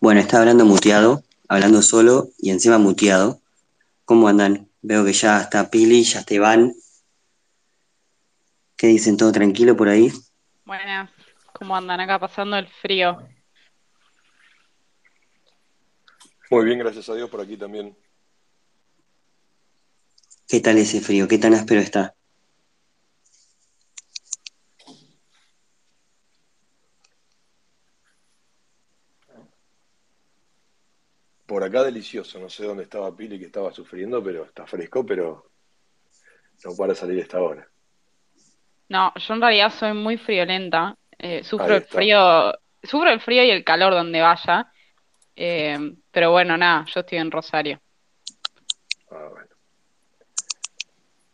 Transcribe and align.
Bueno, 0.00 0.20
está 0.20 0.38
hablando 0.38 0.64
muteado, 0.64 1.24
hablando 1.48 1.82
solo 1.82 2.28
y 2.38 2.50
encima 2.50 2.78
muteado. 2.78 3.40
¿Cómo 4.04 4.28
andan? 4.28 4.70
Veo 4.80 5.04
que 5.04 5.12
ya 5.12 5.40
está 5.40 5.70
Pili, 5.70 6.04
ya 6.04 6.20
está 6.20 6.34
Iván. 6.34 6.72
¿Qué 8.76 8.86
dicen? 8.86 9.16
¿Todo 9.16 9.32
tranquilo 9.32 9.76
por 9.76 9.88
ahí? 9.88 10.12
Buenas, 10.64 11.10
¿cómo 11.52 11.74
andan 11.74 11.98
acá 11.98 12.20
pasando 12.20 12.56
el 12.56 12.68
frío? 12.68 13.18
Muy 16.50 16.64
bien, 16.64 16.78
gracias 16.78 17.08
a 17.08 17.14
Dios 17.14 17.28
por 17.28 17.40
aquí 17.40 17.56
también. 17.56 17.96
¿Qué 20.46 20.60
tal 20.60 20.78
ese 20.78 21.00
frío? 21.00 21.26
¿Qué 21.26 21.38
tan 21.38 21.54
áspero 21.54 21.80
está? 21.80 22.14
Por 31.48 31.64
acá 31.64 31.82
delicioso, 31.82 32.38
no 32.38 32.50
sé 32.50 32.66
dónde 32.66 32.82
estaba 32.82 33.16
Pili 33.16 33.38
que 33.38 33.46
estaba 33.46 33.72
sufriendo, 33.72 34.22
pero 34.22 34.44
está 34.44 34.66
fresco, 34.66 35.06
pero 35.06 35.46
no 36.62 36.76
para 36.76 36.94
salir 36.94 37.18
esta 37.20 37.40
hora. 37.40 37.66
No, 38.90 39.14
yo 39.16 39.32
en 39.34 39.40
realidad 39.40 39.72
soy 39.72 39.94
muy 39.94 40.18
friolenta. 40.18 40.94
eh, 41.18 41.42
sufro 41.42 41.74
el 41.76 41.84
frío, 41.84 42.52
sufro 42.82 43.08
el 43.10 43.20
frío 43.20 43.44
y 43.44 43.50
el 43.50 43.64
calor 43.64 43.94
donde 43.94 44.20
vaya. 44.20 44.70
eh, 45.36 45.78
pero 46.10 46.32
bueno, 46.32 46.54
nada, 46.58 46.84
yo 46.84 47.00
estoy 47.00 47.16
en 47.16 47.30
Rosario. 47.30 47.80
Ah, 49.10 49.28
bueno. 49.30 49.48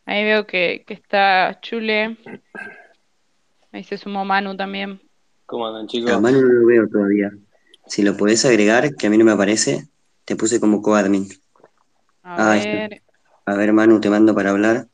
Ahí 0.06 0.22
veo 0.22 0.46
que, 0.46 0.84
que 0.86 0.94
está 0.94 1.58
Chule. 1.60 2.16
Ahí 3.72 3.82
se 3.82 3.98
sumó 3.98 4.24
Manu 4.24 4.56
también. 4.56 5.00
¿Cómo 5.46 5.66
andan, 5.66 5.86
A 5.86 5.88
chicos? 5.88 6.20
Manu 6.20 6.40
no 6.40 6.48
lo 6.48 6.66
veo 6.68 6.88
todavía. 6.88 7.32
Si 7.88 8.02
lo 8.04 8.16
podés 8.16 8.44
agregar, 8.44 8.94
que 8.94 9.08
a 9.08 9.10
mí 9.10 9.18
no 9.18 9.24
me 9.24 9.32
aparece, 9.32 9.88
te 10.24 10.36
puse 10.36 10.60
como 10.60 10.82
coadmin. 10.82 11.28
A 12.24 12.36
Ah, 12.36 12.54
ver, 12.54 13.02
A 13.46 13.54
ver, 13.54 13.72
Manu, 13.72 14.00
te 14.00 14.10
mando 14.10 14.34
para 14.34 14.50
hablar. 14.50 14.88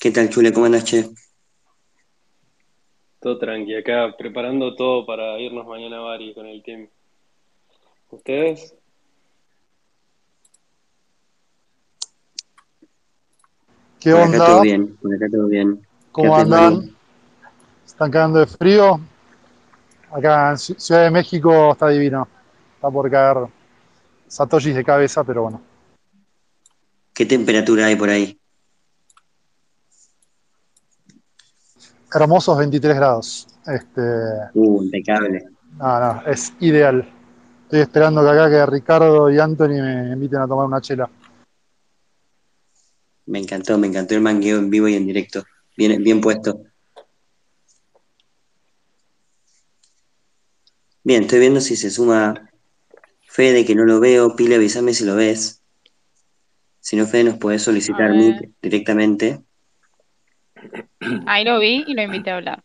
¿Qué 0.00 0.10
tal, 0.10 0.30
Chule? 0.30 0.52
¿Cómo 0.52 0.66
andas, 0.66 0.84
che? 0.84 1.10
Todo 3.20 3.38
tranqui, 3.42 3.72
acá 3.76 3.98
preparando 4.20 4.74
todo 4.74 5.06
para 5.06 5.38
irnos 5.46 5.66
mañana 5.66 5.98
a 5.98 6.06
Bari 6.06 6.34
con 6.34 6.46
el 6.46 6.60
team. 6.62 6.88
¿Ustedes? 8.10 8.74
¿Qué 14.00 14.12
Por 14.12 14.22
acá 14.22 14.42
todo 14.42 14.60
onda? 14.60 14.62
bien, 14.62 14.96
por 15.00 15.14
acá 15.14 15.26
todo 15.30 15.46
bien. 15.48 15.86
¿Qué 16.18 16.26
¿Cómo 16.26 16.28
haces, 16.28 16.46
andan? 16.46 16.96
¿Están 18.00 18.12
cagando 18.12 18.38
de 18.38 18.46
frío? 18.46 18.98
Acá 20.10 20.52
en 20.52 20.56
Ci- 20.56 20.78
Ciudad 20.78 21.02
de 21.04 21.10
México 21.10 21.72
está 21.72 21.88
divino. 21.90 22.26
Está 22.76 22.90
por 22.90 23.10
caer 23.10 23.36
satoshis 24.26 24.74
de 24.74 24.82
cabeza, 24.82 25.22
pero 25.22 25.42
bueno. 25.42 25.60
¿Qué 27.12 27.26
temperatura 27.26 27.84
hay 27.84 27.96
por 27.96 28.08
ahí? 28.08 28.40
Hermosos 32.14 32.56
23 32.56 32.96
grados. 32.96 33.46
Este, 33.66 34.00
Uh, 34.54 34.82
impecable. 34.82 35.44
no, 35.76 36.00
no, 36.00 36.22
es 36.26 36.54
ideal. 36.60 37.06
Estoy 37.64 37.80
esperando 37.80 38.22
que 38.22 38.30
acá 38.30 38.48
que 38.48 38.64
Ricardo 38.64 39.30
y 39.30 39.38
Anthony 39.38 39.76
me 39.82 40.12
inviten 40.14 40.40
a 40.40 40.48
tomar 40.48 40.64
una 40.64 40.80
chela. 40.80 41.06
Me 43.26 43.40
encantó, 43.40 43.76
me 43.76 43.88
encantó 43.88 44.14
el 44.14 44.22
mangueo 44.22 44.56
en 44.58 44.70
vivo 44.70 44.88
y 44.88 44.94
en 44.94 45.04
directo. 45.04 45.44
Bien, 45.76 46.02
bien 46.02 46.22
puesto. 46.22 46.62
Bien, 51.02 51.22
estoy 51.22 51.38
viendo 51.38 51.60
si 51.60 51.76
se 51.76 51.90
suma 51.90 52.50
Fede, 53.26 53.64
que 53.64 53.74
no 53.74 53.84
lo 53.84 54.00
veo. 54.00 54.36
Pile, 54.36 54.56
avísame 54.56 54.92
si 54.92 55.04
lo 55.04 55.16
ves. 55.16 55.62
Si 56.80 56.96
no, 56.96 57.06
Fede, 57.06 57.24
nos 57.24 57.38
podés 57.38 57.62
solicitar 57.62 58.12
directamente. 58.60 59.40
Ahí 61.26 61.44
lo 61.44 61.58
vi 61.58 61.84
y 61.86 61.94
lo 61.94 62.02
invité 62.02 62.30
a 62.30 62.36
hablar. 62.36 62.64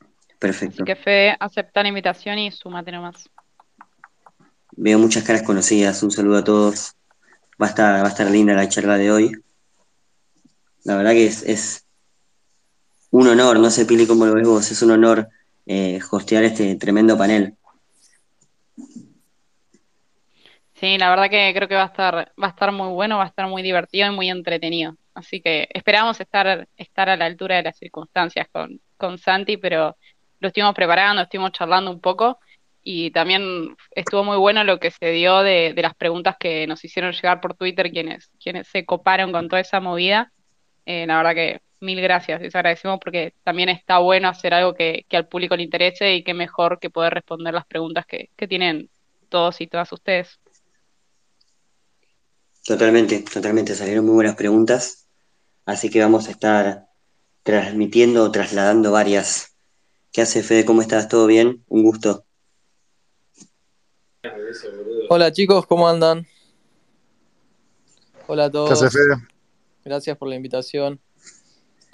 Así 0.00 0.34
Perfecto. 0.38 0.84
que 0.84 0.96
Fede, 0.96 1.36
acepta 1.40 1.82
la 1.82 1.88
invitación 1.88 2.38
y 2.38 2.50
súmate 2.50 2.92
nomás. 2.92 3.30
Veo 4.72 4.98
muchas 4.98 5.24
caras 5.24 5.42
conocidas. 5.42 6.02
Un 6.02 6.10
saludo 6.10 6.38
a 6.38 6.44
todos. 6.44 6.96
Va 7.62 7.66
a 7.66 7.70
estar, 7.70 8.02
va 8.02 8.08
a 8.08 8.10
estar 8.10 8.30
linda 8.30 8.54
la 8.54 8.68
charla 8.68 8.98
de 8.98 9.10
hoy. 9.10 9.32
La 10.82 10.96
verdad 10.96 11.12
que 11.12 11.26
es, 11.26 11.42
es 11.44 11.86
un 13.10 13.28
honor, 13.28 13.60
no 13.60 13.70
sé, 13.70 13.86
Pili, 13.86 14.06
cómo 14.06 14.26
lo 14.26 14.34
ves 14.34 14.46
vos, 14.46 14.70
es 14.72 14.82
un 14.82 14.90
honor 14.90 15.28
eh, 15.66 16.00
hostear 16.10 16.44
este 16.44 16.76
tremendo 16.76 17.16
panel. 17.16 17.56
Sí, 20.74 20.98
la 20.98 21.08
verdad 21.10 21.30
que 21.30 21.52
creo 21.54 21.68
que 21.68 21.76
va 21.76 21.84
a 21.84 21.86
estar, 21.86 22.32
va 22.42 22.46
a 22.46 22.50
estar 22.50 22.72
muy 22.72 22.88
bueno, 22.88 23.18
va 23.18 23.24
a 23.24 23.28
estar 23.28 23.48
muy 23.48 23.62
divertido 23.62 24.08
y 24.08 24.14
muy 24.14 24.28
entretenido. 24.28 24.96
Así 25.14 25.40
que 25.40 25.68
esperamos 25.72 26.20
estar, 26.20 26.68
estar 26.76 27.08
a 27.08 27.16
la 27.16 27.26
altura 27.26 27.56
de 27.56 27.62
las 27.62 27.78
circunstancias 27.78 28.48
con, 28.50 28.80
con 28.96 29.16
Santi, 29.18 29.56
pero 29.56 29.96
lo 30.40 30.48
estuvimos 30.48 30.74
preparando, 30.74 31.22
estuvimos 31.22 31.52
charlando 31.52 31.90
un 31.90 32.00
poco 32.00 32.38
y 32.82 33.10
también 33.12 33.76
estuvo 33.92 34.24
muy 34.24 34.36
bueno 34.36 34.62
lo 34.62 34.78
que 34.78 34.90
se 34.90 35.10
dio 35.10 35.42
de, 35.42 35.72
las 35.76 35.94
preguntas 35.94 36.36
que 36.38 36.66
nos 36.66 36.84
hicieron 36.84 37.12
llegar 37.12 37.40
por 37.40 37.54
Twitter 37.54 37.90
quienes, 37.90 38.30
quienes 38.38 38.68
se 38.68 38.84
coparon 38.84 39.32
con 39.32 39.48
toda 39.48 39.60
esa 39.60 39.80
movida. 39.80 40.32
Eh, 40.84 41.06
la 41.06 41.16
verdad 41.16 41.34
que 41.34 41.60
mil 41.84 42.00
gracias, 42.00 42.40
les 42.40 42.54
agradecemos 42.54 42.98
porque 43.02 43.34
también 43.44 43.68
está 43.68 43.98
bueno 43.98 44.28
hacer 44.28 44.54
algo 44.54 44.74
que, 44.74 45.06
que 45.08 45.16
al 45.16 45.28
público 45.28 45.56
le 45.56 45.62
interese 45.62 46.14
y 46.14 46.24
qué 46.24 46.34
mejor 46.34 46.80
que 46.80 46.90
poder 46.90 47.14
responder 47.14 47.54
las 47.54 47.66
preguntas 47.66 48.06
que, 48.06 48.30
que 48.36 48.48
tienen 48.48 48.90
todos 49.28 49.60
y 49.60 49.66
todas 49.66 49.92
ustedes. 49.92 50.40
Totalmente, 52.64 53.22
totalmente, 53.22 53.74
salieron 53.74 54.06
muy 54.06 54.14
buenas 54.14 54.36
preguntas, 54.36 55.06
así 55.66 55.90
que 55.90 56.00
vamos 56.00 56.28
a 56.28 56.30
estar 56.30 56.86
transmitiendo, 57.42 58.30
trasladando 58.32 58.90
varias. 58.90 59.56
¿Qué 60.12 60.22
hace, 60.22 60.42
Fede? 60.42 60.64
¿Cómo 60.64 60.80
estás? 60.80 61.08
¿Todo 61.08 61.26
bien? 61.26 61.62
Un 61.68 61.82
gusto. 61.82 62.24
Hola 65.10 65.30
chicos, 65.32 65.66
¿cómo 65.66 65.86
andan? 65.88 66.26
Hola 68.26 68.46
a 68.46 68.50
¿Qué 68.64 68.72
hace 68.72 68.88
todos, 68.88 68.90
Fede? 68.90 69.16
gracias 69.84 70.16
por 70.16 70.28
la 70.28 70.36
invitación. 70.36 71.00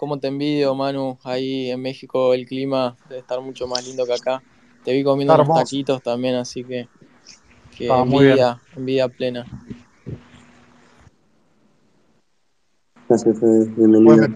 ¿Cómo 0.01 0.19
te 0.19 0.29
envidio, 0.29 0.75
Manu? 0.75 1.19
Ahí 1.25 1.71
en 1.71 1.83
México 1.83 2.33
el 2.33 2.47
clima 2.47 2.97
debe 3.11 3.21
estar 3.21 3.39
mucho 3.43 3.67
más 3.67 3.87
lindo 3.87 4.07
que 4.07 4.15
acá. 4.15 4.43
Te 4.83 4.95
vi 4.95 5.05
comiendo 5.05 5.35
unos 5.35 5.55
taquitos 5.55 6.03
también, 6.03 6.37
así 6.37 6.65
que, 6.65 6.89
que 7.77 7.85
bien. 7.85 7.99
envidia, 7.99 8.63
envidia 8.75 9.09
plena. 9.09 9.47
Gracias, 13.07 13.39
Fede. 13.39 13.67
Bienvenido. 13.77 14.27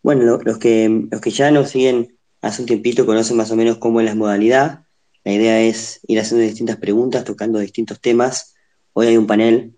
Bueno, 0.00 0.22
lo- 0.22 0.38
los 0.38 0.58
que, 0.58 1.08
los 1.10 1.20
que 1.20 1.30
ya 1.30 1.50
nos 1.50 1.70
siguen 1.70 2.16
hace 2.40 2.62
un 2.62 2.68
tiempito 2.68 3.04
conocen 3.04 3.36
más 3.36 3.50
o 3.50 3.56
menos 3.56 3.78
cómo 3.78 4.00
es 4.00 4.06
la 4.06 4.14
modalidad. 4.14 4.84
La 5.24 5.32
idea 5.32 5.60
es 5.60 5.98
ir 6.06 6.20
haciendo 6.20 6.44
distintas 6.46 6.76
preguntas, 6.76 7.24
tocando 7.24 7.58
distintos 7.58 8.00
temas. 8.00 8.54
Hoy 8.92 9.08
hay 9.08 9.16
un 9.16 9.26
panel 9.26 9.76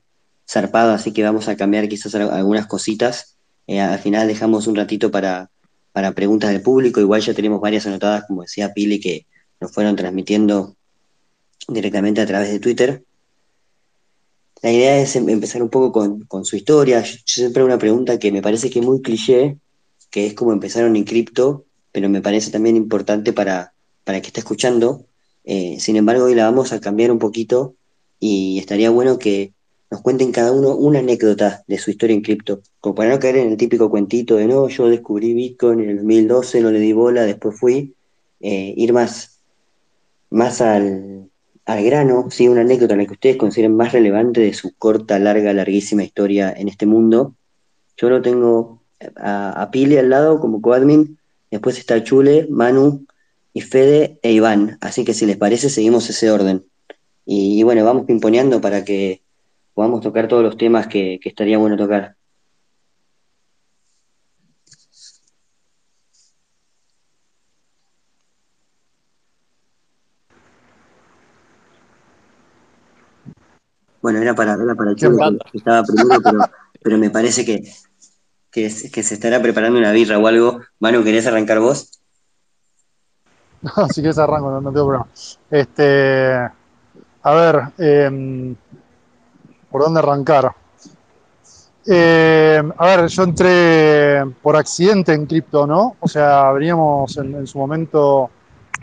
zarpado, 0.49 0.93
así 0.93 1.13
que 1.13 1.23
vamos 1.23 1.49
a 1.49 1.57
cambiar 1.57 1.89
quizás 1.89 2.15
al- 2.15 2.31
algunas 2.31 2.67
cositas. 2.67 3.37
Eh, 3.67 3.81
al 3.81 3.99
final 3.99 4.29
dejamos 4.29 4.67
un 4.67 4.77
ratito 4.77 5.11
para, 5.11 5.51
para 5.93 6.13
preguntas 6.13 6.51
del 6.51 6.63
público. 6.63 7.01
Igual 7.01 7.23
ya 7.23 7.35
tenemos 7.35 7.61
varias 7.61 7.87
anotadas, 7.87 8.25
como 8.27 8.43
decía 8.43 8.73
Pili, 8.75 9.01
que 9.01 9.27
nos 9.61 9.73
fueron 9.73 9.97
transmitiendo 9.97 10.77
directamente 11.69 12.21
a 12.21 12.27
través 12.27 12.51
de 12.51 12.61
Twitter. 12.61 13.03
La 14.63 14.73
idea 14.73 14.99
es 14.99 15.15
em- 15.17 15.29
empezar 15.29 15.63
un 15.63 15.69
poco 15.71 15.93
con, 15.93 16.21
con 16.25 16.45
su 16.45 16.57
historia. 16.57 17.03
Yo, 17.03 17.17
siempre 17.27 17.63
una 17.65 17.79
pregunta 17.79 18.19
que 18.19 18.33
me 18.33 18.43
parece 18.43 18.71
que 18.71 18.81
es 18.81 18.85
muy 18.85 19.03
cliché, 19.03 19.59
que 20.11 20.27
es 20.27 20.35
cómo 20.35 20.53
empezaron 20.53 20.97
en 20.97 21.05
cripto, 21.05 21.65
pero 21.93 22.09
me 22.09 22.23
parece 22.23 22.51
también 22.51 22.77
importante 22.77 23.33
para, 23.33 23.75
para 24.05 24.21
que 24.21 24.29
está 24.29 24.41
escuchando. 24.41 25.07
Eh, 25.45 25.77
sin 25.81 25.97
embargo, 25.97 26.25
hoy 26.25 26.35
la 26.35 26.45
vamos 26.45 26.73
a 26.73 26.81
cambiar 26.81 27.11
un 27.13 27.19
poquito 27.19 27.75
y 28.19 28.59
estaría 28.59 28.91
bueno 28.91 29.19
que 29.19 29.53
nos 29.91 30.01
cuenten 30.01 30.33
cada 30.33 30.53
uno 30.53 30.75
una 30.75 30.99
anécdota 30.99 31.63
de 31.67 31.79
su 31.79 31.91
historia 31.91 32.15
en 32.15 32.23
cripto, 32.23 32.63
como 32.81 32.95
para 32.95 33.11
no 33.11 33.19
caer 33.19 33.37
en 33.37 33.53
el 33.53 33.57
típico 33.57 33.91
cuentito 33.91 34.37
de 34.37 34.47
no, 34.47 34.69
yo 34.69 34.89
descubrí 34.89 35.35
Bitcoin 35.35 35.81
en 35.81 35.91
el 35.91 35.97
2012, 35.99 36.61
no 36.61 36.71
le 36.71 36.81
di 36.81 36.93
bola, 36.93 37.23
después 37.23 37.59
fui, 37.59 37.95
eh, 38.41 38.75
ir 38.77 38.93
más, 38.93 39.41
más 40.31 40.61
al, 40.61 41.31
al 41.67 41.85
grano, 41.85 42.29
¿sí? 42.31 42.49
una 42.49 42.63
anécdota 42.63 42.95
en 42.95 43.01
la 43.01 43.07
que 43.07 43.13
ustedes 43.13 43.37
consideren 43.37 43.77
más 43.77 43.93
relevante 43.93 44.41
de 44.41 44.53
su 44.53 44.75
corta, 44.75 45.19
larga, 45.19 45.53
larguísima 45.53 46.03
historia 46.03 46.53
en 46.57 46.69
este 46.69 46.87
mundo. 46.87 47.35
Yo 47.97 48.11
lo 48.11 48.21
tengo 48.21 48.83
a, 49.17 49.63
a 49.63 49.71
Pili 49.71 49.97
al 49.97 50.11
lado 50.11 50.41
como 50.41 50.61
coadmin, 50.61 51.19
después 51.51 51.79
está 51.79 52.03
Chule, 52.03 52.47
Manu 52.51 53.07
y 53.53 53.61
Fede 53.61 54.19
e 54.23 54.33
Iván. 54.33 54.79
Así 54.81 55.05
que 55.05 55.15
si 55.15 55.27
les 55.27 55.37
parece, 55.37 55.71
seguimos 55.71 56.11
ese 56.11 56.31
orden. 56.31 56.65
Y, 57.25 57.61
y 57.61 57.63
bueno, 57.63 57.85
vamos 57.85 58.05
pimponeando 58.05 58.61
para 58.61 58.85
que 58.85 59.23
podamos 59.75 60.01
tocar 60.01 60.29
todos 60.29 60.43
los 60.43 60.57
temas 60.57 60.87
que, 60.87 61.21
estaría 61.23 61.59
bueno 61.59 61.77
tocar. 61.77 62.17
Bueno, 74.01 74.21
era 74.21 74.35
para, 74.35 74.55
era 74.55 74.75
para 74.75 74.95
Cholo, 74.95 75.39
que 75.51 75.59
estaba 75.59 75.83
primero, 75.83 76.21
pero, 76.23 76.39
pero 76.83 76.99
me 76.99 77.11
parece 77.11 77.45
que, 77.45 77.63
que, 78.51 78.71
se 78.71 79.15
estará 79.15 79.43
preparando 79.43 79.79
una 79.79 79.93
birra 79.93 80.19
o 80.19 80.27
algo. 80.27 80.61
Manu, 80.79 81.03
¿querés 81.03 81.27
arrancar 81.27 81.59
vos? 81.59 82.01
No, 83.63 83.89
si 83.89 84.01
quieres 84.01 84.19
arranco, 84.19 84.51
no, 84.51 84.61
no 84.61 84.71
tengo 84.71 84.87
problema. 84.87 85.09
Este, 85.51 86.35
a 87.23 87.35
ver, 87.35 87.63
eh, 87.79 88.55
¿por 89.75 89.83
dónde 89.83 89.99
arrancar? 89.99 90.53
Eh, 91.85 92.63
a 92.77 92.87
ver, 92.87 93.09
yo 93.09 93.25
entré 93.25 94.25
por 94.41 94.55
accidente 94.55 95.13
en 95.13 95.27
cripto, 95.27 95.67
¿no? 95.67 95.97
O 95.99 96.07
sea, 96.07 96.53
veníamos 96.53 97.17
en, 97.17 97.45
su 97.45 97.59
momento 97.59 98.31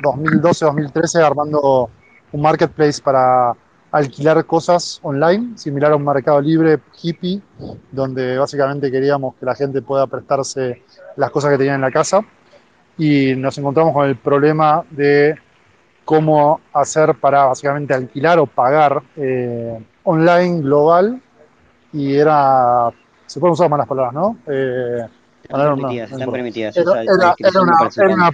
2012-2013 0.04 1.24
armando 1.24 1.90
un 2.34 2.42
marketplace 2.42 3.02
para 3.02 3.54
alquilar 3.90 4.46
cosas 4.46 5.00
online, 5.02 5.58
similar 5.58 5.94
a 5.94 5.96
un 5.96 6.04
mercado 6.04 6.42
libre 6.42 6.78
hippie, 7.02 7.42
donde 7.90 8.38
básicamente 8.38 8.92
queríamos 8.92 9.36
que 9.36 9.46
la 9.46 9.56
gente 9.56 9.82
pueda 9.82 10.08
prestarse 10.08 10.84
las 11.16 11.32
cosas 11.32 11.52
que 11.52 11.58
tenían 11.58 11.76
en 11.76 11.82
la 11.84 11.92
casa. 11.92 12.20
Y 12.98 13.34
nos 13.38 13.58
encontramos 13.58 13.94
con 13.94 14.10
el 14.10 14.18
problema 14.18 14.84
de 14.90 15.36
cómo 16.04 16.60
hacer 16.74 17.16
para 17.16 17.46
básicamente 17.46 17.94
alquilar 17.94 18.40
o 18.40 18.46
pagar 18.46 19.02
eh, 19.16 19.80
online 20.04 20.62
global 20.62 21.22
y 21.94 22.16
era, 22.16 22.90
se 23.26 23.40
pueden 23.40 23.54
usar 23.54 23.70
malas 23.70 23.88
palabras, 23.88 24.14
¿no? 24.14 24.38
Eh, 24.48 25.06
están 25.44 25.76
permitidas, 25.76 26.12
están 26.12 26.32
permitidas. 26.32 26.78
Era, 26.78 27.02
era, 27.38 27.62
una, 27.62 28.30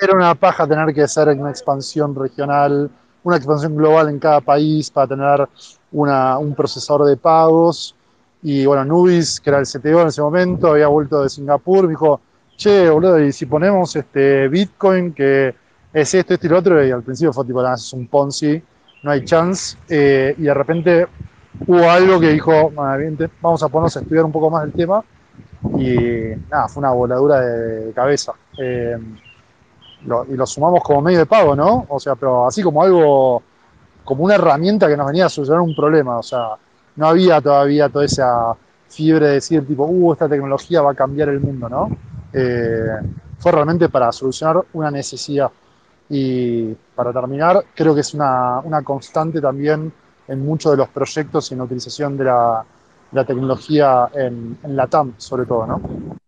era, 0.00 0.14
una, 0.14 0.34
paja 0.34 0.66
tener 0.66 0.94
que 0.94 1.02
hacer 1.02 1.28
una 1.28 1.50
expansión 1.50 2.14
regional, 2.14 2.90
una 3.22 3.36
expansión 3.36 3.76
global 3.76 4.08
en 4.08 4.18
cada 4.18 4.40
país 4.40 4.90
para 4.90 5.08
tener 5.08 5.48
una, 5.92 6.38
un 6.38 6.54
procesador 6.54 7.06
de 7.06 7.16
pagos. 7.16 7.94
Y 8.42 8.66
bueno, 8.66 8.84
Nubis, 8.84 9.40
que 9.40 9.50
era 9.50 9.58
el 9.58 9.66
CTO 9.66 10.02
en 10.02 10.08
ese 10.08 10.22
momento, 10.22 10.68
había 10.68 10.88
vuelto 10.88 11.22
de 11.22 11.28
Singapur, 11.28 11.84
me 11.84 11.90
dijo, 11.90 12.20
che, 12.56 12.88
boludo, 12.90 13.18
y 13.20 13.32
si 13.32 13.46
ponemos 13.46 13.96
este 13.96 14.48
Bitcoin, 14.48 15.12
que 15.12 15.54
es 15.92 16.14
esto, 16.14 16.34
esto 16.34 16.46
y 16.46 16.50
lo 16.50 16.58
otro, 16.58 16.86
y 16.86 16.90
al 16.90 17.02
principio 17.02 17.32
fue 17.32 17.44
tipo, 17.46 17.66
es 17.66 17.92
un 17.92 18.06
Ponzi, 18.06 18.62
no 19.04 19.10
hay 19.10 19.24
chance, 19.24 19.76
eh, 19.88 20.34
y 20.36 20.42
de 20.42 20.54
repente 20.54 21.06
hubo 21.66 21.88
algo 21.88 22.18
que 22.18 22.30
dijo, 22.30 22.72
vamos 22.74 23.62
a 23.62 23.68
ponernos 23.68 23.96
a 23.96 24.00
estudiar 24.00 24.24
un 24.24 24.32
poco 24.32 24.50
más 24.50 24.64
el 24.64 24.72
tema 24.72 25.04
y 25.78 26.32
nada, 26.50 26.68
fue 26.68 26.80
una 26.80 26.90
voladura 26.90 27.40
de, 27.40 27.92
cabeza. 27.92 28.32
Eh, 28.58 28.96
y 30.28 30.36
lo 30.36 30.46
sumamos 30.46 30.82
como 30.82 31.00
medio 31.00 31.20
de 31.20 31.26
pago, 31.26 31.54
¿no? 31.54 31.86
O 31.88 32.00
sea, 32.00 32.14
pero 32.14 32.46
así 32.46 32.62
como 32.62 32.82
algo, 32.82 33.42
como 34.04 34.24
una 34.24 34.34
herramienta 34.34 34.88
que 34.88 34.96
nos 34.96 35.06
venía 35.06 35.26
a 35.26 35.28
solucionar 35.28 35.62
un 35.62 35.74
problema, 35.74 36.18
o 36.18 36.22
sea, 36.22 36.56
no 36.96 37.06
había 37.06 37.40
todavía 37.40 37.88
toda 37.88 38.04
esa 38.04 38.54
fiebre 38.88 39.26
de 39.26 39.32
decir 39.34 39.66
tipo, 39.66 39.84
uh, 39.84 40.12
esta 40.12 40.28
tecnología 40.28 40.82
va 40.82 40.92
a 40.92 40.94
cambiar 40.94 41.28
el 41.28 41.40
mundo, 41.40 41.68
¿no? 41.68 41.90
Eh, 42.32 42.96
fue 43.38 43.52
realmente 43.52 43.88
para 43.88 44.12
solucionar 44.12 44.62
una 44.72 44.90
necesidad. 44.90 45.50
Y 46.08 46.74
para 46.94 47.12
terminar, 47.12 47.64
creo 47.74 47.94
que 47.94 48.02
es 48.02 48.14
una, 48.14 48.60
una 48.60 48.82
constante 48.82 49.40
también 49.40 49.92
en 50.28 50.44
muchos 50.44 50.72
de 50.72 50.78
los 50.78 50.88
proyectos 50.88 51.50
y 51.50 51.54
en 51.54 51.58
la 51.58 51.64
utilización 51.64 52.16
de 52.16 52.24
la, 52.24 52.64
tecnología 53.26 54.08
en, 54.14 54.58
la 54.64 54.86
TAM, 54.86 55.14
sobre 55.18 55.46
todo, 55.46 55.66
¿no? 55.66 56.18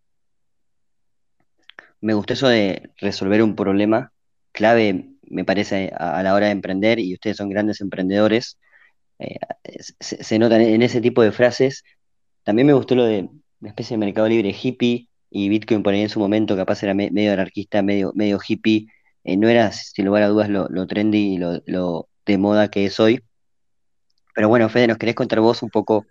Me 2.01 2.15
gustó 2.15 2.35
eso 2.35 2.49
de 2.49 2.91
resolver 2.99 3.43
un 3.43 3.57
problema 3.57 4.13
clave, 4.53 5.11
me 5.23 5.45
parece, 5.45 5.91
a, 5.97 6.23
la 6.23 6.35
hora 6.35 6.47
de 6.47 6.53
emprender, 6.53 7.01
y 7.01 7.15
ustedes 7.15 7.39
son 7.39 7.49
grandes 7.49 7.81
emprendedores, 7.81 8.59
eh, 9.19 9.37
se, 9.99 10.39
notan 10.39 10.61
en 10.61 10.83
ese 10.83 11.01
tipo 11.01 11.23
de 11.23 11.33
frases. 11.33 11.83
También 12.45 12.67
me 12.67 12.75
gustó 12.75 12.95
lo 12.95 13.05
de 13.05 13.29
una 13.61 13.71
especie 13.71 13.97
de 13.97 14.05
mercado 14.05 14.29
libre 14.29 14.55
hippie, 14.63 15.09
y 15.29 15.49
Bitcoin 15.49 15.83
por 15.83 15.93
ahí 15.93 16.03
en 16.03 16.09
su 16.09 16.21
momento 16.21 16.55
capaz 16.55 16.83
era 16.85 16.95
medio 16.95 17.33
anarquista, 17.33 17.83
medio, 17.83 18.13
medio 18.15 18.39
hippie, 18.47 18.87
eh, 19.27 19.37
no 19.37 19.49
era, 19.49 19.73
sin 19.73 20.07
lugar 20.07 20.23
a 20.23 20.29
dudas, 20.29 20.49
lo, 20.49 20.87
trendy 20.87 21.35
y 21.35 21.39
lo, 21.39 21.61
lo 21.67 22.09
de 22.25 22.39
moda 22.39 22.71
que 22.71 22.87
es 22.87 22.99
hoy, 23.01 23.23
pero 24.37 24.51
bueno, 24.51 24.69
Fede, 24.69 24.87
¿nos 24.87 24.99
querés 24.99 25.15
contar 25.15 25.41
vos 25.41 25.63
un 25.63 25.71
poco 25.71 26.05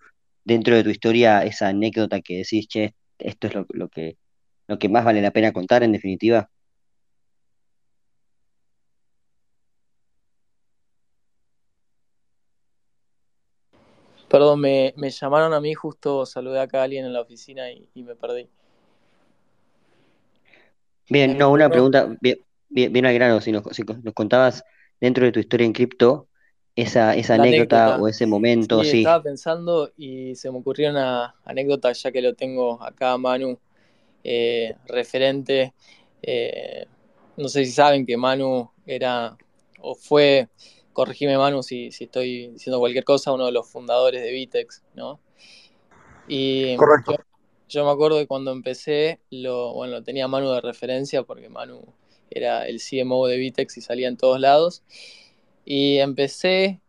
dentro 0.44 0.76
de 0.76 0.84
tu 0.84 0.90
historia 0.90 1.44
esa 1.44 1.68
anécdota 1.68 2.22
que 2.22 2.38
decís, 2.38 2.68
che, 2.68 2.96
esto 3.20 3.46
es 3.46 3.54
lo, 3.54 3.88
que, 3.88 4.18
lo 4.68 4.80
que 4.80 4.90
más 4.90 5.06
vale 5.06 5.22
la 5.22 5.30
pena 5.30 5.54
contar 5.54 5.84
en 5.84 5.92
definitiva? 5.92 6.50
Perdón, 14.28 14.60
me, 14.60 14.94
llamaron 14.98 15.54
a 15.54 15.62
mí, 15.62 15.76
justo 15.76 16.26
saludé 16.26 16.60
acá 16.60 16.82
a 16.82 16.84
alguien 16.86 17.06
en 17.06 17.14
la 17.14 17.22
oficina 17.22 17.72
y, 17.72 17.88
me 17.94 18.16
perdí. 18.16 18.50
Bien, 21.08 21.38
no, 21.38 21.52
una 21.52 21.70
pregunta 21.70 22.10
bien, 22.20 22.40
bien, 22.70 23.06
al 23.06 23.14
grano, 23.14 23.42
si 23.42 23.52
nos, 23.52 23.64
si 23.72 23.84
nos 23.84 24.14
contabas 24.14 24.64
dentro 25.00 25.26
de 25.26 25.32
tu 25.32 25.40
historia 25.40 25.66
en 25.66 25.74
cripto, 25.74 26.28
esa, 26.76 27.16
esa 27.16 27.36
anécdota, 27.36 27.98
o 27.98 28.08
ese 28.08 28.26
momento, 28.26 28.84
sí, 28.84 29.00
Estaba 29.00 29.24
pensando 29.24 29.92
y 29.96 30.36
se 30.36 30.52
me 30.52 30.58
ocurrió 30.58 30.90
una 30.90 31.36
anécdota, 31.46 31.92
ya 31.94 32.12
que 32.12 32.22
lo 32.22 32.34
tengo 32.34 32.82
acá, 32.84 33.18
Manu, 33.18 33.58
eh, 34.24 34.76
referente. 34.88 35.74
Eh, 36.22 36.86
no 37.38 37.48
sé 37.48 37.66
si 37.66 37.72
saben 37.72 38.06
que 38.06 38.18
Manu 38.18 38.72
era, 38.86 39.38
o 39.80 39.96
fue, 39.96 40.50
corregime 40.92 41.38
Manu 41.38 41.64
si, 41.64 41.92
si 41.92 42.06
estoy 42.06 42.48
diciendo 42.50 42.80
cualquier 42.80 43.06
cosa, 43.06 43.32
uno 43.32 43.46
de 43.46 43.52
los 43.54 43.70
fundadores 43.70 44.22
de 44.22 44.32
Vitex, 44.32 44.84
¿no? 44.96 45.20
Y 46.28 46.76
Correcto. 46.76 47.16
Yo, 47.68 47.84
me 47.84 47.92
acuerdo 47.92 48.20
que 48.20 48.28
cuando 48.28 48.52
empecé, 48.52 49.22
lo, 49.32 49.74
bueno, 49.74 50.04
tenía 50.04 50.28
Manu 50.28 50.52
de 50.52 50.62
referencia 50.62 51.24
porque 51.24 51.50
Manu 51.50 51.82
era 52.30 52.68
el 52.68 52.80
CMO 52.82 53.28
de 53.28 53.38
Vitex 53.38 53.78
y 53.78 53.82
salía 53.82 54.08
en 54.08 54.18
todos 54.18 54.40
lados. 54.40 54.84
Y 55.66 55.98
empecé 55.98 56.82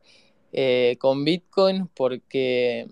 eh, 0.53 0.97
con 0.99 1.25
Bitcoin 1.25 1.89
porque 1.95 2.89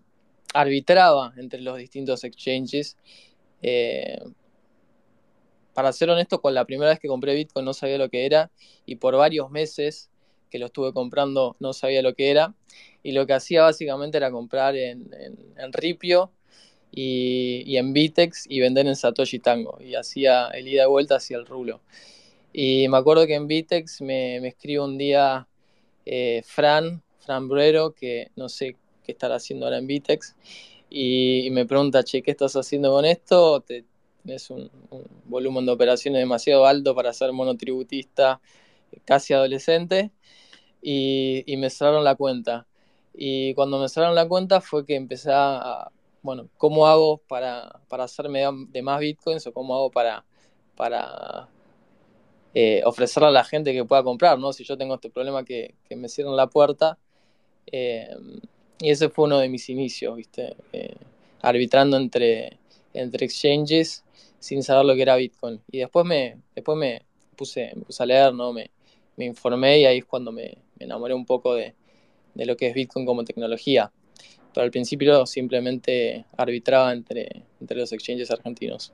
arbitraba 0.54 1.32
entre 1.36 1.60
los 1.60 1.78
distintos 1.78 2.24
exchanges. 2.24 2.96
Eh, 3.62 4.18
para 5.74 5.92
ser 5.92 6.08
honesto, 6.08 6.40
con 6.40 6.54
la 6.54 6.64
primera 6.64 6.90
vez 6.90 7.00
que 7.00 7.08
compré 7.08 7.34
Bitcoin 7.34 7.64
no 7.64 7.74
sabía 7.74 7.98
lo 7.98 8.08
que 8.08 8.26
era 8.26 8.50
y 8.86 8.96
por 8.96 9.16
varios 9.16 9.50
meses 9.50 10.10
que 10.50 10.60
lo 10.60 10.66
estuve 10.66 10.92
comprando 10.92 11.56
no 11.58 11.72
sabía 11.72 12.00
lo 12.00 12.14
que 12.14 12.30
era. 12.30 12.54
Y 13.02 13.12
lo 13.12 13.26
que 13.26 13.32
hacía 13.32 13.62
básicamente 13.62 14.16
era 14.18 14.30
comprar 14.30 14.76
en, 14.76 15.10
Ripio 15.72 16.30
y, 16.92 17.76
en 17.76 17.92
Bitex 17.92 18.44
y 18.48 18.60
vender 18.60 18.86
en 18.86 18.94
Satoshi 18.94 19.40
Tango. 19.40 19.78
Y 19.80 19.96
hacía 19.96 20.46
el 20.48 20.68
ida 20.68 20.84
y 20.84 20.86
vuelta 20.86 21.16
hacia 21.16 21.36
el 21.36 21.44
rulo. 21.44 21.80
Y 22.56 22.86
me 22.88 22.98
acuerdo 22.98 23.26
que 23.26 23.34
en 23.34 23.48
Bitex 23.48 24.00
me, 24.00 24.38
me 24.40 24.48
escribe 24.48 24.80
un 24.80 24.96
día 24.96 25.48
eh, 26.06 26.40
Fran, 26.46 27.02
Fran 27.18 27.48
Bruero, 27.48 27.92
que 27.94 28.30
no 28.36 28.48
sé 28.48 28.76
qué 29.02 29.10
estará 29.10 29.34
haciendo 29.34 29.66
ahora 29.66 29.78
en 29.78 29.88
Vitex, 29.88 30.36
y, 30.88 31.48
me 31.50 31.66
pregunta, 31.66 32.04
che, 32.04 32.22
¿qué 32.22 32.30
estás 32.30 32.54
haciendo 32.54 32.92
con 32.92 33.04
esto? 33.04 33.60
¿Te, 33.62 33.84
¿Tienes 34.22 34.48
un, 34.50 34.70
volumen 35.24 35.66
de 35.66 35.72
operaciones 35.72 36.20
demasiado 36.20 36.64
alto 36.66 36.94
para 36.94 37.12
ser 37.12 37.32
monotributista 37.32 38.40
casi 39.04 39.34
adolescente? 39.34 40.12
Y, 40.80 41.44
me 41.58 41.70
cerraron 41.70 42.04
la 42.04 42.14
cuenta. 42.14 42.68
Y 43.14 43.54
cuando 43.54 43.80
me 43.80 43.88
cerraron 43.88 44.14
la 44.14 44.28
cuenta 44.28 44.60
fue 44.60 44.86
que 44.86 44.94
empecé 44.94 45.30
a, 45.32 45.90
bueno, 46.22 46.48
¿cómo 46.56 46.86
hago 46.86 47.18
para, 47.18 47.80
para 47.88 48.04
hacerme 48.04 48.44
de 48.68 48.82
más 48.82 49.00
bitcoins 49.00 49.44
o 49.48 49.52
cómo 49.52 49.74
hago 49.74 49.90
para, 49.90 50.24
para 50.76 51.48
eh, 52.54 52.82
ofrecerle 52.84 53.28
a 53.28 53.32
la 53.32 53.44
gente 53.44 53.72
que 53.72 53.84
pueda 53.84 54.04
comprar, 54.04 54.38
¿no? 54.38 54.52
Si 54.52 54.62
yo 54.62 54.78
tengo 54.78 54.94
este 54.94 55.10
problema 55.10 55.44
que, 55.44 55.74
me 55.90 56.08
cierran 56.08 56.36
la 56.36 56.46
puerta. 56.46 56.98
Eh, 57.66 58.08
y 58.78 58.90
ese 58.90 59.08
fue 59.08 59.24
uno 59.24 59.38
de 59.38 59.48
mis 59.48 59.68
inicios, 59.68 60.16
¿viste? 60.16 60.56
Eh, 60.72 60.94
arbitrando 61.42 61.96
entre, 61.96 62.58
entre 62.92 63.26
exchanges 63.26 64.04
sin 64.38 64.62
saber 64.62 64.84
lo 64.84 64.94
que 64.94 65.02
era 65.02 65.16
Bitcoin. 65.16 65.60
Y 65.70 65.78
después 65.78 66.06
me, 66.06 66.38
después 66.54 66.78
me, 66.78 67.02
puse, 67.34 67.72
puse 67.86 68.02
a 68.02 68.06
leer, 68.06 68.32
¿no? 68.32 68.52
Me, 68.52 68.70
informé 69.18 69.80
y 69.80 69.86
ahí 69.86 69.98
es 69.98 70.04
cuando 70.04 70.30
me, 70.30 70.58
enamoré 70.78 71.14
un 71.14 71.26
poco 71.26 71.54
de, 71.54 71.74
de, 72.34 72.46
lo 72.46 72.56
que 72.56 72.68
es 72.68 72.74
Bitcoin 72.74 73.04
como 73.04 73.24
tecnología. 73.24 73.90
Pero 74.52 74.64
al 74.64 74.70
principio 74.70 75.26
simplemente 75.26 76.24
arbitraba 76.36 76.92
entre, 76.92 77.42
entre 77.60 77.78
los 77.78 77.92
exchanges 77.92 78.30
argentinos. 78.30 78.92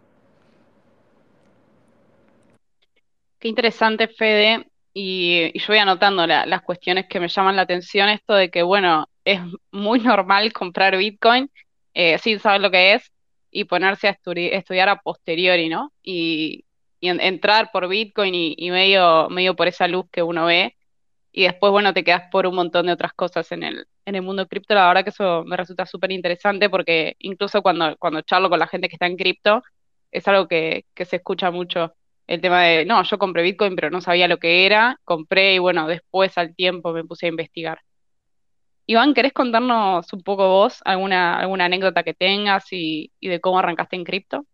Qué 3.40 3.48
interesante, 3.48 4.06
Fede. 4.08 4.70
Y, 4.92 5.58
yo 5.58 5.66
voy 5.68 5.78
anotando 5.78 6.26
las 6.26 6.62
cuestiones 6.62 7.06
que 7.08 7.20
me 7.20 7.28
llaman 7.28 7.56
la 7.56 7.62
atención. 7.62 8.08
Esto 8.10 8.34
de 8.34 8.50
que, 8.50 8.62
bueno, 8.62 9.08
es 9.24 9.40
muy 9.72 10.00
normal 10.00 10.52
comprar 10.52 10.96
Bitcoin 10.96 11.50
eh, 11.94 12.18
sin 12.18 12.38
saber 12.38 12.60
lo 12.60 12.70
que 12.70 12.94
es 12.94 13.10
y 13.50 13.64
ponerse 13.64 14.08
a 14.08 14.10
estudiar 14.12 14.88
a 14.90 15.00
posteriori, 15.00 15.68
¿no? 15.68 15.92
Y, 16.02 16.64
entrar 17.02 17.70
por 17.72 17.88
Bitcoin 17.88 18.34
y, 18.34 18.70
medio, 18.70 19.28
por 19.56 19.68
esa 19.68 19.88
luz 19.88 20.06
que 20.12 20.22
uno 20.22 20.46
ve. 20.46 20.76
y 21.32 21.44
después, 21.44 21.72
bueno, 21.72 21.94
te 21.94 22.04
quedas 22.04 22.24
por 22.30 22.46
un 22.46 22.54
montón 22.56 22.86
de 22.86 22.92
otras 22.92 23.12
cosas 23.14 23.50
en 23.52 23.62
el, 23.64 23.86
en 24.06 24.16
el 24.16 24.22
mundo 24.22 24.46
cripto. 24.48 24.74
La 24.74 24.88
verdad 24.88 25.04
que 25.04 25.10
eso 25.10 25.44
me 25.44 25.56
resulta 25.56 25.86
súper 25.86 26.12
interesante 26.12 26.68
porque 26.70 27.16
incluso 27.20 27.62
cuando, 27.62 27.96
cuando 27.98 28.22
charlo 28.22 28.50
con 28.50 28.58
la 28.58 28.66
gente 28.68 28.88
que 28.88 28.96
está 28.96 29.06
en 29.06 29.16
cripto, 29.16 29.62
es 30.12 30.28
algo 30.28 30.48
que 30.48 30.84
se 30.96 31.16
escucha 31.16 31.50
mucho. 31.50 31.94
El 32.30 32.40
tema 32.40 32.62
de, 32.62 32.84
no, 32.86 33.02
yo 33.02 33.18
compré 33.18 33.42
Bitcoin, 33.42 33.74
pero 33.74 33.90
no 33.90 34.00
sabía 34.00 34.28
lo 34.28 34.38
que 34.38 34.64
era, 34.64 35.00
compré 35.02 35.54
y 35.54 35.58
bueno, 35.58 35.88
después 35.88 36.38
al 36.38 36.54
tiempo 36.54 36.92
me 36.92 37.02
puse 37.02 37.26
a 37.26 37.28
investigar. 37.28 37.80
Iván, 38.86 39.14
¿querés 39.14 39.32
contarnos 39.32 40.12
un 40.12 40.22
poco 40.22 40.48
vos 40.48 40.80
alguna, 40.84 41.40
alguna 41.40 41.64
anécdota 41.64 42.04
que 42.04 42.14
tengas 42.14 42.72
y, 42.72 43.10
y 43.18 43.28
de 43.28 43.40
cómo 43.40 43.58
arrancaste 43.58 43.96
en 43.96 44.04
cripto? 44.04 44.46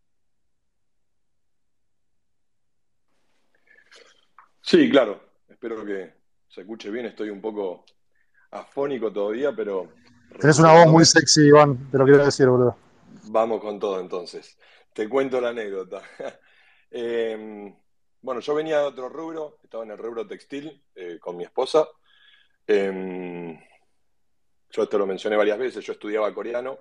Sí, 4.63 4.89
claro. 4.89 5.21
Espero 5.47 5.85
que 5.85 6.15
se 6.49 6.63
escuche 6.63 6.91
bien. 6.91 7.05
Estoy 7.05 7.29
un 7.29 7.43
poco 7.43 7.85
afónico 8.53 9.13
todavía, 9.13 9.55
pero. 9.55 9.93
Tenés 10.41 10.59
una 10.59 10.73
voz 10.73 10.87
muy 10.87 11.05
sexy, 11.05 11.49
Iván, 11.49 11.91
te 11.91 11.99
lo 11.99 12.07
quiero 12.07 12.25
decir, 12.25 12.47
boludo. 12.47 12.75
Vamos 13.25 13.61
con 13.61 13.79
todo 13.79 14.01
entonces. 14.01 14.59
Te 14.95 15.11
cuento 15.11 15.43
la 15.43 15.51
anécdota. 15.51 16.01
Em, 16.91 17.75
bueno, 18.21 18.41
yo 18.41 18.55
venía 18.55 18.79
de 18.79 18.87
otro 18.87 19.09
rubro, 19.09 19.59
estaba 19.63 19.85
en 19.85 19.91
el 19.91 19.99
rubro 19.99 20.27
textil 20.27 20.83
eh, 20.95 21.19
con 21.21 21.37
mi 21.37 21.45
esposa. 21.45 21.87
Em, 22.67 23.59
yo 24.71 24.83
esto 24.83 24.99
lo 24.99 25.07
mencioné 25.07 25.37
varias 25.37 25.59
veces, 25.59 25.85
yo 25.85 25.93
estudiaba 25.93 26.35
coreano. 26.35 26.79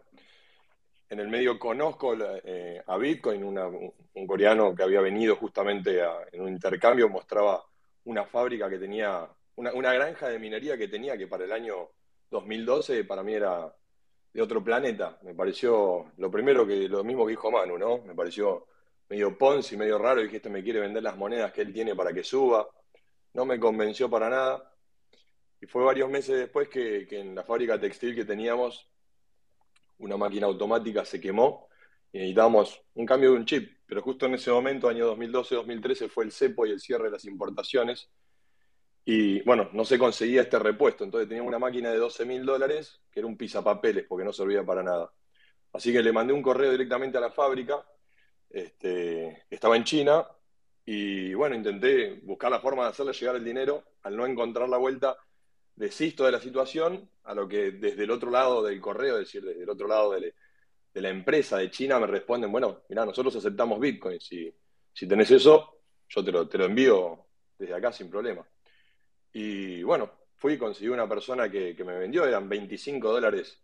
En 1.10 1.20
el 1.20 1.28
medio 1.28 1.60
conozco 1.60 2.16
eh, 2.44 2.82
a 2.86 2.98
Bitcoin, 2.98 3.44
un 3.44 4.28
coreano 4.28 4.74
que 4.74 4.84
había 4.84 5.02
venido 5.02 5.36
justamente 5.36 6.02
en 6.32 6.42
un 6.42 6.50
intercambio, 6.50 7.10
mostraba 7.10 7.64
una 8.06 8.26
fábrica 8.26 8.70
que 8.70 8.80
tenía, 8.80 9.28
una, 9.56 9.94
granja 9.94 10.30
de 10.30 10.40
minería 10.40 10.78
que 10.78 10.88
tenía, 10.88 11.18
que 11.18 11.28
para 11.28 11.46
el 11.46 11.52
año 11.52 11.90
2012 12.32 13.04
para 13.04 13.24
mí 13.24 13.34
era 13.34 13.74
de 14.34 14.42
otro 14.42 14.64
planeta. 14.64 15.20
Me 15.22 15.36
pareció 15.36 16.12
lo 16.18 16.32
primero 16.32 16.66
que, 16.66 16.90
lo 16.90 17.04
mismo 17.04 17.26
que 17.26 17.32
dijo 17.32 17.52
Manu, 17.52 17.78
¿no? 17.78 18.00
Me 18.00 18.16
pareció 18.16 18.68
medio 19.10 19.38
Ponzi, 19.38 19.78
medio 19.78 19.98
raro, 19.98 20.28
que 20.30 20.38
este 20.38 20.50
me 20.50 20.64
quiere 20.64 20.80
vender 20.80 21.04
las 21.04 21.18
monedas 21.18 21.52
que 21.52 21.62
él 21.62 21.74
tiene 21.74 21.96
para 21.96 22.14
que 22.14 22.24
suba. 22.24 22.68
No 23.34 23.46
me 23.46 23.60
convenció 23.60 24.10
para 24.10 24.30
nada. 24.30 24.72
Y 25.62 25.68
fue 25.68 25.84
varios 25.84 26.10
meses 26.10 26.38
después 26.38 26.70
que, 26.70 27.08
en 27.10 27.36
la 27.36 27.44
fábrica 27.44 27.80
textil 27.80 28.16
que 28.16 28.26
teníamos, 28.26 28.90
una 30.00 30.18
máquina 30.18 30.48
automática 30.48 31.06
se 31.06 31.22
quemó 31.22 31.70
y 32.12 32.18
necesitábamos 32.18 32.82
un 32.96 33.06
cambio 33.06 33.32
de 33.32 33.38
un 33.38 33.46
chip 33.46 33.76
pero 33.86 34.02
justo 34.02 34.26
en 34.26 34.34
ese 34.34 34.52
momento, 34.52 34.90
año 34.90 35.16
2012-2013, 35.16 36.10
fue 36.10 36.24
el 36.26 36.32
cepo 36.32 36.66
y 36.66 36.72
el 36.72 36.80
cierre 36.80 37.06
de 37.06 37.12
las 37.12 37.26
importaciones. 37.26 38.10
Y 39.04 39.44
bueno, 39.44 39.70
no 39.74 39.86
se 39.86 40.00
conseguía 40.00 40.42
este 40.42 40.58
repuesto. 40.58 41.04
Entonces 41.04 41.30
tenía 41.30 41.44
una 41.44 41.60
máquina 41.60 41.92
de 41.92 41.98
12 41.98 42.26
mil 42.26 42.46
dólares, 42.46 43.02
que 43.12 43.20
era 43.20 43.28
un 43.28 43.38
pisapapeles, 43.38 44.06
porque 44.08 44.26
no 44.26 44.34
servía 44.34 44.66
para 44.66 44.82
nada. 44.82 45.12
Así 45.72 45.94
que 45.94 46.02
le 46.02 46.12
mandé 46.12 46.34
un 46.34 46.42
correo 46.42 46.72
directamente 46.72 47.18
a 47.18 47.22
la 47.22 47.32
fábrica, 47.32 47.86
este, 48.50 49.46
estaba 49.50 49.76
en 49.76 49.84
China, 49.84 50.26
y 50.86 51.34
bueno, 51.34 51.56
intenté 51.56 52.20
buscar 52.24 52.52
la 52.52 52.60
forma 52.60 52.84
de 52.84 52.90
hacerle 52.90 53.14
llegar 53.14 53.36
el 53.36 53.44
dinero. 53.44 53.84
Al 54.04 54.16
no 54.16 54.26
encontrar 54.26 54.70
la 54.70 54.78
vuelta, 54.78 55.18
desisto 55.76 56.26
de 56.26 56.32
la 56.32 56.40
situación, 56.40 57.10
a 57.24 57.34
lo 57.34 57.48
que 57.48 57.72
desde 57.72 58.04
el 58.04 58.12
otro 58.12 58.30
lado 58.30 58.64
del 58.64 58.80
correo, 58.80 59.16
es 59.16 59.26
decir, 59.26 59.44
desde 59.44 59.64
el 59.64 59.70
otro 59.70 59.88
lado 59.88 60.12
de 60.12 60.34
la 60.94 61.10
empresa 61.10 61.58
de 61.58 61.72
China 61.72 62.00
me 62.00 62.08
responden, 62.08 62.52
bueno, 62.52 62.84
mira, 62.88 63.04
nosotros 63.04 63.36
aceptamos 63.36 63.80
Bitcoin, 63.80 64.20
si, 64.22 64.54
si 64.94 65.08
tenés 65.08 65.32
eso, 65.32 65.82
yo 66.08 66.24
te 66.24 66.32
lo, 66.32 66.48
te 66.48 66.60
lo 66.60 66.66
envío 66.66 67.26
desde 67.58 67.74
acá 67.74 67.92
sin 67.92 68.10
problema. 68.10 68.48
Y 69.34 69.82
bueno, 69.84 70.12
fui 70.36 70.54
y 70.54 70.58
conseguí 70.58 70.90
una 70.90 71.10
persona 71.10 71.50
que, 71.50 71.76
me 71.84 71.98
vendió, 71.98 72.26
eran 72.26 72.48
25 72.48 73.12
dólares 73.12 73.60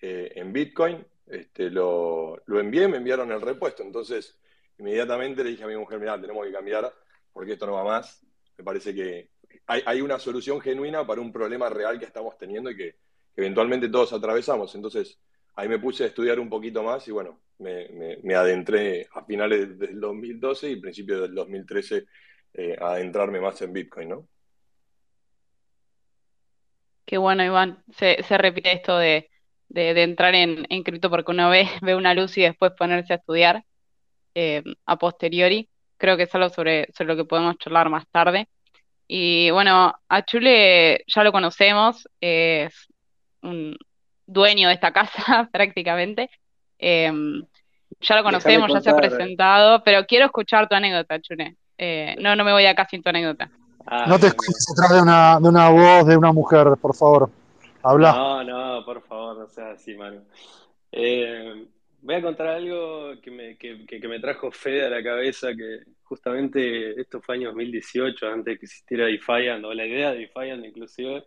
eh, 0.00 0.32
en 0.36 0.52
Bitcoin, 0.52 1.06
este, 1.26 1.70
lo, 1.70 2.40
lo, 2.46 2.60
envié, 2.60 2.88
me 2.88 2.98
enviaron 2.98 3.30
el 3.32 3.40
repuesto, 3.40 3.82
entonces 3.82 4.38
inmediatamente 4.78 5.44
le 5.44 5.50
dije 5.50 5.64
a 5.64 5.68
mi 5.68 5.76
mujer, 5.76 5.98
mira, 5.98 6.20
tenemos 6.20 6.44
que 6.46 6.52
cambiar 6.52 6.92
porque 7.32 7.52
esto 7.52 7.66
no 7.66 7.74
va 7.74 7.84
más, 7.84 8.24
me 8.58 8.64
parece 8.64 8.94
que 8.94 9.30
hay, 9.66 9.82
hay 9.86 10.00
una 10.00 10.18
solución 10.18 10.60
genuina 10.60 11.06
para 11.06 11.20
un 11.20 11.32
problema 11.32 11.68
real 11.68 11.98
que 11.98 12.04
estamos 12.04 12.36
teniendo 12.36 12.70
y 12.70 12.76
que 12.76 12.96
eventualmente 13.36 13.88
todos 13.88 14.12
atravesamos, 14.12 14.74
entonces 14.74 15.18
ahí 15.54 15.68
me 15.68 15.78
puse 15.78 16.04
a 16.04 16.06
estudiar 16.08 16.40
un 16.40 16.48
poquito 16.48 16.82
más 16.82 17.06
y 17.08 17.12
bueno, 17.12 17.40
me, 17.58 18.34
adentré 18.34 19.08
a 19.12 19.24
finales 19.24 19.78
del 19.78 20.00
2012 20.00 20.70
y 20.70 20.76
principios 20.76 21.22
del 21.22 21.34
2013 21.34 22.06
eh, 22.54 22.76
a 22.80 22.92
adentrarme 22.92 23.40
más 23.40 23.60
en 23.62 23.72
Bitcoin, 23.72 24.08
¿no? 24.08 24.28
Qué 27.04 27.18
bueno, 27.18 27.44
Iván. 27.44 27.82
Se, 27.96 28.16
repite 28.38 28.72
esto 28.72 28.96
de, 28.96 29.28
entrar 29.74 30.34
en, 30.34 30.64
cripto 30.82 31.10
porque 31.10 31.30
uno 31.30 31.50
ve, 31.50 31.66
ve 31.82 31.94
una 31.94 32.14
luz 32.14 32.36
y 32.38 32.42
después 32.42 32.72
ponerse 32.78 33.12
a 33.12 33.16
estudiar 33.16 33.64
eh, 34.34 34.62
a 34.86 34.96
posteriori. 34.96 35.68
Creo 35.96 36.16
que 36.16 36.24
es 36.24 36.34
algo 36.34 36.48
sobre, 36.48 36.88
sobre 36.96 37.14
lo 37.14 37.16
que 37.16 37.28
podemos 37.28 37.56
charlar 37.58 37.88
más 37.88 38.04
tarde. 38.10 38.48
Y 39.06 39.50
bueno, 39.50 39.94
a 40.08 40.22
Chule 40.22 41.04
ya 41.06 41.22
lo 41.22 41.32
conocemos, 41.32 42.08
es 42.20 42.72
un, 43.42 43.76
dueño 44.26 44.68
de 44.68 44.74
esta 44.74 44.92
casa 44.92 45.48
prácticamente. 45.52 46.30
Em, 46.78 47.44
ya 48.00 48.16
lo 48.16 48.22
conocemos, 48.24 48.72
ya 48.72 48.80
se 48.80 48.90
ha 48.90 48.96
presentado, 48.96 49.82
pero 49.84 50.06
quiero 50.06 50.26
escuchar 50.26 50.68
tu 50.68 50.74
anécdota, 50.74 51.20
Chune. 51.20 51.56
Eh, 51.78 52.16
no, 52.20 52.34
no 52.34 52.44
me 52.44 52.52
voy 52.52 52.66
acá 52.66 52.86
sin 52.90 53.02
tu 53.02 53.10
anécdota. 53.10 53.50
Ah, 53.86 54.06
no 54.06 54.18
te 54.18 54.28
escuches 54.28 54.64
detrás 54.70 54.92
de 54.94 55.02
una, 55.02 55.40
de 55.40 55.48
una 55.48 55.68
voz 55.68 56.06
de 56.06 56.16
una 56.16 56.32
mujer, 56.32 56.68
por 56.80 56.94
favor. 56.94 57.30
Habla. 57.82 58.12
No, 58.12 58.44
no, 58.44 58.84
por 58.84 59.02
favor, 59.02 59.38
no 59.38 59.48
seas 59.48 59.80
así, 59.80 59.94
mano. 59.94 60.22
Eh, 60.90 61.66
voy 62.02 62.14
a 62.14 62.22
contar 62.22 62.48
algo 62.48 63.20
que 63.20 63.30
me, 63.30 63.56
que, 63.56 63.86
que, 63.86 64.08
me 64.08 64.20
trajo 64.20 64.50
Fede 64.50 64.86
a 64.86 64.90
la 64.90 65.02
cabeza, 65.02 65.48
que 65.54 65.80
justamente 66.02 67.00
esto 67.00 67.20
fue 67.20 67.36
año 67.36 67.48
2018, 67.48 68.26
antes 68.26 68.44
de 68.44 68.58
que 68.58 68.66
existiera 68.66 69.06
Defiant, 69.06 69.64
o 69.64 69.72
la 69.72 69.86
idea 69.86 70.12
de 70.12 70.18
Defiant 70.18 70.64
inclusive, 70.64 71.24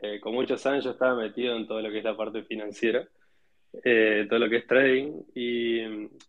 eh, 0.00 0.18
con 0.20 0.34
muchos 0.34 0.64
años 0.66 0.84
yo 0.84 0.92
estaba 0.92 1.14
metido 1.14 1.56
en 1.56 1.66
todo 1.66 1.80
lo 1.80 1.90
que 1.90 1.98
es 1.98 2.04
la 2.04 2.16
parte 2.16 2.42
financiera, 2.42 3.06
eh, 3.84 4.26
todo 4.28 4.38
lo 4.38 4.48
que 4.48 4.58
es 4.58 4.66
trading, 4.66 5.12
y 5.34 5.82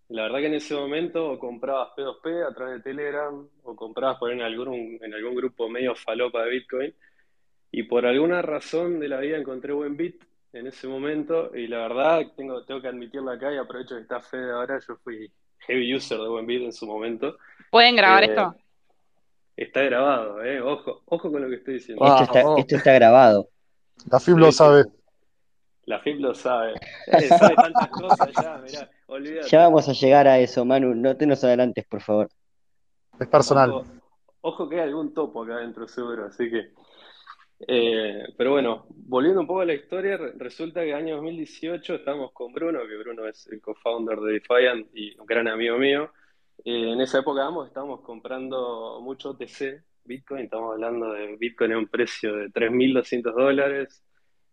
la 0.09 0.23
verdad 0.23 0.39
que 0.39 0.47
en 0.47 0.53
ese 0.55 0.75
momento 0.75 1.31
o 1.31 1.39
comprabas 1.39 1.89
P2P 1.95 2.47
a 2.47 2.53
través 2.53 2.75
de 2.77 2.91
Telegram, 2.91 3.47
o 3.63 3.75
comprabas 3.75 4.17
por 4.17 4.31
en 4.31 4.41
algún, 4.41 4.99
en 5.01 5.13
algún 5.13 5.35
grupo 5.35 5.69
medio 5.69 5.95
falopa 5.95 6.43
de 6.43 6.49
Bitcoin, 6.51 6.93
y 7.77 7.83
por 7.83 8.05
alguna 8.05 8.41
razón 8.41 9.01
de 9.01 9.09
la 9.09 9.19
vida 9.19 9.35
encontré 9.35 9.73
buen 9.73 9.97
bit 9.97 10.23
en 10.53 10.65
ese 10.65 10.87
momento, 10.87 11.53
y 11.53 11.67
la 11.67 11.79
verdad 11.79 12.21
tengo, 12.37 12.63
tengo 12.63 12.81
que 12.81 12.87
admitirlo 12.87 13.29
acá, 13.31 13.53
y 13.53 13.57
aprovecho 13.57 13.95
que 13.95 14.03
está 14.03 14.21
Fede 14.21 14.49
ahora, 14.53 14.79
yo 14.79 14.95
fui 15.03 15.29
heavy 15.67 15.93
user 15.93 16.17
de 16.17 16.29
buen 16.29 16.47
bit 16.47 16.61
en 16.61 16.71
su 16.71 16.87
momento. 16.87 17.35
¿Pueden 17.69 17.97
grabar 17.97 18.23
eh, 18.23 18.27
esto? 18.27 18.55
Está 19.57 19.81
grabado, 19.81 20.41
eh. 20.41 20.61
Ojo, 20.61 21.01
ojo 21.03 21.29
con 21.29 21.41
lo 21.41 21.49
que 21.49 21.55
estoy 21.55 21.73
diciendo. 21.73 22.05
Esto 22.05 22.23
está, 22.23 22.43
esto 22.57 22.75
está 22.77 22.93
grabado. 22.93 23.49
La 24.09 24.21
FIB 24.21 24.37
lo 24.37 24.51
sabe. 24.53 24.85
La 25.83 25.99
FIB 25.99 26.21
lo 26.21 26.33
sabe. 26.33 26.75
Eh, 27.07 27.27
sabe 27.27 27.55
tantas 27.55 27.89
cosas 27.89 28.29
ya, 28.41 28.57
mirá, 28.59 28.89
olvídate. 29.07 29.49
Ya 29.49 29.59
vamos 29.59 29.89
a 29.89 29.91
llegar 29.91 30.29
a 30.29 30.39
eso, 30.39 30.63
Manu. 30.63 30.95
No 30.95 31.17
te 31.17 31.27
nos 31.27 31.43
adelantes, 31.43 31.85
por 31.85 32.01
favor. 32.01 32.29
Es 33.19 33.27
personal. 33.27 33.83
Ojo, 34.39 34.69
que 34.69 34.75
hay 34.75 34.87
algún 34.87 35.13
topo 35.13 35.43
acá 35.43 35.55
adentro, 35.55 35.89
seguro, 35.89 36.27
así 36.27 36.49
que. 36.49 36.71
Eh, 37.67 38.23
pero 38.37 38.51
bueno, 38.51 38.85
volviendo 38.89 39.41
un 39.41 39.47
poco 39.47 39.61
a 39.61 39.65
la 39.65 39.73
historia, 39.73 40.17
resulta 40.37 40.81
que 40.81 40.89
en 40.91 40.97
el 40.97 41.03
año 41.03 41.15
2018 41.15 41.95
estamos 41.95 42.31
con 42.31 42.53
Bruno, 42.53 42.79
que 42.87 42.97
Bruno 42.97 43.27
es 43.27 43.47
el 43.47 43.59
co-founder 43.61 44.19
de 44.19 44.33
Defiant 44.33 44.87
y 44.93 45.17
un 45.19 45.25
gran 45.25 45.47
amigo 45.47 45.77
mío. 45.77 46.11
Eh, 46.63 46.91
en 46.91 47.01
esa 47.01 47.19
época 47.19 47.45
ambos 47.45 47.67
estábamos 47.67 48.01
comprando 48.01 48.99
mucho 49.01 49.31
OTC, 49.31 49.83
Bitcoin, 50.03 50.45
estamos 50.45 50.73
hablando 50.73 51.11
de 51.13 51.35
Bitcoin 51.37 51.73
a 51.73 51.77
un 51.79 51.87
precio 51.87 52.35
de 52.35 52.49
3.200 52.49 53.33
dólares, 53.33 54.03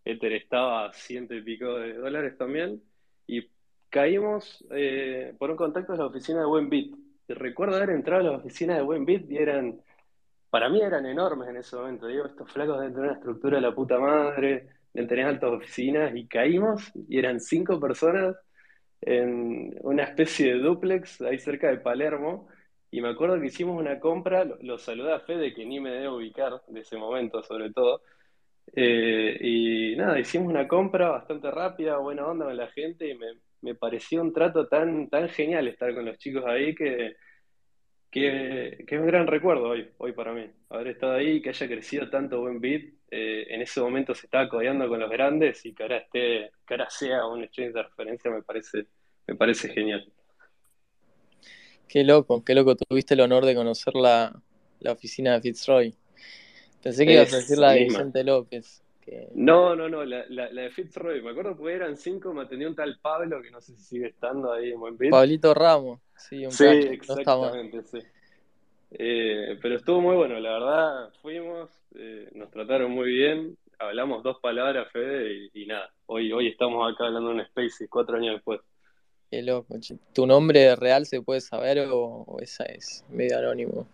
Ether 0.04 0.32
estaba 0.32 0.86
a 0.86 0.92
ciento 0.92 1.34
y 1.34 1.42
pico 1.42 1.74
de 1.78 1.94
dólares 1.94 2.36
también, 2.38 2.82
y 3.26 3.48
caímos 3.90 4.64
eh, 4.70 5.34
por 5.38 5.50
un 5.50 5.56
contacto 5.56 5.92
de 5.92 5.98
la 5.98 6.06
oficina 6.06 6.40
de 6.40 6.46
Buenbit. 6.46 6.96
Y 7.28 7.34
recuerdo 7.34 7.76
haber 7.76 7.90
entrado 7.90 8.20
a 8.20 8.32
la 8.32 8.38
oficina 8.38 8.74
de 8.74 8.82
Buenbit 8.82 9.30
y 9.30 9.36
eran, 9.36 9.80
para 10.52 10.68
mí 10.68 10.82
eran 10.82 11.06
enormes 11.06 11.48
en 11.48 11.56
ese 11.56 11.76
momento. 11.76 12.06
Digo, 12.06 12.26
estos 12.26 12.52
flacos 12.52 12.78
deben 12.78 12.92
tener 12.92 13.08
una 13.08 13.18
estructura 13.18 13.56
de 13.56 13.62
la 13.62 13.74
puta 13.74 13.98
madre, 13.98 14.68
deben 14.92 15.08
tener 15.08 15.24
altas 15.24 15.50
oficinas, 15.50 16.14
y 16.14 16.26
caímos 16.28 16.92
y 17.08 17.18
eran 17.18 17.40
cinco 17.40 17.80
personas 17.80 18.36
en 19.00 19.74
una 19.80 20.02
especie 20.04 20.52
de 20.52 20.60
duplex 20.60 21.22
ahí 21.22 21.38
cerca 21.38 21.70
de 21.70 21.78
Palermo 21.78 22.48
y 22.90 23.00
me 23.00 23.08
acuerdo 23.08 23.40
que 23.40 23.46
hicimos 23.46 23.80
una 23.80 23.98
compra, 23.98 24.44
lo, 24.44 24.76
saludé 24.76 25.14
a 25.14 25.20
Fede, 25.20 25.54
que 25.54 25.64
ni 25.64 25.80
me 25.80 25.90
debe 25.90 26.10
ubicar 26.10 26.60
de 26.68 26.80
ese 26.80 26.98
momento, 26.98 27.42
sobre 27.42 27.72
todo. 27.72 28.02
Eh, 28.76 29.38
y 29.40 29.96
nada, 29.96 30.20
hicimos 30.20 30.48
una 30.48 30.68
compra 30.68 31.08
bastante 31.08 31.50
rápida, 31.50 31.96
buena 31.96 32.26
onda 32.26 32.44
con 32.44 32.56
la 32.58 32.68
gente, 32.68 33.08
y 33.08 33.16
me, 33.62 33.74
pareció 33.76 34.20
un 34.20 34.34
trato 34.34 34.68
tan, 34.68 35.08
tan 35.08 35.30
genial 35.30 35.68
estar 35.68 35.94
con 35.94 36.04
los 36.04 36.18
chicos 36.18 36.44
ahí 36.44 36.74
que, 36.74 37.16
es 38.20 39.00
un 39.00 39.06
gran 39.06 39.26
recuerdo 39.26 39.68
hoy, 39.70 39.88
hoy 39.98 40.12
para 40.12 40.32
mí, 40.32 40.46
haber 40.68 40.88
estado 40.88 41.14
ahí, 41.14 41.40
que 41.40 41.48
haya 41.48 41.66
crecido 41.66 42.10
tanto 42.10 42.40
buen 42.40 42.60
beat, 42.60 42.82
eh, 43.10 43.46
en 43.48 43.62
ese 43.62 43.80
momento 43.80 44.14
se 44.14 44.26
estaba 44.26 44.48
codeando 44.48 44.88
con 44.88 45.00
los 45.00 45.10
grandes 45.10 45.64
y 45.64 45.74
que 45.74 45.82
ahora 45.82 45.98
esté, 45.98 46.50
que 46.66 46.74
ahora 46.74 46.88
sea 46.90 47.26
un 47.26 47.42
exchange 47.44 47.72
de 47.72 47.82
referencia 47.82 48.30
me 48.30 48.42
parece, 48.42 48.86
me 49.26 49.34
parece 49.34 49.68
genial. 49.70 50.10
Qué 51.88 52.04
loco, 52.04 52.42
qué 52.44 52.54
loco, 52.54 52.74
tuviste 52.74 53.14
el 53.14 53.20
honor 53.20 53.44
de 53.44 53.54
conocer 53.54 53.94
la, 53.94 54.40
la 54.80 54.92
oficina 54.92 55.34
de 55.34 55.40
Fitzroy. 55.40 55.94
Pensé 56.82 57.06
que 57.06 57.12
ibas 57.12 57.32
a 57.32 57.36
decir 57.36 57.58
la 57.58 57.72
de 57.72 57.84
Vicente 57.84 58.24
López. 58.24 58.82
No, 59.34 59.74
no, 59.74 59.88
no, 59.88 60.04
la, 60.04 60.24
la, 60.28 60.48
de 60.48 60.70
Fitzroy. 60.70 61.22
Me 61.22 61.30
acuerdo 61.30 61.56
que 61.56 61.72
eran 61.72 61.96
cinco, 61.96 62.32
me 62.32 62.42
atendió 62.42 62.68
un 62.68 62.74
tal 62.74 62.98
Pablo, 63.00 63.42
que 63.42 63.50
no 63.50 63.60
sé 63.60 63.74
si 63.76 63.82
sigue 63.82 64.08
estando 64.08 64.52
ahí 64.52 64.72
en 64.72 64.80
Buen 64.80 64.96
Pablito 65.10 65.54
Ramos, 65.54 66.00
sí, 66.28 66.44
un 66.44 66.52
Sí, 66.52 66.64
exactamente, 66.64 67.82
sí. 67.84 67.98
Eh, 68.92 69.58
pero 69.62 69.76
estuvo 69.76 70.00
muy 70.00 70.16
bueno, 70.16 70.38
la 70.38 70.52
verdad, 70.52 71.12
fuimos, 71.22 71.70
eh, 71.94 72.28
nos 72.34 72.50
trataron 72.50 72.90
muy 72.90 73.10
bien, 73.10 73.56
hablamos 73.78 74.22
dos 74.22 74.38
palabras, 74.40 74.90
Fede, 74.92 75.50
y, 75.54 75.66
nada, 75.66 75.90
hoy, 76.06 76.30
hoy 76.32 76.48
estamos 76.48 76.92
acá 76.92 77.06
hablando 77.06 77.30
en 77.30 77.40
un 77.40 77.46
Spaces 77.46 77.88
cuatro 77.88 78.16
años 78.16 78.34
después. 78.34 78.60
Qué 79.30 79.42
loco, 79.42 79.74
¿tu 80.12 80.26
nombre 80.26 80.76
real 80.76 81.06
se 81.06 81.22
puede 81.22 81.40
saber 81.40 81.78
o, 81.90 82.24
o 82.26 82.40
esa 82.40 82.64
es 82.64 83.02
medio 83.08 83.38
anónimo? 83.38 83.86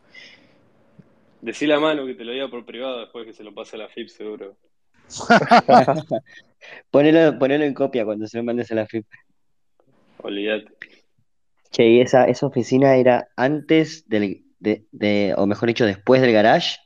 Decí 1.41 1.67
la 1.67 1.79
mano 1.79 2.05
que 2.05 2.15
te 2.15 2.25
lo 2.25 2.33
diga 2.33 2.49
por 2.49 2.67
privado 2.67 3.01
después 3.01 3.25
que 3.25 3.33
se 3.33 3.45
lo 3.45 3.55
pase 3.55 3.77
a 3.77 3.81
la 3.81 3.89
FIP, 3.89 4.09
seguro. 4.09 4.57
ponelo, 6.91 7.65
en 7.65 7.75
copia 7.75 8.05
cuando 8.05 8.27
se 8.27 8.39
lo 8.39 8.45
mandes 8.45 8.71
a 8.73 8.75
la 8.75 8.87
FIP. 8.87 9.07
Olvídate. 10.23 10.73
Che, 11.71 11.87
y 11.87 12.01
esa, 12.01 12.25
esa 12.25 12.47
oficina 12.47 12.97
era 12.97 13.29
antes 13.37 14.09
del, 14.09 14.45
de, 14.61 15.35
o 15.37 15.47
mejor 15.47 15.69
dicho, 15.69 15.87
después 15.87 16.21
del 16.21 16.33
garage. 16.33 16.79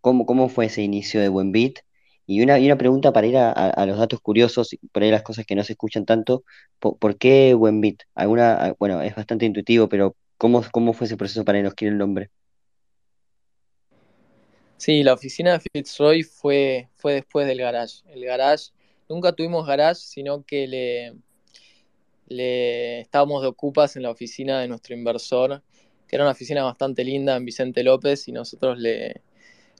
¿Cómo, 0.00 0.26
cómo 0.26 0.48
fue 0.48 0.66
ese 0.66 0.82
inicio 0.82 1.20
de 1.20 1.28
Buen 1.28 1.52
Beat? 1.52 1.80
Y 2.26 2.42
una, 2.42 2.58
y 2.58 2.66
una 2.66 2.76
pregunta 2.76 3.12
para 3.12 3.26
ir 3.26 3.36
a, 3.36 3.86
los 3.86 3.98
datos 3.98 4.20
curiosos, 4.20 4.76
por 4.92 5.02
ahí 5.02 5.10
las 5.10 5.22
cosas 5.22 5.46
que 5.46 5.54
no 5.54 5.62
se 5.62 5.74
escuchan 5.74 6.04
tanto. 6.04 6.44
¿Por, 6.80 7.18
qué 7.18 7.54
Buen 7.54 7.80
Beat? 7.80 8.00
Alguna, 8.14 8.74
bueno, 8.78 9.00
es 9.02 9.14
bastante 9.14 9.46
intuitivo, 9.46 9.88
pero 9.88 10.16
¿cómo, 10.36 10.64
cómo 10.72 10.92
fue 10.92 11.06
ese 11.06 11.16
proceso 11.16 11.44
para 11.44 11.70
quiera 11.70 11.92
el 11.92 11.98
nombre? 11.98 12.30
Sí, 14.76 15.02
la 15.02 15.14
oficina 15.14 15.52
de 15.52 15.60
Fitzroy 15.60 16.22
fue, 16.22 16.88
fue 16.96 17.14
después 17.14 17.46
del 17.46 17.58
garage. 17.58 18.02
El 18.08 18.24
garage, 18.24 18.72
nunca 19.08 19.32
tuvimos 19.32 19.66
garage, 19.66 20.00
sino 20.00 20.42
que 20.44 20.66
le, 20.66 21.14
le 22.28 23.00
estábamos 23.00 23.42
de 23.42 23.48
ocupas 23.48 23.96
en 23.96 24.02
la 24.02 24.10
oficina 24.10 24.60
de 24.60 24.68
nuestro 24.68 24.94
inversor, 24.94 25.62
que 26.06 26.16
era 26.16 26.24
una 26.24 26.32
oficina 26.32 26.62
bastante 26.64 27.04
linda 27.04 27.36
en 27.36 27.44
Vicente 27.44 27.82
López, 27.82 28.28
y 28.28 28.32
nosotros 28.32 28.78
le, 28.78 29.22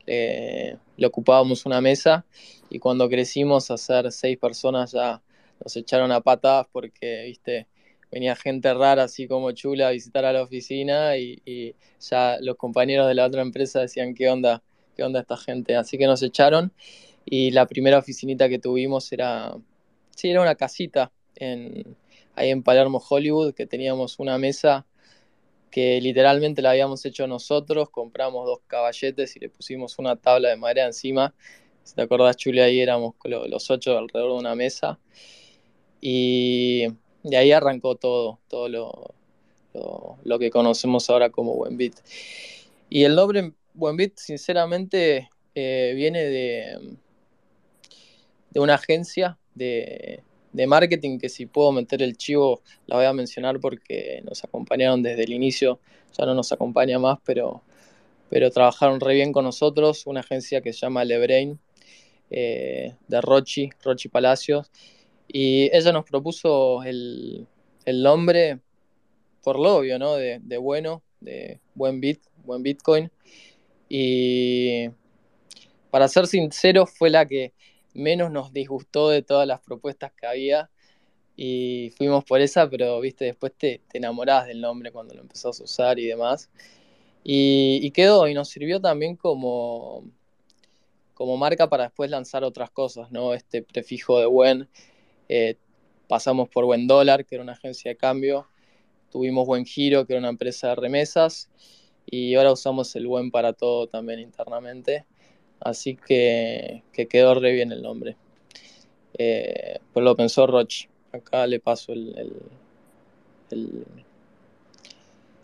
le, 0.07 1.07
ocupábamos 1.07 1.67
una 1.67 1.81
mesa. 1.81 2.25
Y 2.71 2.79
cuando 2.79 3.09
crecimos 3.09 3.71
a 3.71 3.77
ser 3.77 4.11
seis 4.13 4.39
personas 4.39 4.93
ya 4.93 5.23
nos 5.63 5.77
echaron 5.77 6.13
a 6.13 6.21
patadas 6.21 6.67
porque, 6.73 7.25
viste, 7.27 7.67
venía 8.11 8.37
gente 8.37 8.73
rara 8.75 9.05
así 9.05 9.27
como 9.29 9.53
chula 9.53 9.89
a 9.89 9.91
visitar 9.93 10.25
a 10.25 10.33
la 10.33 10.43
oficina 10.43 11.17
y, 11.17 11.41
y 11.45 11.75
ya 12.01 12.39
los 12.41 12.57
compañeros 12.57 13.09
de 13.09 13.15
la 13.15 13.27
otra 13.27 13.43
empresa 13.43 13.81
decían, 13.81 14.15
¿qué 14.15 14.29
onda? 14.29 14.63
qué 14.97 15.05
onda 15.05 15.21
esta 15.21 15.37
gente. 15.37 15.77
Así 15.77 15.99
que 15.99 16.07
nos 16.07 16.23
echaron 16.23 16.73
y 17.25 17.51
la 17.51 17.67
primera 17.67 17.99
oficinita 17.99 18.49
que 18.49 18.59
tuvimos 18.59 19.13
era, 19.13 19.55
sí, 20.17 20.31
era 20.31 20.41
una 20.41 20.55
casita 20.55 21.13
en, 21.37 21.97
ahí 22.37 22.51
en 22.51 22.63
Palermo, 22.63 23.03
Hollywood, 23.07 23.55
que 23.55 23.67
teníamos 23.67 24.19
una 24.19 24.39
mesa 24.39 24.87
que 25.71 26.01
literalmente 26.01 26.63
la 26.63 26.71
habíamos 26.71 27.05
hecho 27.05 27.27
nosotros, 27.27 27.91
compramos 27.91 28.47
dos 28.47 28.61
caballetes 28.67 29.37
y 29.37 29.41
le 29.41 29.49
pusimos 29.49 29.99
una 29.99 30.17
tabla 30.17 30.51
de 30.51 30.57
madera 30.57 30.87
encima. 30.87 31.35
Si 31.83 31.95
te 31.95 32.03
acordás, 32.03 32.37
Chuli, 32.37 32.61
ahí 32.61 32.81
éramos 32.81 33.15
los 33.25 33.71
ocho 33.71 33.99
alrededor 33.99 34.33
de 34.33 34.39
una 34.39 34.55
mesa. 34.55 34.99
Y 36.01 36.87
de 37.23 37.37
ahí 37.37 37.53
arrancó 37.53 37.97
todo, 37.97 38.39
todo 38.49 38.69
lo, 38.69 39.15
lo, 40.25 40.39
que 40.39 40.51
conocemos 40.51 41.11
ahora 41.11 41.31
como 41.31 41.55
Buen 41.55 41.77
Beat. 41.77 41.95
Y 42.89 43.05
el 43.05 43.15
nombre 43.15 43.53
Buen 43.75 43.97
Beat, 43.97 44.13
sinceramente, 44.17 45.29
eh, 45.55 45.93
viene 45.95 46.25
de, 46.25 46.97
de 48.51 48.61
una 48.61 48.75
agencia 48.77 49.39
de, 49.55 50.23
marketing 50.65 51.19
que 51.19 51.29
si 51.29 51.47
puedo 51.47 51.73
meter 51.73 52.03
el 52.03 52.17
chivo 52.17 52.63
la 52.87 52.97
voy 52.97 53.05
a 53.05 53.13
mencionar 53.13 53.59
porque 53.59 54.23
nos 54.25 54.45
acompañaron 54.45 55.03
desde 55.03 55.25
el 55.25 55.33
inicio, 55.33 55.81
ya 56.17 56.25
no 56.25 56.35
nos 56.35 56.53
acompaña 56.53 56.99
más, 56.99 57.19
pero, 57.25 57.63
pero 58.31 58.51
trabajaron 58.51 59.01
re 59.01 59.15
bien 59.15 59.33
con 59.33 59.45
nosotros, 59.45 60.07
una 60.07 60.21
agencia 60.21 60.61
que 60.61 60.73
se 60.73 60.81
llama 60.81 61.05
Lebrain, 61.05 61.59
eh, 62.31 62.95
de 63.09 63.21
Rochi, 63.21 63.71
Rochi 63.83 64.09
Palacios, 64.09 64.71
y 65.29 65.69
ella 65.77 65.93
nos 65.93 66.05
propuso 66.05 66.83
el, 66.85 67.47
nombre 67.87 68.61
por 69.43 69.59
lo 69.59 69.77
obvio, 69.77 69.99
¿no? 69.99 70.15
De, 70.15 70.41
de 70.43 70.57
bueno, 70.59 71.03
de 71.21 71.61
buen 71.75 72.01
bit, 72.01 72.21
buen 72.45 72.63
Bitcoin. 72.63 73.11
Y 73.89 74.89
para 75.91 76.09
ser 76.09 76.27
sincero, 76.27 76.87
fue 76.87 77.11
la 77.11 77.27
que 77.27 77.53
menos 77.97 78.31
nos 78.31 78.53
disgustó 78.53 79.11
de 79.11 79.23
todas 79.23 79.47
las 79.47 79.61
propuestas 79.61 80.13
que 80.13 80.27
había. 80.27 80.71
Y 81.37 81.93
fuimos 81.97 82.25
por 82.25 82.41
esa, 82.41 82.69
pero 82.71 83.01
viste, 83.01 83.27
después 83.27 83.53
te, 83.57 83.83
enamorás 83.93 84.47
del 84.47 84.61
nombre 84.61 84.91
cuando 84.93 85.15
lo 85.15 85.21
empezás 85.21 85.61
a 85.61 85.65
usar 85.65 85.99
y 85.99 86.07
demás. 86.07 86.51
Y, 87.25 87.91
quedó, 87.91 88.29
y 88.29 88.35
nos 88.35 88.49
sirvió 88.49 88.81
también 88.81 89.17
como, 89.17 90.05
como 91.15 91.37
marca 91.37 91.69
para 91.69 91.85
después 91.85 92.11
lanzar 92.11 92.45
otras 92.45 92.71
cosas, 92.71 93.11
¿no? 93.11 93.35
Este 93.35 93.63
prefijo 93.63 94.21
de 94.21 94.27
buen, 94.27 94.69
eh, 95.29 95.57
pasamos 96.09 96.49
por 96.49 96.65
Buen 96.65 96.87
Dólar, 96.87 97.27
que 97.27 97.35
era 97.35 97.43
una 97.43 97.53
agencia 97.53 97.91
de 97.91 97.97
cambio, 97.97 98.47
tuvimos 99.11 99.47
Buen 99.47 99.67
Giro, 99.67 100.07
que 100.07 100.13
era 100.13 100.21
una 100.21 100.29
empresa 100.29 100.69
de 100.69 100.77
remesas, 100.77 101.51
y 102.07 102.35
ahora 102.37 102.53
usamos 102.53 102.95
el 102.97 103.07
buen 103.09 103.31
para 103.31 103.53
todo 103.53 103.89
también 103.89 104.21
internamente. 104.21 105.05
Así 105.61 105.97
que, 105.97 106.83
quedó 106.93 107.35
re 107.35 107.53
bien 107.53 107.73
el 107.73 107.83
nombre. 107.83 108.17
Eh, 109.19 109.79
pues 109.93 110.05
lo 110.05 110.17
pensó 110.17 110.47
Roche. 110.47 110.89
Acá 111.13 111.47
le 111.47 111.61
paso 111.61 111.93
el... 111.93 112.43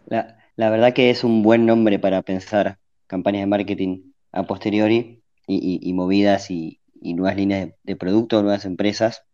La, 0.06 0.70
verdad 0.70 0.92
que 0.92 1.10
es 1.10 1.24
un 1.24 1.42
buen 1.42 1.66
nombre 1.66 1.98
para 1.98 2.22
pensar 2.22 2.78
campañas 3.06 3.42
de 3.42 3.46
marketing 3.46 4.12
a 4.32 4.42
posteriori 4.44 5.22
y, 5.46 5.92
movidas 5.94 6.50
y, 6.50 6.80
nuevas 7.00 7.36
líneas 7.36 7.70
de, 7.82 7.96
producto, 7.96 8.42
nuevas 8.42 8.64
empresas. 8.64 9.24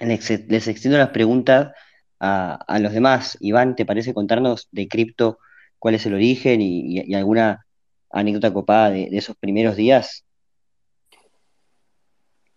Les, 0.00 0.30
extiendo 0.30 0.98
las 0.98 1.10
preguntas 1.10 1.72
a, 2.18 2.54
a, 2.54 2.78
los 2.78 2.92
demás. 2.92 3.36
Iván, 3.40 3.76
¿te 3.76 3.84
parece 3.84 4.14
contarnos 4.14 4.68
de 4.70 4.88
cripto? 4.88 5.38
cuál 5.82 5.96
es 5.96 6.06
el 6.06 6.14
origen 6.14 6.60
y, 6.62 7.12
alguna 7.12 7.66
anécdota 8.12 8.52
copada 8.52 8.90
de, 8.90 9.08
esos 9.12 9.36
primeros 9.36 9.76
días. 9.76 10.24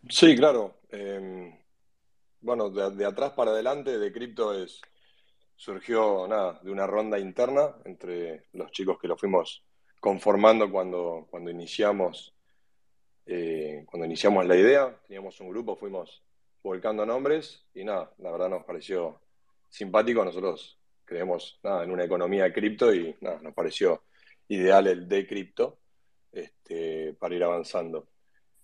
Sí, 0.10 0.36
claro. 0.36 0.80
Em, 0.90 1.58
bueno, 2.42 2.70
de, 2.70 3.06
atrás 3.06 3.32
para 3.32 3.52
adelante, 3.52 3.98
de 3.98 4.12
cripto 4.12 4.54
es 4.54 4.82
surgió 5.56 6.28
nada, 6.28 6.60
de 6.62 6.70
una 6.70 6.86
ronda 6.86 7.18
interna 7.18 7.76
entre 7.86 8.48
los 8.54 8.72
chicos 8.72 9.00
que 9.00 9.08
lo 9.08 9.18
fuimos 9.18 9.64
conformando 10.02 10.70
cuando, 10.70 11.26
cuando 11.32 11.50
iniciamos 11.50 12.36
eh, 13.26 13.84
cuando 13.88 14.06
iniciamos 14.06 14.46
la 14.46 14.56
idea, 14.56 14.96
teníamos 15.08 15.40
un 15.40 15.50
grupo, 15.50 15.76
fuimos 15.76 16.22
volcando 16.62 17.06
nombres 17.06 17.66
y 17.74 17.84
nada, 17.84 18.12
la 18.20 18.32
verdad 18.32 18.50
nos 18.50 18.64
pareció 18.64 19.20
simpático. 19.70 20.24
Nosotros 20.24 20.78
creemos 21.04 21.60
nada, 21.64 21.84
en 21.84 21.92
una 21.92 22.04
economía 22.04 22.44
de 22.44 22.54
cripto 22.54 22.94
y 22.94 23.16
nada, 23.22 23.40
nos 23.42 23.54
pareció 23.54 24.04
ideal 24.48 24.88
el 24.88 25.08
de 25.08 25.28
cripto 25.28 25.80
este, 26.32 27.14
para 27.14 27.36
ir 27.36 27.44
avanzando. 27.44 28.10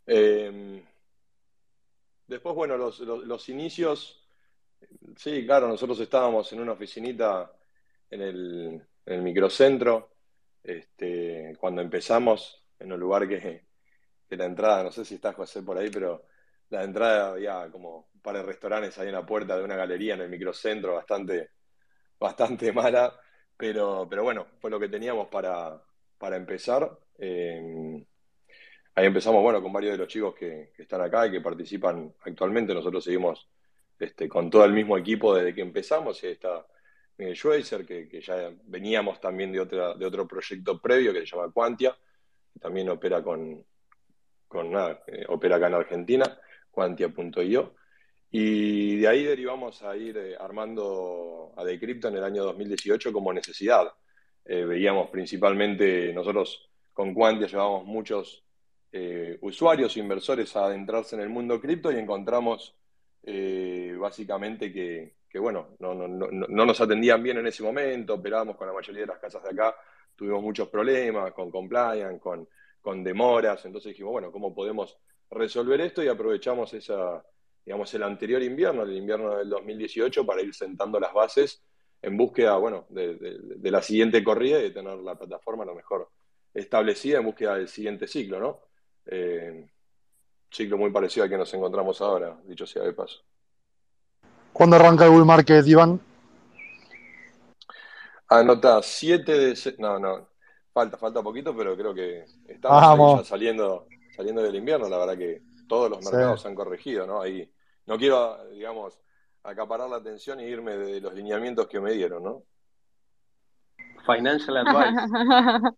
Em, 0.06 0.84
después, 2.28 2.56
bueno, 2.56 2.78
los, 2.78 3.50
inicios, 3.50 4.28
sí, 5.15 5.46
claro, 5.46 5.67
nosotros 5.67 6.00
estábamos 6.00 6.52
en 6.54 6.60
una 6.62 6.74
oficinita 6.74 7.52
en 8.10 8.22
el, 8.22 8.88
microcentro, 9.22 10.15
este, 10.63 11.56
cuando 11.60 11.82
empezamos, 11.82 12.63
en 12.80 12.91
un 12.94 13.00
lugar 13.00 13.28
que, 13.28 13.65
que, 14.28 14.38
la 14.38 14.46
entrada, 14.46 14.84
no 14.84 14.91
sé 14.91 15.04
si 15.06 15.15
está 15.15 15.34
José 15.34 15.63
por 15.63 15.78
ahí, 15.78 15.89
pero 15.89 16.26
la 16.70 16.84
entrada 16.84 17.32
había 17.32 17.70
como 17.72 18.10
un 18.13 18.22
par 18.22 18.38
de 18.38 18.44
restaurantes 18.44 18.98
ahí 18.98 19.08
en 19.08 19.15
la 19.15 19.26
puerta 19.26 19.58
de 19.58 19.63
una 19.63 19.76
galería 19.76 20.13
en 20.13 20.22
el 20.22 20.30
microcentro, 20.30 20.96
bastante 20.96 21.52
bastante 22.22 22.72
mala, 22.74 23.20
pero, 23.58 24.08
pero 24.10 24.24
bueno, 24.24 24.48
fue 24.60 24.70
lo 24.72 24.80
que 24.80 24.90
teníamos 24.90 25.28
para, 25.28 25.82
empezar. 26.36 26.98
Eh, 27.18 28.04
ahí 28.96 29.06
empezamos, 29.06 29.42
bueno, 29.42 29.62
con 29.62 29.72
varios 29.72 29.94
de 29.94 29.98
los 29.98 30.08
chicos 30.08 30.36
que, 30.36 30.72
están 30.78 31.02
acá 31.02 31.28
y 31.28 31.32
que 31.32 31.42
participan 31.42 32.14
actualmente. 32.22 32.74
Nosotros 32.74 33.04
seguimos 33.04 33.48
este, 34.00 34.28
con 34.28 34.50
todo 34.50 34.66
el 34.66 34.74
mismo 34.74 34.98
equipo 34.98 35.36
desde 35.36 35.54
que 35.54 35.62
empezamos 35.62 36.24
está 36.24 36.66
Miguel 37.18 37.36
Schweizer, 37.36 37.86
que, 37.86 38.22
ya 38.22 38.52
veníamos 38.64 39.22
también 39.22 39.52
de, 39.52 39.60
otra, 39.60 39.94
de 39.94 40.06
otro 40.06 40.28
proyecto 40.28 40.82
previo 40.82 41.14
que 41.14 41.20
se 41.20 41.28
llama 41.28 41.52
Quantia, 41.52 41.96
que 42.52 42.60
también 42.60 42.90
opera 42.90 43.22
con, 43.22 43.64
con 44.48 44.72
nada, 44.72 45.04
eh, 45.08 45.26
opera 45.30 45.58
acá 45.58 45.68
en 45.68 45.74
Argentina, 45.76 46.40
quantia.io. 46.72 47.76
Y 48.32 48.96
de 48.98 49.08
ahí 49.10 49.24
derivamos 49.24 49.84
a 49.84 49.96
ir 49.98 50.17
eh, 50.17 50.36
armando 50.39 51.54
a 51.58 51.65
Decrypto 51.65 52.08
en 52.08 52.15
el 52.15 52.24
año 52.24 52.44
2018 52.46 53.12
como 53.12 53.34
necesidad. 53.34 53.94
Eh, 54.46 54.63
veíamos 54.63 55.10
principalmente, 55.10 56.13
nosotros 56.13 56.70
con 56.94 57.13
Quantia 57.13 57.48
llevamos 57.48 57.86
muchos 57.86 58.44
usuarios, 59.39 59.96
inversores 59.96 60.54
a 60.58 60.65
adentrarse 60.65 61.15
en 61.15 61.22
el 61.22 61.30
mundo 61.30 61.62
cripto 61.62 61.89
y 61.94 61.96
encontramos 61.96 62.76
básicamente 63.98 64.74
que, 64.74 65.13
que 65.32 65.39
bueno, 65.39 65.70
no, 65.80 65.94
no, 65.96 66.10
no, 66.10 66.28
no, 66.30 66.65
nos 66.65 66.82
atendían 66.82 67.24
bien 67.24 67.38
en 67.38 67.48
ese 67.48 67.63
momento, 67.63 68.15
operábamos 68.15 68.58
con 68.58 68.67
la 68.67 68.74
mayoría 68.74 69.02
de 69.02 69.08
las 69.08 69.20
casas 69.20 69.41
de 69.44 69.52
acá, 69.52 69.74
tuvimos 70.13 70.44
muchos 70.44 70.67
problemas 70.67 71.32
con 71.32 71.50
compliance, 71.50 72.20
con, 72.20 72.50
con 72.82 73.02
demoras, 73.02 73.63
entonces 73.65 73.91
dijimos, 73.91 74.12
bueno, 74.12 74.30
¿cómo 74.30 74.54
podemos 74.54 74.98
resolver 75.30 75.80
esto? 75.80 76.04
Y 76.04 76.10
aprovechamos 76.10 76.74
esa, 76.74 77.24
digamos, 77.65 77.93
el 77.93 78.04
anterior 78.04 78.41
invierno, 78.41 78.84
el 78.84 78.95
invierno 78.95 79.38
del 79.38 79.50
2018, 79.50 80.26
para 80.26 80.41
ir 80.41 80.54
sentando 80.54 81.00
las 81.00 81.13
bases 81.13 81.63
en 82.02 82.17
búsqueda, 82.17 82.58
bueno, 82.58 82.86
de, 82.89 83.38
la 83.63 83.82
siguiente 83.82 84.24
corrida 84.24 84.60
y 84.60 84.63
de 84.63 84.71
tener 84.71 84.97
la 84.97 85.15
plataforma 85.15 85.65
lo 85.65 85.76
mejor 85.76 86.10
establecida 86.54 87.19
en 87.19 87.26
búsqueda 87.26 87.56
del 87.56 87.67
siguiente 87.67 88.08
ciclo, 88.08 88.39
¿no? 88.39 88.60
Eh, 89.06 89.69
ciclo 90.52 90.78
muy 90.78 90.91
parecido 90.91 91.24
al 91.24 91.30
que 91.30 91.38
nos 91.38 91.54
encontramos 91.54 92.02
ahora, 92.02 92.38
dicho 92.45 92.65
sea 92.65 92.84
de 92.84 92.93
paso. 92.93 93.21
¿Cuándo 94.52 94.76
arranca 94.76 95.06
el 95.06 95.12
bull 95.12 95.26
market, 95.26 95.65
Iván? 95.65 96.00
Anota 98.28 98.82
7 98.82 99.32
de... 99.32 99.76
No, 99.78 100.00
no, 100.00 100.30
falta, 100.74 100.97
falta 100.97 101.21
poquito, 101.21 101.56
pero 101.56 101.76
creo 101.78 101.93
que 101.93 102.26
estamos 102.47 103.19
ya 103.19 103.26
saliendo, 103.26 103.88
saliendo 104.15 104.41
del 104.41 104.56
invierno. 104.56 104.89
La 104.89 104.97
verdad 104.97 105.17
que 105.17 105.41
todos 105.72 105.90
los 105.90 106.04
mercados 106.04 106.46
han 106.46 106.54
corregido, 106.54 107.08
¿no? 107.08 107.22
Ahí 107.22 107.50
no 107.86 107.98
quiero, 107.98 108.46
digamos, 108.50 109.00
acaparar 109.42 109.90
la 109.90 109.96
atención 109.96 110.42
e 110.42 110.50
irme 110.50 110.76
de 110.76 111.00
los 111.00 111.14
lineamientos 111.14 111.66
que 111.70 111.80
me 111.80 111.94
dieron, 111.94 112.22
¿no? 112.22 112.44
Financial 114.06 114.58
advice. 114.58 115.76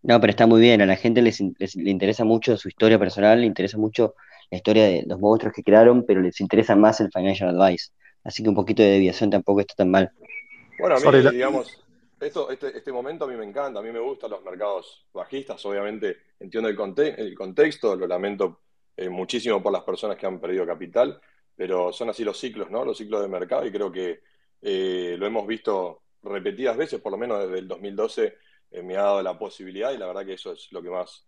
No, 0.00 0.18
pero 0.22 0.30
está 0.30 0.46
muy 0.46 0.62
bien, 0.62 0.80
a 0.80 0.86
la 0.86 0.96
gente 0.96 1.20
les, 1.20 1.38
le 1.38 1.90
interesa 1.90 2.24
mucho 2.24 2.56
su 2.56 2.68
historia 2.68 2.98
personal, 2.98 3.40
le 3.40 3.46
interesa 3.46 3.76
mucho 3.76 4.14
la 4.50 4.56
historia 4.56 4.84
de 4.84 5.04
los 5.06 5.20
monstruos 5.20 5.52
que 5.54 5.62
crearon, 5.62 6.06
pero 6.06 6.22
les 6.22 6.40
interesa 6.40 6.74
más 6.74 6.98
el 7.00 7.10
financial 7.12 7.50
advice. 7.50 7.90
Así 8.24 8.42
que 8.42 8.48
un 8.48 8.54
poquito 8.54 8.82
de 8.82 8.88
deviación 8.88 9.28
tampoco 9.28 9.60
está 9.60 9.74
tan 9.74 9.90
mal. 9.90 10.10
Bueno, 10.78 10.96
a 10.96 11.12
mí, 11.12 11.30
digamos, 11.30 11.84
esto, 12.20 12.50
este, 12.50 12.76
este, 12.76 12.92
momento 12.92 13.24
a 13.24 13.28
mí 13.28 13.36
me 13.36 13.44
encanta, 13.44 13.80
a 13.80 13.82
mí 13.82 13.92
me 13.92 14.00
gustan 14.00 14.30
los 14.30 14.42
mercados 14.42 15.06
bajistas, 15.12 15.64
obviamente 15.66 16.16
entiendo 16.40 16.68
el, 16.68 16.76
el 17.18 17.34
contexto, 17.34 17.96
lo 17.96 18.06
lamento 18.06 18.60
eh, 18.96 19.08
muchísimo 19.08 19.62
por 19.62 19.72
las 19.72 19.84
personas 19.84 20.16
que 20.16 20.26
han 20.26 20.40
perdido 20.40 20.66
capital, 20.66 21.20
pero 21.54 21.92
son 21.92 22.10
así 22.10 22.24
los 22.24 22.38
ciclos, 22.38 22.70
¿no? 22.70 22.84
Los 22.84 22.98
ciclos 22.98 23.22
de 23.22 23.28
mercado 23.28 23.66
y 23.66 23.72
creo 23.72 23.92
que 23.92 24.20
eh, 24.60 25.16
lo 25.18 25.26
hemos 25.26 25.46
visto 25.46 26.02
repetidas 26.22 26.76
veces, 26.76 27.00
por 27.00 27.12
lo 27.12 27.18
menos 27.18 27.40
desde 27.40 27.60
el 27.60 27.68
2012 27.68 28.36
eh, 28.70 28.82
me 28.82 28.96
ha 28.96 29.02
dado 29.02 29.22
la 29.22 29.38
posibilidad 29.38 29.92
y 29.92 29.98
la 29.98 30.06
verdad 30.06 30.26
que 30.26 30.34
eso 30.34 30.52
es 30.52 30.72
lo 30.72 30.82
que 30.82 30.90
más, 30.90 31.26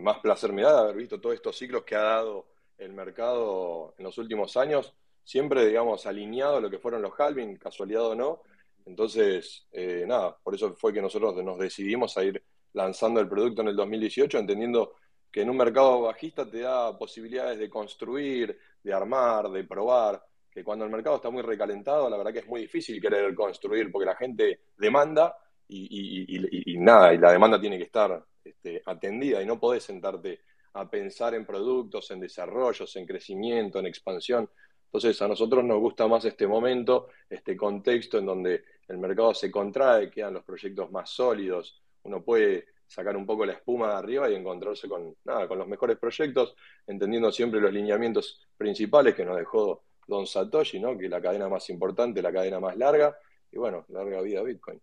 más 0.00 0.18
placer 0.18 0.52
me 0.52 0.62
da 0.62 0.72
de 0.74 0.80
haber 0.80 0.96
visto 0.96 1.20
todos 1.20 1.36
estos 1.36 1.56
ciclos 1.56 1.84
que 1.84 1.94
ha 1.94 2.02
dado 2.02 2.46
el 2.78 2.92
mercado 2.92 3.94
en 3.98 4.04
los 4.04 4.18
últimos 4.18 4.56
años, 4.56 4.94
siempre, 5.22 5.66
digamos, 5.66 6.06
alineado 6.06 6.56
a 6.56 6.60
lo 6.60 6.70
que 6.70 6.78
fueron 6.78 7.02
los 7.02 7.18
halving, 7.18 7.56
casualidad 7.56 8.06
o 8.06 8.14
no. 8.14 8.42
Entonces, 8.86 9.66
eh, 9.72 10.04
nada, 10.06 10.36
por 10.42 10.54
eso 10.54 10.74
fue 10.74 10.92
que 10.92 11.00
nosotros 11.00 11.34
nos 11.42 11.58
decidimos 11.58 12.16
a 12.16 12.24
ir 12.24 12.42
lanzando 12.74 13.20
el 13.20 13.28
producto 13.28 13.62
en 13.62 13.68
el 13.68 13.76
2018, 13.76 14.38
entendiendo 14.38 14.94
que 15.30 15.42
en 15.42 15.50
un 15.50 15.56
mercado 15.56 16.02
bajista 16.02 16.48
te 16.48 16.60
da 16.60 16.96
posibilidades 16.96 17.58
de 17.58 17.70
construir, 17.70 18.58
de 18.82 18.92
armar, 18.92 19.50
de 19.50 19.64
probar, 19.64 20.22
que 20.50 20.62
cuando 20.62 20.84
el 20.84 20.90
mercado 20.90 21.16
está 21.16 21.30
muy 21.30 21.42
recalentado, 21.42 22.08
la 22.08 22.16
verdad 22.16 22.32
que 22.32 22.38
es 22.40 22.46
muy 22.46 22.60
difícil 22.60 23.00
querer 23.00 23.34
construir, 23.34 23.90
porque 23.90 24.06
la 24.06 24.14
gente 24.14 24.60
demanda 24.76 25.36
y, 25.66 26.76
nada, 26.78 27.12
y 27.12 27.18
la 27.18 27.32
demanda 27.32 27.60
tiene 27.60 27.78
que 27.78 27.84
estar 27.84 28.24
este, 28.44 28.80
atendida 28.86 29.42
y 29.42 29.46
no 29.46 29.58
podés 29.58 29.82
sentarte 29.82 30.42
a 30.74 30.88
pensar 30.88 31.34
en 31.34 31.44
productos, 31.46 32.10
en 32.12 32.20
desarrollos, 32.20 32.94
en 32.94 33.06
crecimiento, 33.06 33.80
en 33.80 33.86
expansión. 33.86 34.48
Entonces 34.84 35.20
a 35.22 35.26
nosotros 35.26 35.64
nos 35.64 35.80
gusta 35.80 36.06
más 36.06 36.24
este 36.24 36.46
momento, 36.46 37.08
este 37.28 37.56
contexto 37.56 38.18
en 38.18 38.26
donde 38.26 38.64
el 38.88 38.98
mercado 38.98 39.34
se 39.34 39.50
contrae, 39.50 40.10
quedan 40.10 40.34
los 40.34 40.44
proyectos 40.44 40.90
más 40.90 41.10
sólidos, 41.10 41.82
uno 42.02 42.22
puede 42.22 42.66
sacar 42.86 43.16
un 43.16 43.26
poco 43.26 43.46
la 43.46 43.54
espuma 43.54 43.88
de 43.88 43.94
arriba 43.94 44.30
y 44.30 44.34
encontrarse 44.34 44.88
con, 44.88 45.16
nada, 45.24 45.48
con 45.48 45.58
los 45.58 45.66
mejores 45.66 45.98
proyectos, 45.98 46.54
entendiendo 46.86 47.32
siempre 47.32 47.60
los 47.60 47.72
lineamientos 47.72 48.46
principales 48.56 49.14
que 49.14 49.24
nos 49.24 49.36
dejó 49.36 49.82
Don 50.06 50.26
Satoshi, 50.26 50.78
¿no? 50.78 50.96
que 50.96 51.08
la 51.08 51.20
cadena 51.20 51.48
más 51.48 51.68
importante, 51.70 52.22
la 52.22 52.32
cadena 52.32 52.60
más 52.60 52.76
larga, 52.76 53.16
y 53.50 53.58
bueno, 53.58 53.84
larga 53.88 54.20
vida 54.20 54.42
Bitcoin. 54.42 54.80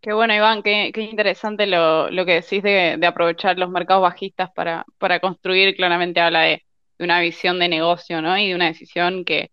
Qué 0.00 0.12
bueno, 0.12 0.34
Iván, 0.34 0.64
qué, 0.64 0.90
interesante 0.96 1.64
lo, 1.66 2.10
lo, 2.10 2.26
que 2.26 2.34
decís 2.34 2.60
de, 2.62 2.96
de, 2.98 3.06
aprovechar 3.06 3.56
los 3.56 3.70
mercados 3.70 4.02
bajistas 4.02 4.50
para, 4.50 4.84
para 4.98 5.20
construir. 5.20 5.76
Claramente 5.76 6.20
habla 6.20 6.40
de, 6.42 6.64
una 6.98 7.20
visión 7.20 7.60
de 7.60 7.68
negocio, 7.68 8.20
¿no? 8.20 8.36
Y 8.36 8.48
de 8.48 8.54
una 8.56 8.66
decisión 8.66 9.24
que, 9.24 9.51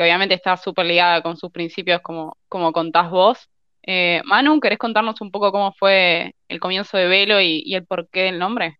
que 0.00 0.04
obviamente 0.04 0.34
está 0.34 0.56
súper 0.56 0.86
ligada 0.86 1.20
con 1.20 1.36
sus 1.36 1.50
principios, 1.50 2.00
como, 2.00 2.38
como 2.48 2.72
contás 2.72 3.10
vos. 3.10 3.50
Eh, 3.82 4.22
Manu, 4.24 4.58
¿querés 4.58 4.78
contarnos 4.78 5.20
un 5.20 5.30
poco 5.30 5.52
cómo 5.52 5.74
fue 5.78 6.34
el 6.48 6.58
comienzo 6.58 6.96
de 6.96 7.06
Velo 7.06 7.38
y, 7.38 7.62
y 7.66 7.74
el 7.74 7.84
porqué 7.84 8.22
del 8.22 8.38
nombre? 8.38 8.78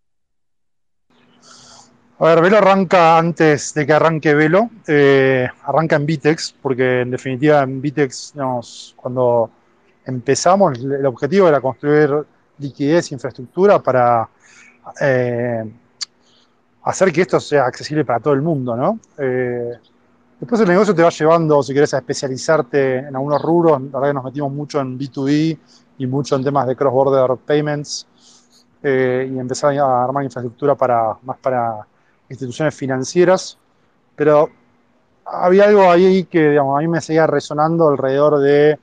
A 2.21 2.25
ver, 2.25 2.41
Velo 2.41 2.57
arranca 2.57 3.19
antes 3.19 3.75
de 3.75 3.87
que 3.87 3.93
arranque 3.93 4.35
Velo, 4.35 4.71
eh, 4.89 5.47
arranca 5.65 5.97
en 5.97 6.07
Vitex, 6.07 6.55
porque 6.63 7.03
en 7.03 7.11
definitiva 7.11 7.61
en 7.65 7.83
Vitex, 7.83 8.33
digamos, 8.33 8.95
cuando 8.97 9.51
empezamos, 10.07 10.79
el 10.79 11.05
objetivo 11.05 11.49
era 11.49 11.61
construir 11.61 12.13
liquidez, 12.57 13.13
infraestructura 13.13 13.79
para 13.79 14.27
eh, 15.03 15.71
hacer 16.85 17.13
que 17.13 17.21
esto 17.21 17.39
sea 17.39 17.67
accesible 17.67 18.07
para 18.07 18.21
todo 18.21 18.33
el 18.33 18.41
mundo, 18.41 18.75
¿no? 18.75 18.99
Después 20.41 20.61
el 20.63 20.69
negocio 20.69 20.95
te 20.95 21.03
va 21.03 21.11
llevando, 21.11 21.63
si 21.63 21.75
querés, 21.75 21.95
a 21.95 21.99
especializarte 21.99 22.99
en 22.99 23.15
algunos 23.15 23.41
rubros. 23.41 23.81
La 23.81 24.01
verdad 24.01 24.09
que 24.09 24.15
nos 24.15 24.25
metimos 24.25 24.53
mucho 24.53 24.81
en 24.81 24.99
B2B 24.99 25.59
y 25.99 26.07
mucho 26.07 26.37
en 26.37 26.45
temas 26.45 26.67
de 26.67 26.75
cross-border 26.75 27.37
payments 27.37 28.07
eh, 28.83 29.31
y 29.31 29.39
empezar 29.39 29.77
a 29.79 30.05
armar 30.05 30.25
infraestructura 30.25 30.75
para, 30.75 31.17
más 31.23 31.37
para 31.39 31.87
instituciones 32.29 32.75
financieras. 32.75 33.59
Pero 34.17 34.49
había 35.25 35.65
algo 35.65 35.91
ahí 35.91 36.25
que 36.25 36.51
digamos, 36.51 36.79
a 36.79 36.81
mí 36.81 36.89
me 36.89 37.01
seguía 37.01 37.27
resonando 37.27 37.89
alrededor 37.89 38.41
de 38.41 38.79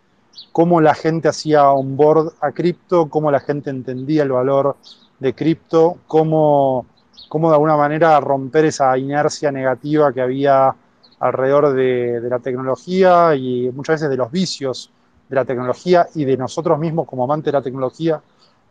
cómo 0.51 0.79
la 0.81 0.93
gente 0.93 1.27
hacía 1.27 1.69
onboard 1.71 2.33
a 2.41 2.51
cripto, 2.51 3.09
cómo 3.09 3.31
la 3.31 3.39
gente 3.39 3.69
entendía 3.69 4.23
el 4.23 4.31
valor 4.31 4.77
de 5.19 5.33
cripto, 5.33 5.97
cómo, 6.07 6.85
cómo, 7.29 7.49
de 7.49 7.55
alguna 7.55 7.75
manera 7.75 8.19
romper 8.19 8.65
esa 8.65 8.97
inercia 8.97 9.51
negativa 9.51 10.13
que 10.13 10.21
había 10.21 10.75
alrededor 11.19 11.73
de, 11.73 12.21
la 12.29 12.39
tecnología 12.39 13.35
y 13.35 13.69
muchas 13.71 13.95
veces 13.95 14.09
de 14.09 14.17
los 14.17 14.31
vicios 14.31 14.91
de 15.29 15.35
la 15.35 15.45
tecnología 15.45 16.07
y 16.15 16.25
de 16.25 16.37
nosotros 16.37 16.79
mismos 16.79 17.07
como 17.07 17.23
amantes 17.23 17.51
de 17.51 17.57
la 17.57 17.61
tecnología 17.61 18.21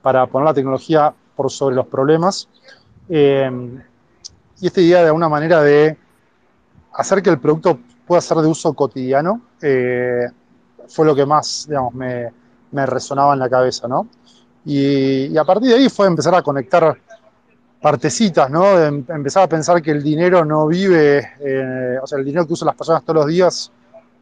para 0.01 0.27
poner 0.27 0.47
la 0.47 0.55
tecnología 0.55 1.13
por 1.35 1.51
sobre 1.51 1.77
los 1.77 1.87
problemas. 1.87 2.49
Eh, 3.09 3.51
y 4.61 4.67
esta 4.67 4.81
idea 4.81 5.01
de 5.01 5.07
alguna 5.07 5.29
manera 5.29 5.63
de 5.63 5.97
hacer 6.95 7.23
que 7.23 7.31
el 7.31 7.39
producto 7.39 7.79
pueda 8.07 8.21
ser 8.21 8.39
de 8.39 8.47
uso 8.47 8.73
cotidiano, 8.73 9.43
eh, 9.61 10.27
fue 10.89 11.05
lo 11.05 11.15
que 11.15 11.27
más, 11.27 11.69
me 12.71 12.87
resonaba 12.87 13.35
en 13.35 13.41
la 13.41 13.51
cabeza, 13.51 13.89
¿no? 13.89 14.09
Y, 14.69 15.37
a 15.39 15.45
partir 15.45 15.69
de 15.69 15.77
ahí 15.77 15.89
fue 15.89 16.09
empezar 16.09 16.35
a 16.35 16.43
conectar 16.43 16.99
partecitas, 17.87 18.51
¿no? 18.51 18.83
Em, 18.83 19.05
empezar 19.07 19.45
a 19.45 19.49
pensar 19.49 19.81
que 19.81 19.93
el 19.93 20.03
dinero 20.03 20.45
no 20.45 20.67
vive, 20.67 21.19
eh, 21.39 21.97
o 22.03 22.05
sea, 22.05 22.19
el 22.19 22.25
dinero 22.25 22.45
que 22.45 22.55
usan 22.55 22.67
las 22.67 22.75
personas 22.75 23.05
todos 23.05 23.19
los 23.19 23.27
días 23.29 23.71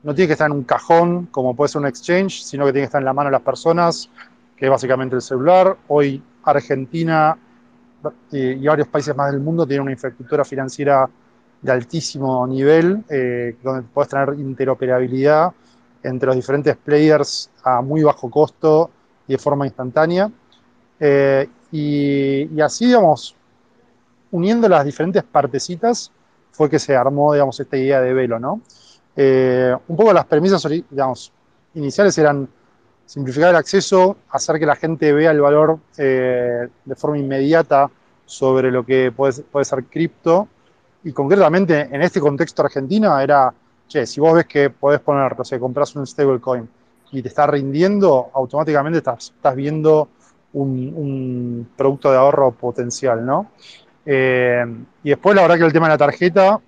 no 0.03 0.15
tiene 0.15 0.27
que 0.27 0.33
estar 0.35 0.51
en 0.51 0.53
un 0.53 0.65
cajón, 0.65 1.29
como 1.31 1.57
puede 1.57 1.71
ser 1.71 1.81
un 1.81 1.87
exchange, 1.87 2.43
sino 2.43 2.67
que 2.67 2.73
tiene 2.73 2.83
que 2.83 2.89
estar 2.89 3.01
en 3.01 3.07
la 3.07 3.15
mano 3.15 3.29
de 3.29 3.33
las 3.33 3.41
personas, 3.41 4.11
que 4.55 4.67
es 4.67 4.71
básicamente 4.71 5.17
el 5.17 5.23
celular. 5.23 5.79
Hoy 5.89 6.23
Argentina 6.43 7.39
y, 8.31 8.67
varios 8.67 8.87
países 8.89 9.17
más 9.17 9.33
del 9.33 9.41
mundo 9.41 9.67
tienen 9.67 9.81
una 9.81 9.93
infraestructura 9.93 10.45
financiera 10.45 11.09
de 11.63 11.73
altísimo 11.73 12.47
nivel, 12.47 13.03
eh, 13.09 13.57
donde 13.63 13.89
puedes 13.95 14.11
tener 14.11 14.35
interoperabilidad 14.39 15.53
entre 16.03 16.27
los 16.27 16.37
diferentes 16.37 16.77
players 16.77 17.49
a 17.63 17.81
muy 17.81 18.03
bajo 18.03 18.31
costo 18.31 18.91
y 19.27 19.33
de 19.33 19.39
forma 19.39 19.65
instantánea. 19.65 20.31
Eh, 21.01 21.49
y, 21.73 22.61
así, 22.61 22.89
digamos, 22.89 23.35
uniendo 24.35 24.69
las 24.69 24.85
diferentes 24.85 25.23
partecitas, 25.23 26.11
fue 26.51 26.69
que 26.69 26.81
se 26.81 26.97
armó, 26.97 27.33
digamos, 27.33 27.59
esta 27.61 27.77
idea 27.77 28.01
de 28.01 28.13
Velo, 28.13 28.41
¿no? 28.41 28.61
Eh, 29.15 29.73
un 29.87 29.97
poco 29.97 30.13
las 30.13 30.25
premisas, 30.27 30.67
digamos, 30.69 31.33
iniciales 31.75 32.19
eran 32.19 32.49
simplificar 33.07 33.51
el 33.51 33.57
acceso, 33.57 34.17
hacer 34.31 34.59
que 34.59 34.67
la 34.67 34.75
gente 34.75 35.13
vea 35.13 35.31
el 35.31 35.41
valor 35.41 35.79
eh, 35.97 36.67
de 36.85 36.95
forma 36.97 37.17
inmediata 37.17 37.89
sobre 38.27 38.73
lo 38.73 38.85
que 38.85 39.13
puede, 39.13 39.65
ser 39.65 39.85
cripto. 39.85 40.49
Y 41.05 41.13
concretamente 41.13 41.83
en 41.83 42.03
este 42.03 42.19
contexto 42.19 42.63
argentino 42.63 43.17
era, 43.21 43.55
che, 43.87 44.05
si 44.05 44.21
vos 44.21 44.35
ves 44.35 44.47
que 44.47 44.71
podés 44.71 44.99
poner, 44.99 45.37
o 45.39 45.45
sea, 45.45 45.61
compras 45.61 45.95
un 45.95 46.07
stablecoin 46.07 46.69
y 47.13 47.23
te 47.23 47.29
está 47.29 47.47
rindiendo, 47.47 48.31
automáticamente 48.35 48.99
estás, 48.99 49.33
estás 49.37 49.55
viendo 49.55 50.09
un, 50.55 51.69
producto 51.77 52.11
de 52.11 52.17
ahorro 52.17 52.53
potencial, 52.53 53.25
¿no? 53.25 53.51
Eh, 54.07 54.65
y 55.03 55.11
después 55.11 55.35
la 55.35 55.43
verdad 55.43 55.59
que 55.59 55.65
el 55.65 55.73
tema 55.73 55.87
de 55.87 55.95
la 55.95 55.99
tarjeta 55.99 56.61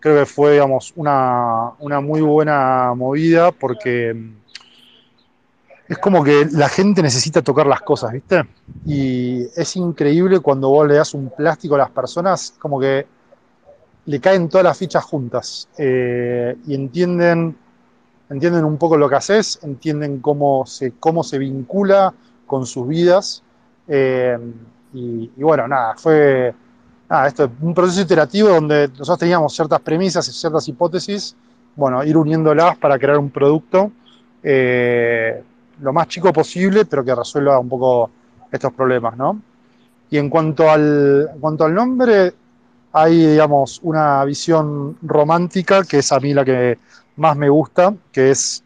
creo 0.00 0.18
que 0.20 0.26
fue, 0.26 0.52
digamos, 0.52 0.92
una, 0.96 1.72
una 1.80 2.00
muy 2.00 2.20
buena 2.20 2.94
movida 2.94 3.50
porque 3.50 4.14
es 5.88 5.98
como 5.98 6.24
que 6.24 6.46
la 6.52 6.68
gente 6.68 7.02
necesita 7.02 7.42
tocar 7.42 7.66
las 7.66 7.80
cosas, 7.80 8.12
¿viste? 8.12 8.42
Y 8.84 9.46
es 9.54 9.76
increíble 9.76 10.40
cuando 10.40 10.68
vos 10.68 10.86
le 10.86 10.94
das 10.94 11.14
un 11.14 11.30
plástico 11.30 11.76
a 11.76 11.78
las 11.78 11.90
personas, 11.90 12.54
como 12.58 12.80
que 12.80 13.06
le 14.06 14.20
caen 14.20 14.48
todas 14.48 14.64
las 14.64 14.78
fichas 14.78 15.04
juntas 15.04 15.68
eh, 15.78 16.56
y 16.66 16.74
entienden, 16.74 17.56
entienden 18.30 18.64
un 18.64 18.78
poco 18.78 18.96
lo 18.96 19.08
que 19.08 19.16
haces, 19.16 19.60
entienden 19.62 20.20
cómo 20.20 20.66
se, 20.66 20.92
cómo 20.92 21.22
se 21.22 21.38
vincula 21.38 22.14
con 22.46 22.66
sus 22.66 22.86
vidas. 22.86 23.42
Eh, 23.88 24.38
y, 24.92 25.30
bueno, 25.36 25.68
nada, 25.68 25.94
fue 25.96 26.54
esto, 27.26 27.50
un 27.60 27.74
proceso 27.74 28.00
iterativo 28.00 28.48
donde 28.48 28.88
nosotros 28.88 29.18
teníamos 29.18 29.54
ciertas 29.54 29.80
premisas 29.80 30.28
y 30.28 30.32
ciertas 30.32 30.66
hipótesis, 30.68 31.36
bueno, 31.76 32.02
ir 32.02 32.16
uniéndolas 32.16 32.76
para 32.78 32.98
crear 32.98 33.18
un 33.18 33.30
producto. 33.30 33.92
Eh, 34.42 35.42
lo 35.80 35.92
más 35.92 36.08
chico 36.08 36.32
posible, 36.32 36.84
pero 36.84 37.04
que 37.04 37.14
resuelva 37.14 37.58
un 37.58 37.68
poco 37.68 38.10
estos 38.50 38.72
problemas, 38.72 39.16
¿no? 39.16 39.40
Y 40.10 40.18
en 40.18 40.30
cuanto 40.30 40.70
al, 40.70 41.30
cuanto 41.40 41.64
al 41.64 41.74
nombre, 41.74 42.32
hay, 42.92 43.26
digamos, 43.26 43.80
una 43.82 44.24
visión 44.24 44.96
romántica, 45.02 45.84
que 45.84 45.98
es 45.98 46.12
a 46.12 46.20
mí 46.20 46.32
la 46.32 46.44
que 46.44 46.78
más 47.16 47.36
me 47.36 47.48
gusta, 47.48 47.94
que 48.12 48.30
es 48.30 48.64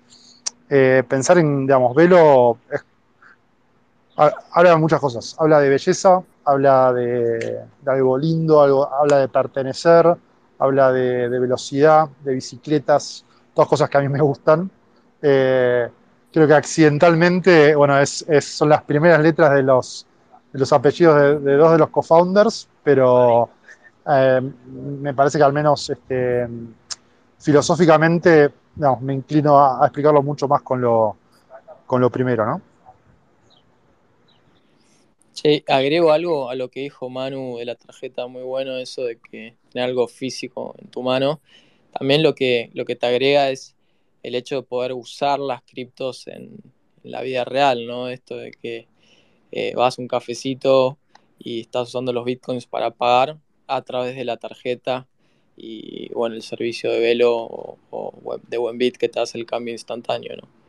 eh, 0.68 1.02
pensar 1.08 1.38
en, 1.38 1.66
digamos, 1.66 1.94
Velo, 1.96 2.58
habla 4.16 4.70
de 4.70 4.76
muchas 4.76 5.00
cosas, 5.00 5.34
habla 5.38 5.60
de 5.60 5.70
belleza, 5.70 6.22
habla 6.44 6.92
de, 6.92 7.60
algo 7.86 8.18
lindo, 8.18 8.60
habla 8.92 9.18
de 9.18 9.28
pertenecer, 9.28 10.16
habla 10.58 10.92
de, 10.92 11.28
velocidad, 11.28 12.08
de 12.24 12.34
bicicletas, 12.34 13.24
todas 13.54 13.68
cosas 13.68 13.88
que 13.88 13.98
a 13.98 14.00
mí 14.00 14.08
me 14.08 14.20
gustan. 14.20 14.70
Eh, 15.22 15.88
creo 16.32 16.46
que 16.46 16.54
accidentalmente, 16.54 17.74
bueno, 17.74 17.94
son 18.06 18.68
las 18.68 18.82
primeras 18.82 19.20
letras 19.20 19.54
de 19.54 19.62
los, 19.62 20.06
los 20.52 20.72
apellidos 20.72 21.42
de, 21.42 21.56
dos 21.56 21.72
de 21.72 21.78
los 21.78 21.88
co-founders, 21.90 22.68
pero 22.82 23.50
eh, 24.06 24.40
me 24.72 25.14
parece 25.14 25.38
que 25.38 25.44
al 25.44 25.52
menos 25.52 25.90
este, 25.90 26.48
filosóficamente 27.38 28.52
me 29.00 29.14
inclino 29.14 29.58
a, 29.58 29.86
explicarlo 29.86 30.22
mucho 30.22 30.48
más 30.48 30.62
con 30.62 30.80
lo, 30.80 31.16
con 31.86 32.00
lo 32.00 32.10
primero, 32.10 32.46
¿no? 32.46 32.69
Sí, 35.32 35.64
agrego 35.68 36.12
algo 36.12 36.50
a 36.50 36.54
lo 36.54 36.68
que 36.70 36.80
dijo 36.80 37.08
Manu 37.08 37.58
de 37.58 37.64
la 37.64 37.74
tarjeta, 37.74 38.26
muy 38.26 38.42
bueno 38.42 38.76
eso 38.76 39.04
de 39.04 39.16
que 39.18 39.54
tener 39.72 39.88
algo 39.88 40.08
físico 40.08 40.74
en 40.78 40.88
tu 40.88 41.02
mano. 41.02 41.40
También 41.92 42.22
lo 42.22 42.34
que, 42.34 42.70
lo 42.74 42.84
que 42.84 42.96
te 42.96 43.06
agrega 43.06 43.50
es 43.50 43.76
el 44.22 44.34
hecho 44.34 44.56
de 44.56 44.62
poder 44.62 44.92
usar 44.92 45.38
las 45.38 45.62
criptos 45.62 46.26
en, 46.26 46.58
la 47.02 47.22
vida 47.22 47.44
real, 47.44 47.86
¿no? 47.86 48.08
Esto 48.08 48.36
de 48.36 48.50
que 48.50 48.86
eh, 49.52 49.72
vas 49.74 49.98
a 49.98 50.02
un 50.02 50.08
cafecito 50.08 50.98
y 51.38 51.60
estás 51.60 51.88
usando 51.88 52.12
los 52.12 52.24
bitcoins 52.26 52.66
para 52.66 52.90
pagar 52.90 53.38
a 53.66 53.82
través 53.82 54.16
de 54.16 54.24
la 54.24 54.36
tarjeta 54.36 55.06
y 55.56 56.12
bueno, 56.12 56.36
el 56.36 56.42
servicio 56.42 56.90
de 56.90 57.00
Velo 57.00 57.34
o, 57.36 57.78
o 57.90 58.38
de 58.48 58.58
Buenbit 58.58 58.96
que 58.96 59.08
te 59.08 59.20
hace 59.20 59.38
el 59.38 59.46
cambio 59.46 59.72
instantáneo, 59.72 60.36
¿no? 60.36 60.59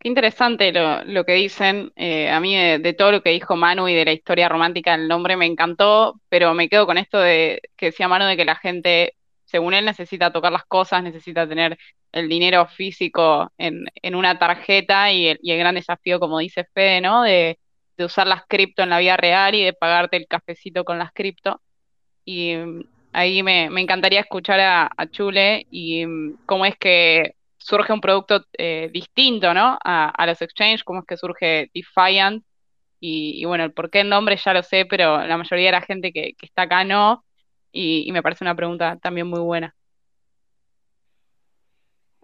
Qué 0.00 0.08
interesante 0.08 0.72
lo, 0.72 1.24
que 1.24 1.34
dicen. 1.34 1.92
Eh, 1.96 2.30
a 2.30 2.40
mí 2.40 2.56
de, 2.56 2.92
todo 2.94 3.12
lo 3.12 3.22
que 3.22 3.30
dijo 3.30 3.54
Manu 3.56 3.86
y 3.88 3.94
de 3.94 4.06
la 4.06 4.12
historia 4.12 4.48
romántica 4.48 4.96
del 4.96 5.08
nombre 5.08 5.36
me 5.36 5.46
encantó, 5.46 6.20
pero 6.28 6.54
me 6.54 6.68
quedo 6.68 6.86
con 6.86 6.98
esto 6.98 7.20
de 7.20 7.60
que 7.76 7.86
decía 7.86 8.08
Manu 8.08 8.24
de 8.24 8.36
que 8.36 8.44
la 8.44 8.56
gente 8.56 9.14
según 9.50 9.74
él, 9.74 9.84
necesita 9.84 10.32
tocar 10.32 10.52
las 10.52 10.64
cosas, 10.64 11.02
necesita 11.02 11.48
tener 11.48 11.76
el 12.12 12.28
dinero 12.28 12.66
físico 12.68 13.52
en, 13.58 13.88
una 14.14 14.38
tarjeta 14.38 15.12
y 15.12 15.26
el, 15.28 15.38
gran 15.42 15.74
desafío, 15.74 16.20
como 16.20 16.38
dice 16.38 16.64
Fede, 16.72 17.00
¿no? 17.00 17.22
De, 17.22 17.58
usar 17.98 18.26
las 18.26 18.46
cripto 18.46 18.82
en 18.82 18.88
la 18.90 18.98
vida 18.98 19.18
real 19.18 19.54
y 19.54 19.62
de 19.62 19.74
pagarte 19.74 20.16
el 20.16 20.26
cafecito 20.26 20.84
con 20.84 20.98
las 20.98 21.12
cripto. 21.12 21.60
Y 22.24 22.56
mm, 22.56 22.84
ahí 23.12 23.42
me, 23.42 23.66
encantaría 23.66 24.20
escuchar 24.20 24.60
a, 24.60 24.90
Chule 25.10 25.66
y 25.70 26.06
mm, 26.06 26.38
cómo 26.46 26.64
es 26.64 26.76
que 26.78 27.34
surge 27.60 27.92
un 27.92 28.00
producto 28.00 28.44
eh, 28.58 28.90
distinto, 28.92 29.54
¿no? 29.54 29.78
A, 29.84 30.26
los 30.26 30.40
exchanges, 30.42 30.82
cómo 30.82 31.00
es 31.00 31.06
que 31.06 31.16
surge 31.16 31.70
Defiant. 31.74 32.44
Y, 33.02 33.44
bueno, 33.46 33.64
el 33.64 33.72
por 33.72 33.90
qué 33.90 34.00
el 34.00 34.08
nombre 34.10 34.36
ya 34.36 34.52
lo 34.52 34.62
sé, 34.62 34.84
pero 34.84 35.24
la 35.26 35.38
mayoría 35.38 35.66
de 35.66 35.72
la 35.72 35.80
gente 35.80 36.12
que, 36.12 36.34
está 36.42 36.62
acá 36.62 36.84
no 36.84 37.24
y, 37.72 38.10
me 38.12 38.22
parece 38.22 38.44
una 38.44 38.54
pregunta 38.54 38.98
también 39.00 39.26
muy 39.26 39.40
buena. 39.40 39.74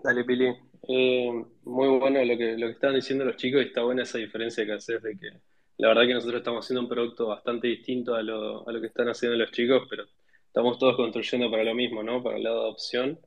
Dale, 0.03 0.25
Pili. 0.25 0.55
Eh, 0.89 1.45
muy 1.65 1.89
bueno 1.99 2.25
lo 2.25 2.37
que, 2.37 2.57
lo 2.57 2.67
que 2.67 2.73
estaban 2.75 2.95
diciendo 2.95 3.25
los 3.25 3.37
chicos 3.37 3.63
y 3.63 3.67
está 3.67 3.83
buena 3.83 4.03
esa 4.03 4.19
diferencia 4.19 4.65
que 4.65 4.73
haces 4.73 5.03
de 5.03 5.19
que 5.19 5.31
la 5.79 5.89
verdad 5.89 6.07
que 6.07 6.15
nosotros 6.15 6.39
estamos 6.39 6.65
haciendo 6.65 6.83
un 6.83 6.89
producto 6.89 7.27
bastante 7.27 7.67
distinto 7.67 8.15
a 8.15 8.23
lo, 8.23 8.69
a 8.69 8.73
lo 8.73 8.81
que 8.81 8.87
están 8.87 9.09
haciendo 9.09 9.37
los 9.37 9.51
chicos, 9.51 9.87
pero 9.91 10.05
estamos 10.47 10.79
todos 10.79 10.97
construyendo 10.97 11.51
para 11.51 11.65
lo 11.65 11.75
mismo, 11.75 12.03
¿no? 12.03 12.23
Para 12.23 12.37
el 12.37 12.45
lado 12.45 12.65
de 12.65 12.71
opción. 12.71 13.19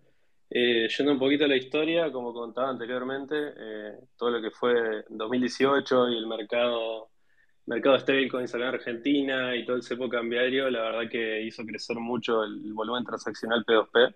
Eh, 0.50 0.88
yendo 0.88 1.12
un 1.14 1.20
poquito 1.20 1.46
a 1.46 1.48
la 1.48 1.56
historia, 1.56 2.12
como 2.12 2.34
contaba 2.34 2.70
anteriormente, 2.70 3.36
eh, 3.58 4.00
todo 4.18 4.32
lo 4.32 4.42
que 4.42 4.52
fue 4.52 5.06
2018 5.10 6.10
y 6.10 6.18
el 6.18 6.28
mercado 6.28 7.10
mercado 7.70 8.00
stablecoins 8.00 8.54
acá 8.56 8.64
en 8.64 8.74
Argentina 8.74 9.56
y 9.56 9.64
todo 9.64 9.76
el 9.76 9.84
cepo 9.84 10.10
cambiario, 10.10 10.70
la 10.72 10.82
verdad 10.82 11.10
que 11.10 11.44
hizo 11.44 11.64
crecer 11.64 11.98
mucho 11.98 12.44
el 12.44 12.74
volumen 12.74 13.04
transaccional 13.06 13.64
P2P. 13.64 14.16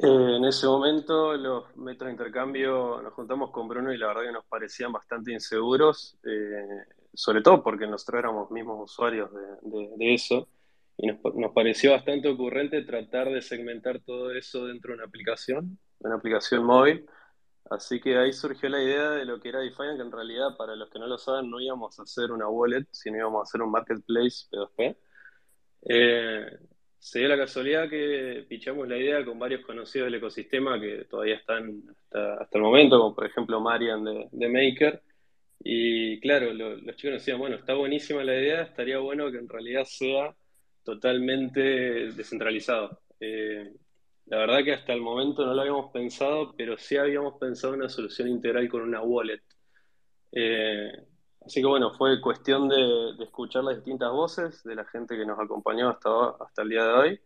Eh, 0.00 0.36
en 0.36 0.44
ese 0.44 0.66
momento 0.66 1.36
los 1.36 1.76
métodos 1.76 2.06
de 2.06 2.12
intercambio 2.12 3.02
nos 3.02 3.12
juntamos 3.14 3.50
con 3.50 3.68
Bruno 3.68 3.92
y 3.92 3.98
la 3.98 4.06
verdad 4.08 4.22
que 4.22 4.32
nos 4.32 4.46
parecían 4.46 4.92
bastante 4.92 5.32
inseguros, 5.32 6.16
eh, 6.24 6.84
sobre 7.12 7.42
todo 7.42 7.62
porque 7.62 7.86
nosotros 7.86 8.20
éramos 8.20 8.50
mismos 8.50 8.90
usuarios 8.90 9.28
de, 9.32 10.14
eso 10.14 10.48
y 10.98 11.06
nos, 11.06 11.18
nos, 11.34 11.52
pareció 11.52 11.92
bastante 11.92 12.28
ocurrente 12.28 12.82
tratar 12.82 13.30
de 13.30 13.40
segmentar 13.40 14.00
todo 14.00 14.32
eso 14.32 14.66
dentro 14.66 14.90
de 14.90 14.96
una 14.96 15.06
aplicación, 15.06 15.78
una 16.00 16.16
aplicación 16.16 16.64
móvil 16.64 17.06
Así 17.70 18.00
que 18.00 18.16
ahí 18.16 18.32
surgió 18.32 18.68
la 18.68 18.82
idea 18.82 19.10
de 19.10 19.26
lo 19.26 19.40
que 19.40 19.50
era 19.50 19.60
Defiant, 19.60 19.96
que 19.96 20.02
en 20.02 20.12
realidad, 20.12 20.56
para 20.56 20.74
los 20.74 20.88
que 20.90 20.98
no 20.98 21.06
lo 21.06 21.18
saben, 21.18 21.50
no 21.50 21.60
íbamos 21.60 21.98
a 21.98 22.02
hacer 22.02 22.30
una 22.32 22.48
wallet, 22.48 22.86
sino 22.90 23.18
íbamos 23.18 23.40
a 23.40 23.42
hacer 23.42 23.60
un 23.62 23.70
marketplace 23.70 24.46
P2P. 24.50 24.96
Eh, 25.82 26.46
se 26.98 27.18
dio 27.20 27.28
la 27.28 27.36
casualidad 27.36 27.88
que 27.88 28.46
pichamos 28.48 28.88
la 28.88 28.96
idea 28.96 29.24
con 29.24 29.38
varios 29.38 29.64
conocidos 29.64 30.06
del 30.06 30.14
ecosistema 30.14 30.80
que 30.80 31.04
todavía 31.04 31.36
están 31.36 31.82
hasta, 32.00 32.48
el 32.52 32.62
momento, 32.62 32.98
como 32.98 33.14
por 33.14 33.26
ejemplo 33.26 33.60
Marian 33.60 34.04
de, 34.04 34.48
Maker. 34.48 35.02
Y 35.60 36.20
claro, 36.20 36.52
los 36.54 36.96
chicos 36.96 37.12
nos 37.12 37.22
decían, 37.22 37.38
bueno, 37.38 37.56
está 37.56 37.74
buenísima 37.74 38.24
la 38.24 38.34
idea, 38.34 38.62
estaría 38.62 38.98
bueno 38.98 39.30
que 39.30 39.38
en 39.38 39.48
realidad 39.48 39.84
sea 39.84 40.34
totalmente 40.88 41.60
descentralizado. 41.60 43.02
Eh, 43.20 43.76
la 44.24 44.38
verdad 44.38 44.64
que 44.64 44.72
hasta 44.72 44.94
el 44.94 45.02
momento 45.02 45.44
no 45.44 45.52
lo 45.52 45.60
habíamos 45.60 45.92
pensado, 45.92 46.54
pero 46.56 46.78
sí 46.78 46.96
habíamos 46.96 47.34
pensado 47.38 47.74
en 47.74 47.80
una 47.80 47.90
solución 47.90 48.28
integral 48.28 48.70
con 48.70 48.80
una 48.80 49.02
wallet. 49.02 49.42
Eh, 50.32 50.90
así 51.44 51.60
que 51.60 51.66
bueno, 51.66 51.92
fue 51.92 52.18
cuestión 52.22 52.70
de, 52.70 53.22
escuchar 53.22 53.64
las 53.64 53.76
distintas 53.76 54.10
voces 54.12 54.64
de 54.64 54.74
la 54.76 54.86
gente 54.86 55.14
que 55.14 55.26
nos 55.26 55.38
acompañó 55.38 55.90
hasta, 55.90 56.10
hasta 56.40 56.62
el 56.62 56.68
día 56.70 56.84
de 56.84 56.92
hoy. 56.92 57.20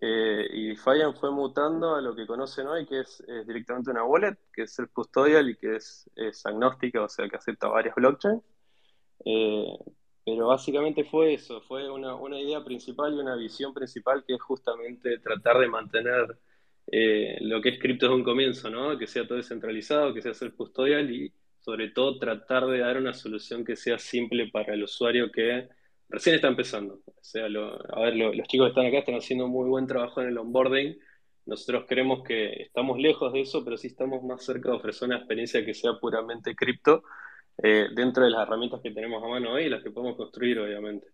Eh, 0.00 0.48
y 0.54 0.68
Defiant 0.70 1.16
fue 1.18 1.30
mutando 1.30 1.94
a 1.94 2.00
lo 2.00 2.16
que 2.16 2.26
conocen 2.26 2.66
hoy, 2.66 2.84
que 2.84 3.00
es, 3.02 3.24
directamente 3.46 3.92
una 3.92 4.02
wallet, 4.02 4.36
que 4.52 4.62
es 4.62 4.76
el 4.80 4.90
custodial 4.90 5.48
y 5.50 5.54
que 5.54 5.76
es, 5.76 6.10
agnóstica, 6.44 7.00
o 7.04 7.08
sea 7.08 7.28
que 7.28 7.36
acepta 7.36 7.68
varias 7.68 7.94
blockchains. 7.94 8.42
Pero 10.34 10.48
básicamente 10.48 11.04
fue 11.04 11.34
eso, 11.34 11.60
fue 11.62 11.90
una, 11.90 12.40
idea 12.40 12.64
principal 12.64 13.14
y 13.14 13.18
una 13.18 13.36
visión 13.36 13.72
principal 13.74 14.24
que 14.26 14.34
es 14.34 14.40
justamente 14.40 15.18
tratar 15.18 15.58
de 15.58 15.68
mantener 15.68 16.38
eh, 16.86 17.38
lo 17.40 17.60
que 17.60 17.70
es 17.70 17.78
cripto 17.78 18.06
desde 18.06 18.16
un 18.16 18.24
comienzo, 18.24 18.70
¿no? 18.70 18.98
Que 18.98 19.06
sea 19.06 19.26
todo 19.26 19.38
descentralizado, 19.38 20.14
que 20.14 20.22
sea 20.22 20.34
ser 20.34 20.54
custodial 20.54 21.10
y 21.10 21.32
sobre 21.60 21.90
todo 21.90 22.18
tratar 22.18 22.66
de 22.66 22.78
dar 22.78 22.96
una 22.96 23.12
solución 23.12 23.64
que 23.64 23.76
sea 23.76 23.98
simple 23.98 24.48
para 24.50 24.74
el 24.74 24.84
usuario 24.84 25.30
que 25.30 25.68
recién 26.08 26.36
está 26.36 26.48
empezando. 26.48 27.00
O 27.06 27.22
sea, 27.22 27.46
a 27.46 28.00
ver, 28.00 28.16
los 28.16 28.48
chicos 28.48 28.66
que 28.66 28.70
están 28.70 28.86
acá 28.86 28.98
están 28.98 29.16
haciendo 29.16 29.48
muy 29.48 29.68
buen 29.68 29.86
trabajo 29.86 30.20
en 30.22 30.28
el 30.28 30.38
onboarding 30.38 30.98
nosotros 31.48 31.86
creemos 31.88 32.22
que 32.24 32.64
estamos 32.64 32.98
lejos 32.98 33.32
de 33.32 33.40
eso, 33.40 33.64
pero 33.64 33.78
sí 33.78 33.86
estamos 33.86 34.22
más 34.22 34.44
cerca 34.44 34.68
de 34.68 34.76
ofrecer 34.76 35.08
una 35.08 35.16
experiencia 35.16 35.64
que 35.64 35.72
sea 35.72 35.92
puramente 35.98 36.54
cripto 36.54 37.04
eh, 37.62 37.88
dentro 37.92 38.24
de 38.24 38.30
las 38.30 38.46
herramientas 38.46 38.80
que 38.80 38.92
tenemos 38.92 39.22
a 39.22 39.26
mano 39.26 39.52
hoy 39.52 39.64
y 39.64 39.68
las 39.68 39.82
que 39.82 39.90
podemos 39.90 40.16
construir, 40.16 40.58
obviamente. 40.60 41.08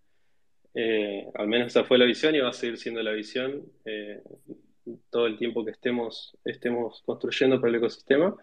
Eh, 0.75 1.27
al 1.35 1.49
menos 1.49 1.69
esa 1.69 1.85
fue 1.85 1.99
la 1.99 2.05
visión 2.05 2.35
y 2.35 2.41
va 2.41 2.51
a 2.51 2.53
seguir 2.53 2.77
siendo 2.77 3.03
la 3.03 3.13
visión 3.13 3.63
eh, 3.85 4.23
todo 5.09 5.27
el 5.27 5.39
tiempo 5.39 5.65
que 5.65 5.71
estemos, 5.71 6.37
estemos 6.45 7.03
construyendo 7.07 7.61
para 7.61 7.71
el 7.71 7.77
ecosistema. 7.77 8.37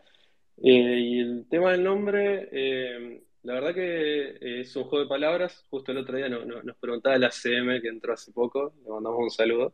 y 0.58 1.20
el 1.20 1.46
tema 1.50 1.72
del 1.72 1.84
nombre, 1.84 3.22
la 3.44 3.54
verdad 3.54 3.74
que 3.76 4.62
es 4.62 4.76
un 4.76 4.84
juego 4.86 5.04
de 5.06 5.10
palabras. 5.10 5.66
Justo 5.70 5.92
el 5.92 6.00
otro 6.00 6.18
día 6.18 6.30
nos 6.30 6.78
preguntaba 6.78 7.18
la 7.18 7.32
CM 7.32 7.82
que 7.82 7.90
entró 7.90 8.14
hace 8.14 8.32
poco, 8.32 8.74
le 8.84 8.90
mandamos 8.90 9.20
un 9.20 9.32
saludo, 9.32 9.74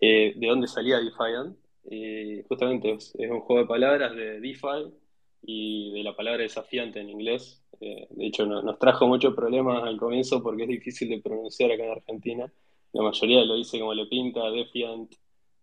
de 0.00 0.34
dónde 0.40 0.68
salía 0.68 0.98
Defiant. 0.98 1.56
Y 1.90 2.42
justamente 2.44 2.92
es, 2.92 3.14
es 3.18 3.30
un 3.30 3.40
juego 3.40 3.62
de 3.62 3.68
palabras 3.68 4.14
de 4.14 4.40
DeFi 4.40 4.92
y 5.42 5.92
de 5.92 6.02
la 6.02 6.14
palabra 6.14 6.42
desafiante 6.42 7.00
en 7.00 7.10
inglés, 7.10 7.62
de 7.82 8.26
hecho, 8.26 8.46
nos 8.46 8.78
trajo 8.78 9.08
muchos 9.08 9.34
problemas 9.34 9.82
al 9.82 9.96
comienzo 9.96 10.40
porque 10.42 10.62
es 10.62 10.68
difícil 10.68 11.08
de 11.08 11.20
pronunciar 11.20 11.72
acá 11.72 11.84
en 11.84 11.90
Argentina. 11.90 12.52
La 12.92 13.02
mayoría 13.02 13.44
lo 13.44 13.56
dice 13.56 13.80
como 13.80 13.92
le 13.92 14.06
pinta, 14.06 14.50
defiant, 14.50 15.12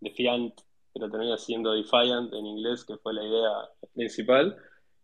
defiant, 0.01 0.53
pero 0.93 1.09
termina 1.09 1.37
siendo 1.37 1.71
defiant 1.73 2.33
en 2.33 2.45
inglés, 2.45 2.83
que 2.83 2.97
fue 2.97 3.13
la 3.13 3.23
idea 3.23 3.51
principal. 3.93 4.57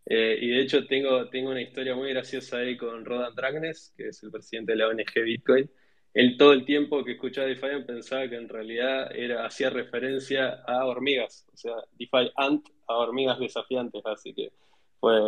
Eh, 0.04 0.38
y 0.40 0.48
de 0.48 0.60
hecho 0.60 0.86
tengo, 0.86 1.28
tengo 1.30 1.50
una 1.50 1.62
historia 1.62 1.94
muy 1.94 2.10
graciosa 2.10 2.58
ahí 2.58 2.76
con 2.76 3.04
Rodan 3.04 3.34
Dragnes, 3.34 3.94
que 3.96 4.08
es 4.08 4.22
el 4.22 4.30
presidente 4.30 4.72
de 4.72 4.78
la 4.78 4.88
ONG 4.88 5.24
Bitcoin. 5.24 5.70
Él 6.12 6.36
todo 6.36 6.52
el 6.52 6.64
tiempo 6.64 7.02
que 7.04 7.12
escuchaba 7.12 7.46
Defiant 7.46 7.86
pensaba 7.86 8.28
que 8.28 8.36
en 8.36 8.48
realidad 8.48 9.14
era, 9.14 9.46
hacía 9.46 9.70
referencia 9.70 10.62
a 10.66 10.86
hormigas, 10.86 11.46
o 11.52 11.56
sea, 11.56 11.74
Defiant 11.98 12.66
a 12.88 12.96
hormigas 12.96 13.38
desafiantes, 13.38 14.04
así 14.06 14.32
que 14.32 14.50
fue, 15.00 15.20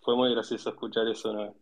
fue 0.00 0.16
muy 0.16 0.32
gracioso 0.32 0.70
escuchar 0.70 1.08
eso 1.08 1.32
¿no? 1.32 1.54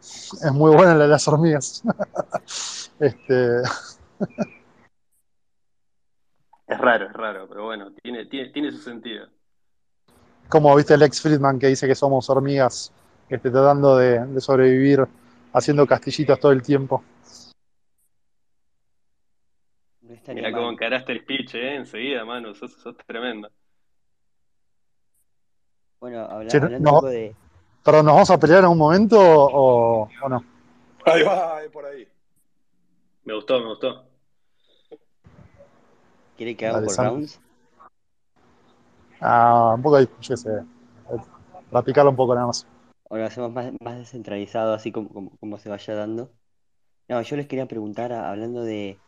Es 0.00 0.52
muy 0.52 0.74
buena 0.74 0.94
la 0.94 1.04
de 1.04 1.10
las 1.10 1.26
hormigas. 1.28 1.82
este... 3.00 3.62
Es 6.66 6.78
raro, 6.78 7.06
es 7.06 7.12
raro, 7.12 7.48
pero 7.48 7.64
bueno, 7.64 7.92
tiene, 8.02 8.26
tiene, 8.26 8.50
tiene 8.50 8.70
su 8.70 8.78
sentido. 8.78 9.26
Como 10.48 10.74
viste 10.76 10.94
el 10.94 11.02
ex 11.02 11.22
Friedman 11.22 11.58
que 11.58 11.68
dice 11.68 11.86
que 11.86 11.94
somos 11.94 12.28
hormigas, 12.28 12.92
que 13.28 13.36
esté 13.36 13.50
tratando 13.50 13.96
de, 13.96 14.26
de 14.26 14.40
sobrevivir 14.40 15.06
haciendo 15.54 15.86
castillitos 15.86 16.38
todo 16.38 16.52
el 16.52 16.62
tiempo. 16.62 17.02
Mira 20.28 20.52
cómo 20.52 20.70
encaraste 20.70 21.12
el 21.12 21.24
pitch, 21.24 21.54
¿eh? 21.54 21.76
Enseguida, 21.76 22.24
mano, 22.24 22.54
sos, 22.54 22.72
sos 22.72 22.96
tremendo. 23.06 23.50
Bueno, 26.04 26.20
hablando 26.20 27.00
de. 27.08 27.34
¿Pero 27.82 28.02
nos 28.02 28.12
vamos 28.12 28.30
a 28.30 28.38
pelear 28.38 28.64
en 28.64 28.68
un 28.68 28.76
momento 28.76 29.16
o, 29.18 30.06
no? 30.28 30.44
Ahí 31.06 31.22
va, 31.22 31.56
ahí 31.56 31.70
por 31.70 31.86
ahí. 31.86 32.06
Me 33.24 33.32
gustó, 33.32 33.58
me 33.58 33.68
gustó. 33.68 34.04
¿Quiere 36.36 36.54
que 36.58 36.66
haga 36.66 36.84
por 36.84 36.94
rounds? 36.94 37.40
Ah, 39.18 39.72
un 39.76 39.80
poco 39.80 39.96
ahí, 39.96 40.06
yo 40.20 40.36
sé. 40.36 40.50
Para 41.70 41.82
picarlo 41.82 42.10
un 42.10 42.16
poco 42.16 42.34
nada 42.34 42.48
más. 42.48 42.66
O 43.04 43.16
lo 43.16 43.24
hacemos 43.24 43.50
más, 43.50 43.72
más 43.80 43.96
descentralizado, 43.96 44.74
así 44.74 44.92
como, 44.92 45.30
como, 45.40 45.56
se 45.56 45.70
vaya 45.70 45.94
dando. 45.94 46.30
No, 47.08 47.22
yo 47.22 47.36
les 47.36 47.46
quería 47.46 47.64
preguntar, 47.64 48.12
hablando 48.12 48.62
de, 48.62 48.98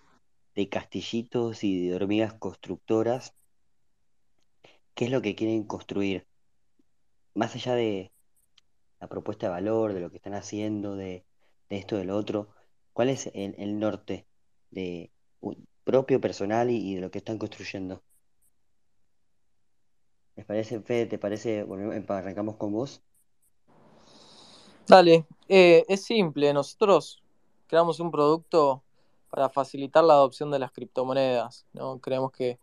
de 0.55 0.69
castillitos 0.71 1.63
y 1.63 1.89
de 1.89 1.95
hormigas 1.95 2.33
constructoras, 2.33 3.35
¿qué 4.95 5.05
es 5.05 5.11
lo 5.11 5.21
que 5.21 5.35
quieren 5.35 5.65
construir? 5.65 6.27
Más 7.37 7.55
allá 7.55 7.75
de 7.75 8.11
la 8.99 9.09
propuesta 9.09 9.47
de 9.47 9.53
valor, 9.53 9.93
de 9.93 10.01
lo 10.01 10.11
que 10.11 10.17
están 10.17 10.35
haciendo, 10.35 10.97
de, 10.97 11.25
esto, 11.69 11.97
de 11.97 12.05
lo 12.05 12.17
otro, 12.17 12.49
¿cuál 12.93 13.11
es 13.11 13.31
el, 13.35 13.79
norte 13.79 14.27
de 14.71 15.11
propio 15.85 16.21
personal 16.21 16.71
y, 16.71 16.95
de 16.95 17.01
lo 17.01 17.11
que 17.11 17.19
están 17.19 17.39
construyendo? 17.39 18.03
¿Les 20.35 20.45
parece, 20.45 20.81
Fede? 20.81 21.07
¿Te 21.07 21.19
parece? 21.19 21.63
Bueno, 21.63 21.93
em, 21.93 22.05
arrancamos 22.09 22.57
con 22.57 22.73
vos. 22.73 23.03
Dale, 24.87 25.27
eh, 25.49 25.85
es 25.89 26.05
simple. 26.05 26.53
Nosotros 26.53 27.23
creamos 27.67 28.01
un 28.01 28.11
producto 28.11 28.83
para 29.31 29.49
facilitar 29.49 30.05
la 30.05 30.15
adopción 30.15 30.51
de 30.51 30.59
las 30.59 30.73
criptomonedas. 30.73 31.67
¿no? 31.73 31.99
Creemos 31.99 32.33
que, 32.33 32.59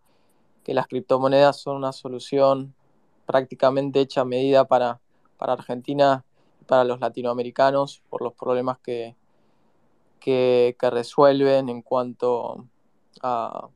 que 0.63 0.73
las 0.73 0.87
criptomonedas 0.87 1.59
son 1.59 1.77
una 1.77 1.91
solución 1.91 2.75
prácticamente 3.25 4.01
hecha 4.01 4.25
medida 4.25 4.65
para, 4.65 4.99
para 5.37 5.53
Argentina 5.53 6.25
y 6.61 6.65
para 6.65 6.83
los 6.83 6.99
latinoamericanos 6.99 8.01
por 8.09 8.21
los 8.21 8.33
problemas 8.33 8.79
que, 8.79 9.15
que, 10.19 10.75
resuelven 10.79 11.69
en 11.69 11.81
cuanto 11.81 12.65
a 13.21 13.67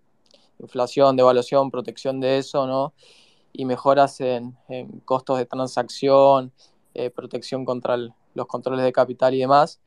inflación, 0.59 1.15
devaluación, 1.15 1.69
protección 1.71 2.19
de 2.19 2.37
eso, 2.37 2.67
¿no? 2.67 2.93
Y 3.53 3.65
mejoras 3.65 4.21
en, 4.21 4.55
costos 5.05 5.37
de 5.39 5.45
transacción, 5.45 6.53
eh, 6.93 7.09
protección 7.09 7.65
contra 7.65 7.97
los 7.97 8.47
controles 8.47 8.85
de 8.85 8.91
capital 8.93 9.33
y 9.33 9.39
demás. 9.39 9.81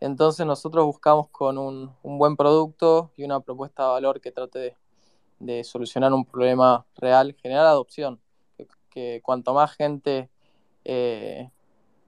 Entonces 0.00 0.46
nosotros 0.46 0.84
buscamos 0.86 1.28
con 1.30 1.58
un, 1.58 1.94
buen 2.02 2.36
producto 2.36 3.12
y 3.16 3.24
una 3.24 3.40
propuesta 3.40 3.84
de 3.84 3.88
valor 3.90 4.20
que 4.20 4.32
trate 4.32 4.76
de 5.38 5.64
solucionar 5.64 6.12
un 6.12 6.24
problema 6.24 6.86
real, 6.96 7.34
generar 7.40 7.66
adopción 7.66 8.20
que 8.96 9.20
cuanto 9.22 9.52
más 9.52 9.76
gente 9.76 10.30
eh, 10.82 11.50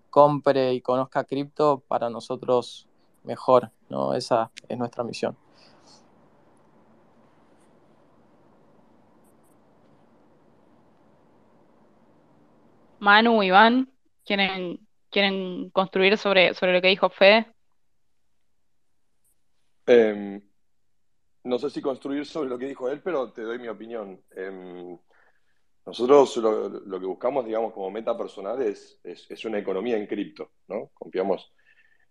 compre 0.09 0.73
y 0.73 0.81
conozca 0.81 1.25
cripto, 1.25 1.83
para 1.87 2.09
nosotros 2.09 2.89
mejor, 3.25 3.73
¿no? 3.91 4.15
Esa 4.15 4.51
es 4.71 4.79
nuestra 4.79 5.05
misión. 5.05 5.37
Manu, 13.01 13.43
Iván, 13.43 13.93
¿quieren, 14.25 14.81
quieren 15.11 15.69
construir 15.69 16.17
sobre, 16.17 16.55
sobre 16.55 16.73
lo 16.73 16.81
que 16.81 16.89
dijo 16.89 17.11
Fede? 17.11 17.53
Em, 19.85 20.41
no 21.45 21.59
sé 21.59 21.69
si 21.69 21.83
construir 21.83 22.25
sobre 22.25 22.49
lo 22.49 22.59
que 22.59 22.67
dijo 22.67 22.89
él, 22.89 23.03
pero 23.03 23.31
te 23.31 23.43
doy 23.43 23.59
mi 23.59 23.69
opinión. 23.69 24.23
Em, 24.35 24.99
nosotros 25.89 26.37
lo, 26.87 27.01
que 27.01 27.07
buscamos, 27.07 27.47
digamos, 27.47 27.73
como 27.73 27.91
meta 27.91 28.17
personal 28.17 28.61
es, 28.61 29.01
es, 29.03 29.45
una 29.47 29.59
economía 29.59 29.97
en 29.97 30.07
cripto, 30.07 30.51
¿no? 30.69 30.91
Confiamos 30.93 31.51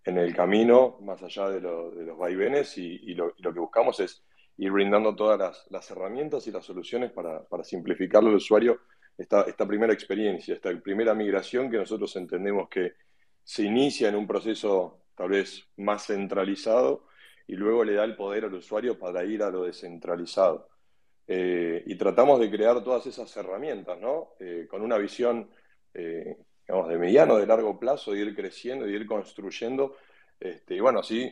en 0.04 0.18
el 0.18 0.36
camino 0.36 0.98
más 1.02 1.22
allá 1.22 1.50
de, 1.50 1.62
los 1.62 2.18
vaivenes 2.18 2.76
y, 2.78 3.14
lo, 3.14 3.34
que 3.36 3.60
buscamos 3.60 4.00
es 4.00 4.24
ir 4.58 4.72
brindando 4.72 5.16
todas 5.16 5.68
las, 5.70 5.92
herramientas 5.92 6.48
y 6.48 6.52
las 6.52 6.66
soluciones 6.66 7.12
para, 7.12 7.46
simplificarle 7.64 8.30
al 8.30 8.38
usuario 8.38 8.82
esta, 9.16 9.44
esta 9.44 9.68
primera 9.68 9.94
experiencia, 9.94 10.56
esta 10.56 10.72
primera 10.82 11.14
migración 11.14 11.70
que 11.70 11.78
nosotros 11.78 12.16
entendemos 12.16 12.70
que 12.70 12.94
se 13.44 13.62
inicia 13.62 14.10
en 14.10 14.16
un 14.16 14.26
proceso 14.26 15.04
tal 15.14 15.30
vez 15.30 15.68
más 15.78 16.08
centralizado 16.08 17.06
y 17.46 17.56
luego 17.56 17.84
le 17.84 17.94
da 17.94 18.06
el 18.06 18.16
poder 18.16 18.46
al 18.46 18.56
usuario 18.56 18.98
para 18.98 19.24
ir 19.24 19.44
a 19.44 19.52
lo 19.52 19.66
descentralizado. 19.66 20.68
Eh, 21.28 21.84
y 21.86 21.96
tratamos 21.96 22.40
de 22.40 22.50
crear 22.50 22.82
todas 22.84 23.06
esas 23.06 23.36
herramientas, 23.36 24.00
¿no? 24.00 24.30
Eh, 24.40 24.66
con 24.70 24.82
una 24.82 24.98
visión, 24.98 25.50
eh, 25.94 26.38
digamos, 26.66 26.88
de 26.88 26.98
mediano, 26.98 27.38
de 27.38 27.46
largo 27.46 27.78
plazo, 27.78 28.12
de 28.12 28.20
ir 28.20 28.36
creciendo, 28.36 28.86
de 28.86 28.94
ir 28.94 29.06
construyendo, 29.06 29.98
este, 30.40 30.76
y 30.76 30.80
bueno, 30.80 31.00
así, 31.00 31.30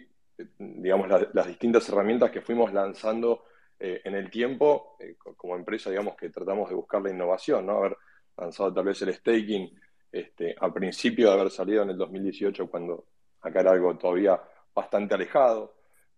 digamos, 0.58 1.08
las 1.34 1.48
distintas 1.48 1.88
herramientas 1.88 2.32
que 2.32 2.42
fuimos 2.42 2.74
lanzando 2.74 3.46
en 3.78 4.16
el 4.16 4.30
tiempo, 4.30 4.98
como 5.36 5.56
empresa, 5.56 5.90
digamos, 5.90 6.16
que 6.16 6.30
tratamos 6.30 6.70
de 6.70 6.76
buscar 6.76 7.02
la 7.02 7.12
innovación, 7.12 7.66
¿no? 7.66 7.78
Haber 7.78 7.98
lanzado 8.38 8.74
tal 8.74 8.86
vez 8.86 9.02
el 9.02 9.14
staking 9.14 9.70
este, 10.12 10.56
al 10.58 10.72
principio 10.74 11.28
de 11.28 11.34
haber 11.34 11.52
salido 11.52 11.84
en 11.84 11.90
el 11.90 11.98
2018, 11.98 12.70
cuando 12.70 13.06
acá 13.42 13.60
era 13.60 13.72
algo 13.72 13.98
todavía 13.98 14.42
bastante 14.74 15.14
alejado, 15.14 15.76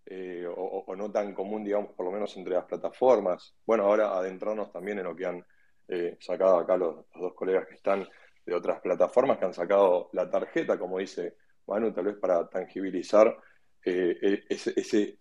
eh, 0.09 0.47
o, 0.47 0.95
no 0.95 1.11
tan 1.11 1.33
común, 1.33 1.65
digamos, 1.65 1.91
por 1.91 2.05
lo 2.05 2.13
menos 2.13 2.35
entre 2.37 2.53
las 2.53 2.63
plataformas. 2.63 3.53
Bueno, 3.65 3.83
ahora 3.83 4.17
adentrarnos 4.17 4.71
también 4.71 4.99
en 4.99 5.03
lo 5.03 5.13
que 5.13 5.25
han 5.25 5.45
eh, 5.89 6.17
sacado 6.21 6.59
acá 6.59 6.77
los, 6.77 7.05
dos 7.13 7.33
colegas 7.33 7.67
que 7.67 7.75
están 7.75 8.07
de 8.45 8.55
otras 8.55 8.79
plataformas, 8.79 9.37
que 9.37 9.45
han 9.45 9.53
sacado 9.53 10.09
la 10.13 10.29
tarjeta, 10.29 10.79
como 10.79 10.99
dice 10.99 11.35
Manu, 11.67 11.91
tal 11.91 12.05
vez 12.05 12.15
para 12.15 12.47
tangibilizar 12.47 13.37
eh, 13.83 14.45
ese, 14.47 15.17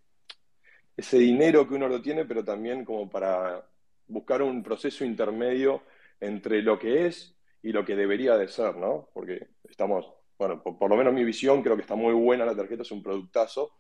ese, 0.96 1.18
dinero 1.18 1.66
que 1.66 1.74
uno 1.74 1.88
lo 1.88 2.00
tiene, 2.00 2.24
pero 2.24 2.44
también 2.44 2.84
como 2.84 3.10
para 3.10 3.68
buscar 4.06 4.40
un 4.40 4.62
proceso 4.62 5.04
intermedio 5.04 5.82
entre 6.20 6.62
lo 6.62 6.78
que 6.78 7.06
es 7.06 7.36
y 7.60 7.72
lo 7.72 7.84
que 7.84 7.96
debería 7.96 8.36
de 8.36 8.46
ser, 8.46 8.76
¿no? 8.76 9.08
Porque 9.12 9.48
estamos, 9.64 10.12
bueno, 10.38 10.62
por, 10.62 10.78
por 10.78 10.90
lo 10.90 10.96
menos 10.96 11.12
mi 11.12 11.24
visión, 11.24 11.60
creo 11.60 11.74
que 11.74 11.82
está 11.82 11.96
muy 11.96 12.14
buena 12.14 12.44
la 12.44 12.54
tarjeta, 12.54 12.82
es 12.82 12.92
un 12.92 13.02
productazo, 13.02 13.72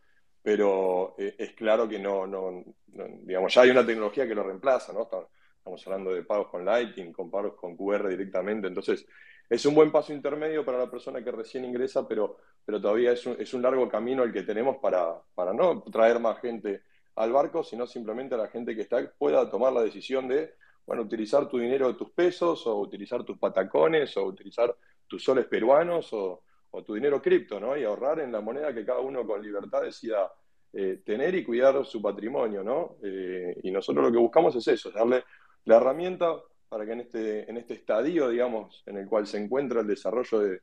pero 0.46 1.16
eh, 1.18 1.34
es 1.38 1.54
claro 1.54 1.88
que 1.88 1.98
no, 1.98 2.24
no, 2.24 2.62
digamos, 2.86 3.52
ya 3.52 3.62
hay 3.62 3.70
una 3.70 3.84
tecnología 3.84 4.28
que 4.28 4.34
lo 4.36 4.44
reemplaza, 4.44 4.92
¿no? 4.92 5.10
Estamos 5.58 5.84
hablando 5.84 6.14
de 6.14 6.22
pagos 6.22 6.46
con 6.46 6.64
Lightning, 6.64 7.12
con 7.12 7.28
pagos 7.32 7.54
con 7.54 7.76
QR 7.76 8.06
directamente, 8.06 8.68
entonces 8.68 9.04
es 9.50 9.66
un 9.66 9.74
buen 9.74 9.90
paso 9.90 10.12
intermedio 10.12 10.64
para 10.64 10.78
la 10.78 10.88
persona 10.88 11.20
que 11.24 11.32
recién 11.32 11.64
ingresa, 11.64 12.06
pero, 12.06 12.36
pero 12.64 12.80
todavía 12.80 13.10
es 13.10 13.26
un, 13.26 13.34
es 13.40 13.52
un 13.54 13.62
largo 13.62 13.88
camino 13.88 14.22
el 14.22 14.32
que 14.32 14.44
tenemos 14.44 14.76
para, 14.76 15.20
para 15.34 15.52
no 15.52 15.82
traer 15.82 16.20
más 16.20 16.40
gente 16.40 16.82
al 17.16 17.32
barco, 17.32 17.64
sino 17.64 17.84
simplemente 17.84 18.36
a 18.36 18.38
la 18.38 18.46
gente 18.46 18.76
que 18.76 18.82
está 18.82 18.98
pueda 19.18 19.50
tomar 19.50 19.72
la 19.72 19.82
decisión 19.82 20.28
de, 20.28 20.54
bueno, 20.86 21.02
utilizar 21.02 21.48
tu 21.48 21.58
dinero 21.58 21.96
tus 21.96 22.12
pesos, 22.12 22.64
o 22.68 22.76
utilizar 22.76 23.24
tus 23.24 23.36
patacones, 23.36 24.16
o 24.16 24.22
utilizar 24.26 24.72
tus 25.08 25.24
soles 25.24 25.46
peruanos, 25.46 26.12
o, 26.12 26.44
tu 26.82 26.94
dinero 26.94 27.20
cripto, 27.20 27.60
¿no? 27.60 27.76
Y 27.76 27.84
ahorrar 27.84 28.20
en 28.20 28.32
la 28.32 28.40
moneda 28.40 28.74
que 28.74 28.84
cada 28.84 29.00
uno 29.00 29.26
con 29.26 29.42
libertad 29.42 29.82
decida 29.82 30.30
eh, 30.72 31.00
tener 31.04 31.34
y 31.34 31.44
cuidar 31.44 31.84
su 31.86 32.02
patrimonio, 32.02 32.62
¿no? 32.62 32.96
Eh, 33.02 33.58
y 33.62 33.70
nosotros 33.70 34.04
lo 34.04 34.12
que 34.12 34.18
buscamos 34.18 34.54
es 34.56 34.68
eso, 34.68 34.90
darle 34.90 35.24
la 35.64 35.76
herramienta 35.76 36.36
para 36.68 36.84
que 36.84 36.92
en 36.92 37.00
este, 37.00 37.50
en 37.50 37.56
este 37.56 37.74
estadio, 37.74 38.28
digamos, 38.28 38.82
en 38.86 38.98
el 38.98 39.08
cual 39.08 39.26
se 39.26 39.38
encuentra 39.38 39.80
el 39.80 39.86
desarrollo 39.86 40.40
de, 40.40 40.60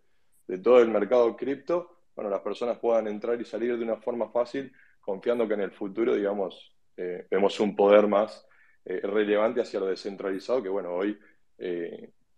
de 0.47 0.57
todo 0.59 0.79
el 0.79 0.89
mercado 0.89 1.35
cripto, 1.35 1.97
bueno, 2.15 2.29
las 2.29 2.41
personas 2.41 2.77
puedan 2.77 3.07
entrar 3.07 3.39
y 3.41 3.45
salir 3.45 3.77
de 3.77 3.83
una 3.83 3.97
forma 3.97 4.29
fácil, 4.29 4.71
confiando 5.01 5.47
que 5.47 5.55
en 5.55 5.61
el 5.61 5.71
futuro, 5.71 6.13
digamos, 6.13 6.75
eh, 6.95 7.25
vemos 7.29 7.59
un 7.59 7.75
poder 7.75 8.07
más 8.07 8.45
eh, 8.85 8.99
relevante 9.01 9.61
hacia 9.61 9.79
lo 9.79 9.87
descentralizado, 9.87 10.61
que 10.61 10.69
bueno, 10.69 10.93
hoy, 10.93 11.17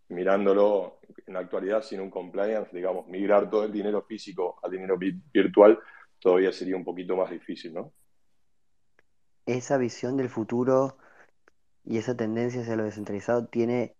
mirándolo 0.09 0.99
en 1.25 1.33
la 1.33 1.39
actualidad 1.39 1.81
sin 1.81 1.99
un 1.99 2.09
compliance, 2.09 2.75
digamos, 2.75 3.07
migrar 3.07 3.49
todo 3.49 3.63
el 3.63 3.71
dinero 3.71 4.03
físico 4.03 4.59
al 4.63 4.71
dinero 4.71 4.97
virtual, 4.97 5.79
todavía 6.19 6.51
sería 6.51 6.75
un 6.75 6.83
poquito 6.83 7.15
más 7.15 7.29
difícil, 7.29 7.73
¿no? 7.73 7.91
Esa 9.45 9.77
visión 9.77 10.17
del 10.17 10.29
futuro 10.29 10.97
y 11.83 11.97
esa 11.97 12.17
tendencia 12.17 12.61
hacia 12.61 12.75
lo 12.75 12.83
descentralizado 12.83 13.45
tiene 13.47 13.95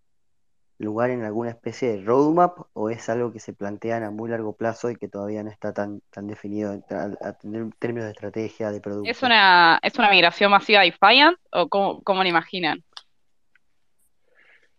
lugar 0.78 1.10
en 1.10 1.24
alguna 1.24 1.52
especie 1.52 1.90
de 1.90 2.04
roadmap 2.04 2.58
o 2.74 2.90
es 2.90 3.08
algo 3.10 3.32
que 3.32 3.40
se 3.40 3.54
plantean 3.54 4.04
a 4.04 4.12
muy 4.12 4.30
largo 4.30 4.56
plazo 4.56 4.90
y 4.90 4.96
que 4.96 5.08
todavía 5.08 5.44
no 5.44 5.50
está 5.50 5.74
tan, 5.74 6.02
tan 6.12 6.28
definido 6.28 6.84
a, 6.90 7.34
tener 7.34 7.70
términos 7.80 8.06
de 8.06 8.12
estrategia, 8.12 8.72
de 8.72 8.82
producto? 8.82 9.10
¿Es 9.10 9.24
una, 9.24 9.80
¿Es 9.82 9.98
una 9.98 10.10
migración 10.10 10.52
masiva 10.52 10.82
de 10.82 10.88
Defiant 10.88 11.38
o 11.52 11.70
cómo, 11.70 12.02
cómo 12.04 12.24
lo 12.24 12.30
imaginan? 12.30 12.84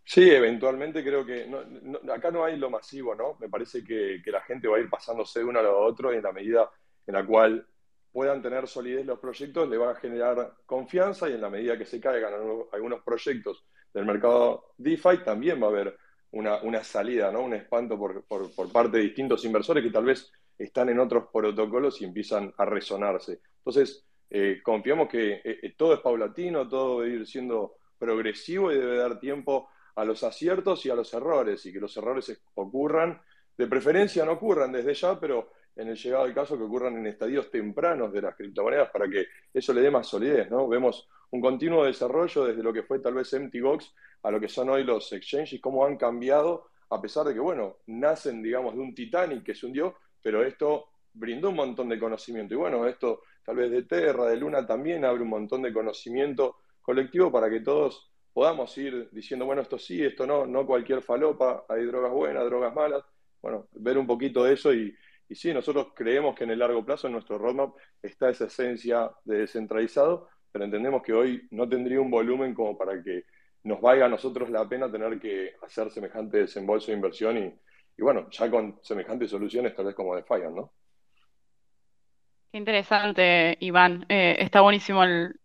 Sí, 0.08 0.30
eventualmente 0.30 1.02
creo 1.02 1.26
que 1.26 1.50
acá 2.14 2.30
no 2.30 2.44
hay 2.44 2.56
lo 2.56 2.70
masivo, 2.70 3.16
¿no? 3.16 3.36
Me 3.40 3.48
parece 3.48 3.82
que, 3.82 4.22
la 4.26 4.40
gente 4.42 4.68
va 4.68 4.76
a 4.76 4.80
ir 4.80 4.88
pasándose 4.88 5.40
de 5.40 5.44
uno 5.44 5.58
a 5.58 5.62
lo 5.62 5.80
otro 5.80 6.12
y 6.12 6.16
en 6.18 6.22
la 6.22 6.32
medida 6.32 6.70
en 7.08 7.14
la 7.14 7.26
cual 7.26 7.66
puedan 8.12 8.40
tener 8.40 8.68
solidez 8.68 9.04
los 9.04 9.18
proyectos, 9.18 9.68
le 9.68 9.76
van 9.76 9.96
a 9.96 9.98
generar 9.98 10.54
confianza 10.64 11.28
y 11.28 11.32
en 11.32 11.40
la 11.40 11.50
medida 11.50 11.76
que 11.76 11.84
se 11.84 12.00
caigan 12.00 12.34
algunos 12.72 13.02
proyectos 13.02 13.64
del 13.92 14.04
mercado 14.04 14.74
DeFi, 14.78 15.24
también 15.24 15.60
va 15.60 15.66
a 15.66 15.70
haber 15.70 15.98
una, 16.30 16.84
salida, 16.84 17.32
¿no? 17.32 17.40
un 17.40 17.54
espanto 17.54 17.98
por, 17.98 18.72
parte 18.72 18.98
de 18.98 19.02
distintos 19.02 19.44
inversores 19.44 19.82
que 19.82 19.90
tal 19.90 20.04
vez 20.04 20.30
están 20.56 20.88
en 20.88 21.00
otros 21.00 21.24
protocolos 21.32 22.00
y 22.00 22.04
empiezan 22.04 22.54
a 22.56 22.64
resonarse. 22.64 23.40
Entonces, 23.58 24.06
eh, 24.30 24.60
confiamos 24.62 25.08
que 25.08 25.32
eh, 25.32 25.58
eh, 25.62 25.74
todo 25.76 25.94
es 25.94 26.00
paulatino, 26.00 26.68
todo 26.68 27.00
debe 27.00 27.16
ir 27.16 27.26
siendo 27.26 27.74
progresivo 27.98 28.70
y 28.70 28.76
debe 28.76 28.98
dar 28.98 29.18
tiempo 29.18 29.68
a 29.96 30.04
los 30.04 30.22
aciertos 30.22 30.86
y 30.86 30.90
a 30.90 30.94
los 30.94 31.12
errores, 31.12 31.64
y 31.66 31.72
que 31.72 31.80
los 31.80 31.96
errores 31.96 32.40
ocurran, 32.54 33.20
de 33.56 33.66
preferencia 33.66 34.24
no 34.24 34.32
ocurran 34.32 34.72
desde 34.72 34.94
ya, 34.94 35.18
pero 35.18 35.50
en 35.74 35.88
el 35.88 35.96
llegado 35.96 36.24
del 36.24 36.34
caso 36.34 36.56
que 36.56 36.64
ocurran 36.64 36.96
en 36.96 37.06
estadios 37.06 37.50
tempranos 37.50 38.12
de 38.12 38.22
las 38.22 38.34
criptomonedas 38.34 38.90
para 38.90 39.08
que 39.08 39.26
eso 39.52 39.72
le 39.72 39.80
dé 39.80 39.90
más 39.90 40.06
solidez, 40.06 40.50
¿no? 40.50 40.68
Vemos 40.68 41.08
un 41.30 41.40
continuo 41.40 41.84
desarrollo 41.84 42.44
desde 42.44 42.62
lo 42.62 42.72
que 42.72 42.82
fue 42.82 42.98
tal 43.00 43.14
vez 43.14 43.32
Empty 43.32 43.60
Box 43.60 43.92
a 44.22 44.30
lo 44.30 44.40
que 44.40 44.48
son 44.48 44.70
hoy 44.70 44.84
los 44.84 45.12
exchanges, 45.12 45.60
cómo 45.60 45.84
han 45.84 45.96
cambiado, 45.96 46.68
a 46.90 47.00
pesar 47.00 47.26
de 47.26 47.34
que, 47.34 47.40
bueno, 47.40 47.78
nacen, 47.86 48.42
digamos, 48.42 48.74
de 48.74 48.80
un 48.80 48.94
Titanic 48.94 49.42
que 49.42 49.54
se 49.54 49.66
hundió, 49.66 49.96
pero 50.22 50.44
esto 50.44 50.88
brindó 51.12 51.50
un 51.50 51.56
montón 51.56 51.88
de 51.88 51.98
conocimiento. 51.98 52.54
Y 52.54 52.56
bueno, 52.56 52.86
esto 52.86 53.22
tal 53.44 53.56
vez 53.56 53.70
de 53.70 53.82
Terra, 53.84 54.26
de 54.26 54.36
Luna, 54.36 54.66
también 54.66 55.04
abre 55.04 55.22
un 55.22 55.28
montón 55.28 55.62
de 55.62 55.72
conocimiento 55.72 56.56
colectivo 56.82 57.30
para 57.30 57.48
que 57.50 57.60
todos 57.60 58.10
podamos 58.36 58.76
ir 58.76 59.08
diciendo, 59.12 59.46
bueno, 59.46 59.62
esto 59.62 59.78
sí, 59.78 60.04
esto 60.04 60.26
no, 60.26 60.44
no 60.44 60.66
cualquier 60.66 61.00
falopa, 61.00 61.64
hay 61.70 61.86
drogas 61.86 62.12
buenas, 62.12 62.44
drogas 62.44 62.74
malas. 62.74 63.02
Bueno, 63.40 63.66
ver 63.72 63.96
un 63.96 64.06
poquito 64.06 64.44
de 64.44 64.52
eso 64.52 64.74
y, 64.74 64.94
y 65.26 65.34
sí, 65.34 65.54
nosotros 65.54 65.94
creemos 65.94 66.34
que 66.36 66.44
en 66.44 66.50
el 66.50 66.58
largo 66.58 66.84
plazo 66.84 67.06
en 67.06 67.14
nuestro 67.14 67.38
roadmap 67.38 67.74
está 68.02 68.28
esa 68.28 68.44
esencia 68.44 69.10
de 69.24 69.38
descentralizado, 69.38 70.28
pero 70.52 70.66
entendemos 70.66 71.02
que 71.02 71.14
hoy 71.14 71.48
no 71.50 71.66
tendría 71.66 71.98
un 71.98 72.10
volumen 72.10 72.52
como 72.52 72.76
para 72.76 73.02
que 73.02 73.24
nos 73.62 73.80
valga 73.80 74.04
a 74.04 74.10
nosotros 74.10 74.50
la 74.50 74.68
pena 74.68 74.92
tener 74.92 75.18
que 75.18 75.54
hacer 75.62 75.90
semejante 75.90 76.36
desembolso 76.40 76.88
de 76.88 76.96
inversión 76.98 77.38
y, 77.38 78.02
bueno, 78.02 78.28
ya 78.30 78.50
con 78.50 78.78
semejantes 78.82 79.30
soluciones 79.30 79.74
tal 79.74 79.86
vez 79.86 79.94
como 79.94 80.14
Defiant, 80.14 80.54
¿no? 80.54 80.74
Interesante, 82.56 83.58
Iván. 83.60 84.06
Eh, 84.08 84.36
está 84.38 84.62
buenísimo 84.62 85.04
el, 85.04 85.38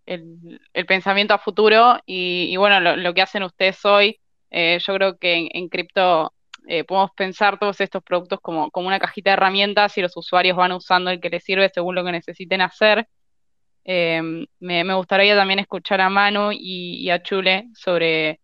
pensamiento 0.87 1.33
a 1.33 1.39
futuro 1.39 1.99
y, 2.05 2.55
bueno, 2.55 2.79
lo, 2.95 3.13
que 3.13 3.21
hacen 3.21 3.43
ustedes 3.43 3.83
hoy, 3.83 4.19
eh, 4.49 4.79
yo 4.85 4.93
creo 4.95 5.17
que 5.17 5.33
en, 5.35 5.49
en 5.51 5.67
cripto 5.67 6.33
eh, 6.67 6.85
podemos 6.85 7.11
pensar 7.11 7.59
todos 7.59 7.81
estos 7.81 8.01
productos 8.01 8.39
como, 8.39 8.69
una 8.75 8.99
cajita 8.99 9.31
de 9.31 9.33
herramientas 9.33 9.97
y 9.97 10.01
los 10.01 10.15
usuarios 10.15 10.55
van 10.55 10.71
usando 10.71 11.09
el 11.09 11.19
que 11.19 11.29
les 11.29 11.43
sirve 11.43 11.69
según 11.73 11.95
lo 11.95 12.05
que 12.05 12.13
necesiten 12.13 12.61
hacer. 12.61 13.07
Em, 13.83 14.45
me, 14.59 14.93
gustaría 14.93 15.35
también 15.35 15.59
escuchar 15.59 15.99
a 15.99 16.09
Manu 16.09 16.51
y, 16.53 17.09
a 17.09 17.21
Chule 17.21 17.67
sobre, 17.73 18.39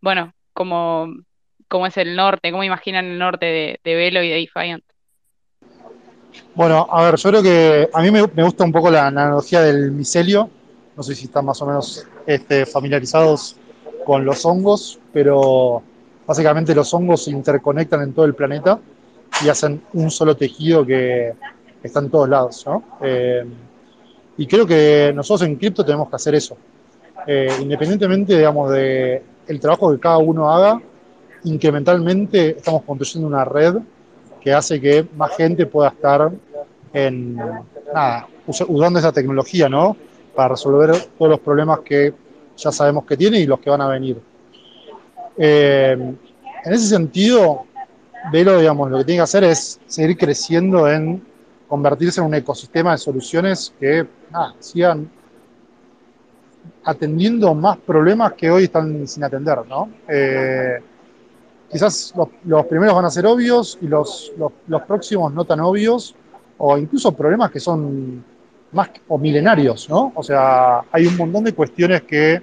bueno, 0.00 0.32
cómo, 0.52 1.08
es 1.86 1.96
el 1.96 2.14
norte, 2.14 2.52
cómo 2.52 2.62
imaginan 2.62 3.06
el 3.06 3.18
norte 3.18 3.80
de, 3.82 3.94
Velo 3.96 4.22
y 4.22 4.28
de 4.28 4.36
Defiant. 4.36 4.84
Bueno, 6.54 6.86
a 6.90 7.04
ver, 7.04 7.16
yo 7.16 7.30
creo 7.30 7.42
que 7.42 7.88
a 7.92 8.02
mí 8.02 8.10
me, 8.10 8.22
gusta 8.22 8.64
un 8.64 8.72
poco 8.72 8.90
la 8.90 9.06
analogía 9.06 9.60
del 9.62 9.90
micelio. 9.92 10.50
No 10.96 11.02
sé 11.02 11.14
si 11.14 11.24
están 11.24 11.44
más 11.44 11.60
o 11.62 11.66
menos 11.66 12.06
este, 12.26 12.66
familiarizados 12.66 13.56
con 14.04 14.24
los 14.24 14.44
hongos, 14.44 14.98
pero 15.12 15.82
Básicamente 16.26 16.74
los 16.74 16.92
hongos 16.94 17.24
se 17.24 17.30
interconectan 17.30 18.02
en 18.02 18.12
todo 18.12 18.24
el 18.24 18.34
planeta 18.34 18.78
y 19.44 19.48
hacen 19.48 19.82
un 19.92 20.10
solo 20.10 20.36
tejido 20.36 20.86
que 20.86 21.32
está 21.82 22.00
en 22.00 22.10
todos 22.10 22.28
lados. 22.28 22.64
¿no? 22.66 22.84
Eh, 23.02 23.44
y 24.36 24.46
creo 24.46 24.66
que 24.66 25.12
nosotros 25.14 25.48
en 25.48 25.56
cripto 25.56 25.84
tenemos 25.84 26.08
que 26.08 26.16
hacer 26.16 26.34
eso. 26.34 26.56
Eh, 27.26 27.50
independientemente, 27.60 28.36
digamos, 28.36 28.70
de 28.70 29.22
trabajo 29.60 29.92
que 29.92 30.00
cada 30.00 30.18
uno 30.18 30.50
haga, 30.50 30.80
incrementalmente 31.44 32.56
estamos 32.56 32.82
construyendo 32.84 33.26
una 33.26 33.44
red 33.44 33.74
que 34.42 34.52
hace 34.52 34.80
que 34.80 35.06
más 35.16 35.36
gente 35.36 35.66
pueda 35.66 35.90
estar 35.90 36.30
en, 36.92 37.36
nada, 37.36 38.28
usando 38.46 38.98
esa 38.98 39.12
tecnología, 39.12 39.68
¿no? 39.68 39.96
Para 40.34 40.50
resolver 40.50 40.90
todos 41.18 41.30
los 41.30 41.40
problemas 41.40 41.80
que 41.80 42.12
ya 42.56 42.72
sabemos 42.72 43.04
que 43.04 43.16
tiene 43.16 43.38
y 43.38 43.46
los 43.46 43.60
que 43.60 43.70
van 43.70 43.80
a 43.80 43.88
venir. 43.88 44.20
Eh, 45.36 45.96
en 46.64 46.72
ese 46.72 46.86
sentido, 46.86 47.64
Velo, 48.32 48.58
digamos, 48.58 48.90
lo 48.90 48.98
que 48.98 49.04
tiene 49.04 49.18
que 49.18 49.24
hacer 49.24 49.44
es 49.44 49.80
seguir 49.86 50.16
creciendo 50.16 50.88
en 50.88 51.22
convertirse 51.68 52.20
en 52.20 52.26
un 52.26 52.34
ecosistema 52.34 52.92
de 52.92 52.98
soluciones 52.98 53.72
que 53.80 54.06
sigan 54.58 55.10
atendiendo 56.84 57.54
más 57.54 57.78
problemas 57.78 58.34
que 58.34 58.50
hoy 58.50 58.64
están 58.64 59.06
sin 59.08 59.24
atender, 59.24 59.66
¿no? 59.66 59.88
Eh, 60.08 60.80
quizás 61.72 62.12
los, 62.44 62.66
primeros 62.66 62.94
van 62.94 63.06
a 63.06 63.10
ser 63.10 63.24
obvios 63.26 63.78
y 63.80 63.86
los, 63.86 64.32
los, 64.36 64.82
próximos 64.82 65.32
no 65.32 65.44
tan 65.46 65.60
obvios, 65.60 66.14
o 66.58 66.76
incluso 66.76 67.12
problemas 67.12 67.50
que 67.50 67.58
son 67.58 68.22
más 68.72 68.90
o 69.08 69.18
milenarios, 69.18 69.88
¿no? 69.88 70.12
O 70.14 70.22
sea, 70.22 70.82
hay 70.92 71.06
un 71.06 71.16
montón 71.16 71.44
de 71.44 71.54
cuestiones 71.54 72.02
que 72.02 72.42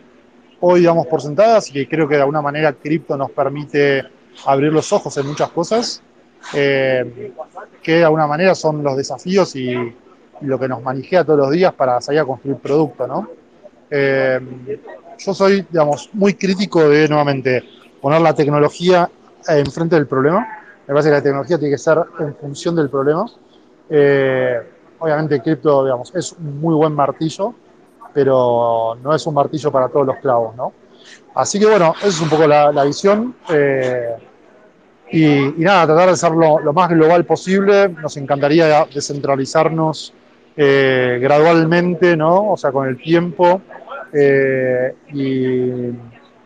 hoy 0.59 0.83
damos 0.83 1.05
por 1.07 1.21
sentadas 1.21 1.69
y 1.69 1.73
que 1.73 1.87
creo 1.87 2.07
que 2.07 2.15
de 2.15 2.21
alguna 2.21 2.41
manera 2.41 2.73
cripto 2.73 3.15
nos 3.15 3.31
permite 3.31 4.03
abrir 4.45 4.73
los 4.73 4.91
ojos 4.91 5.15
en 5.17 5.27
muchas 5.27 5.49
cosas, 5.49 6.01
eh, 6.53 7.31
que 7.83 7.97
de 7.97 8.03
alguna 8.03 8.25
manera 8.25 8.55
son 8.55 8.83
los 8.83 8.97
desafíos 8.97 9.55
y, 9.55 9.75
lo 10.41 10.57
que 10.57 10.69
nos 10.69 10.81
manijea 10.81 11.25
todos 11.25 11.37
los 11.37 11.51
días 11.51 11.73
para 11.73 11.99
salir 11.99 12.21
a 12.21 12.25
construir 12.25 12.55
producto, 12.55 13.05
¿no? 13.05 13.27
Eh, 13.91 14.39
yo 15.17 15.33
soy, 15.33 15.65
digamos, 15.69 16.09
muy 16.13 16.33
crítico 16.35 16.87
de, 16.87 17.09
nuevamente, 17.09 17.61
poner 17.99 18.21
la 18.21 18.33
tecnología 18.33 19.09
enfrente 19.57 19.95
del 19.95 20.07
problema. 20.07 20.47
Me 20.87 20.93
parece 20.93 21.09
que 21.09 21.15
la 21.15 21.21
tecnología 21.21 21.57
tiene 21.57 21.73
que 21.73 21.77
ser 21.77 21.99
en 22.19 22.35
función 22.35 22.75
del 22.75 22.89
problema. 22.89 23.25
Eh, 23.89 24.59
obviamente, 24.99 25.41
cripto, 25.41 25.83
digamos, 25.83 26.13
es 26.15 26.33
un 26.33 26.59
muy 26.59 26.75
buen 26.75 26.93
martillo, 26.93 27.53
pero 28.13 28.97
no 29.01 29.13
es 29.13 29.25
un 29.27 29.33
martillo 29.33 29.71
para 29.71 29.87
todos 29.89 30.07
los 30.07 30.17
clavos, 30.17 30.55
¿no? 30.55 30.73
Así 31.35 31.59
que 31.59 31.65
bueno, 31.67 31.93
esa 31.99 32.07
es 32.07 32.21
un 32.21 32.29
poco 32.29 32.47
la, 32.47 32.83
visión. 32.83 33.35
Eh, 33.49 34.15
y, 35.11 35.53
nada, 35.57 35.85
tratar 35.87 36.09
de 36.09 36.15
ser 36.15 36.31
lo, 36.31 36.73
más 36.73 36.89
global 36.89 37.25
posible. 37.25 37.89
Nos 37.89 38.17
encantaría 38.17 38.85
descentralizarnos 38.93 40.13
eh, 40.57 41.19
gradualmente, 41.21 42.17
¿no? 42.17 42.51
O 42.51 42.57
sea, 42.57 42.71
con 42.71 42.87
el 42.87 42.97
tiempo 42.97 43.61
eh, 44.11 44.95
y, 45.13 45.91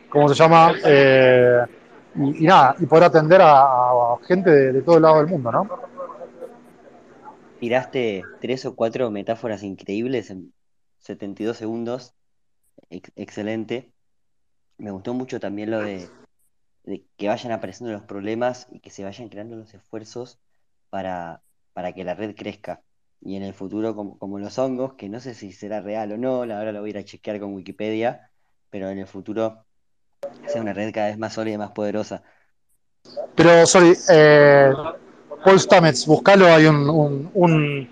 ¿cómo 0.09 0.29
se 0.29 0.35
llama? 0.35 0.73
Y, 2.15 2.45
nada, 2.45 2.75
y 2.79 2.85
poder 2.85 3.05
atender 3.05 3.41
a, 3.43 4.17
gente 4.27 4.49
de, 4.49 4.81
todo 4.81 4.97
el 4.97 5.01
lado 5.01 5.17
del 5.17 5.27
mundo, 5.27 5.51
¿no? 5.51 5.69
Tiraste 7.59 8.23
tres 8.41 8.65
o 8.65 8.75
cuatro 8.75 9.09
metáforas 9.09 9.63
increíbles 9.63 10.29
en 10.29 10.53
72 10.99 11.57
segundos. 11.57 12.13
excelente. 12.89 13.91
Me 14.77 14.91
gustó 14.91 15.13
mucho 15.13 15.39
también 15.39 15.71
lo 15.71 15.79
de, 15.79 16.09
que 17.17 17.27
vayan 17.27 17.51
apareciendo 17.51 17.93
los 17.93 18.03
problemas 18.03 18.67
y 18.71 18.79
que 18.79 18.89
se 18.89 19.03
vayan 19.03 19.29
creando 19.29 19.55
los 19.55 19.73
esfuerzos 19.73 20.39
para, 20.89 21.41
para 21.73 21.93
que 21.93 22.03
la 22.03 22.15
red 22.15 22.35
crezca 22.35 22.83
y 23.25 23.35
en 23.37 23.43
el 23.43 23.53
futuro 23.53 23.95
como, 23.95 24.39
los 24.39 24.59
hongos, 24.59 24.95
que 24.95 25.09
no 25.09 25.19
sé 25.19 25.33
si 25.33 25.51
será 25.51 25.81
real 25.81 26.11
o 26.11 26.17
no, 26.17 26.41
ahora 26.41 26.71
lo 26.71 26.81
voy 26.81 26.89
a 26.89 26.91
ir 26.91 26.97
a 26.97 27.05
chequear 27.05 27.39
con 27.39 27.53
Wikipedia, 27.53 28.29
pero 28.69 28.89
en 28.89 28.99
el 28.99 29.07
futuro 29.07 29.65
sea 30.47 30.61
una 30.61 30.73
red 30.73 30.93
cada 30.93 31.07
vez 31.07 31.17
más 31.17 31.33
sólida 31.33 31.55
y 31.55 31.57
más 31.57 31.71
poderosa. 31.71 32.21
Pero, 33.35 33.65
sorry, 33.65 33.93
eh, 34.09 34.71
Paul 35.43 35.59
Stamets, 35.59 36.05
buscalo, 36.05 36.47
hay 36.47 36.65
un, 36.65 37.29
un, 37.33 37.89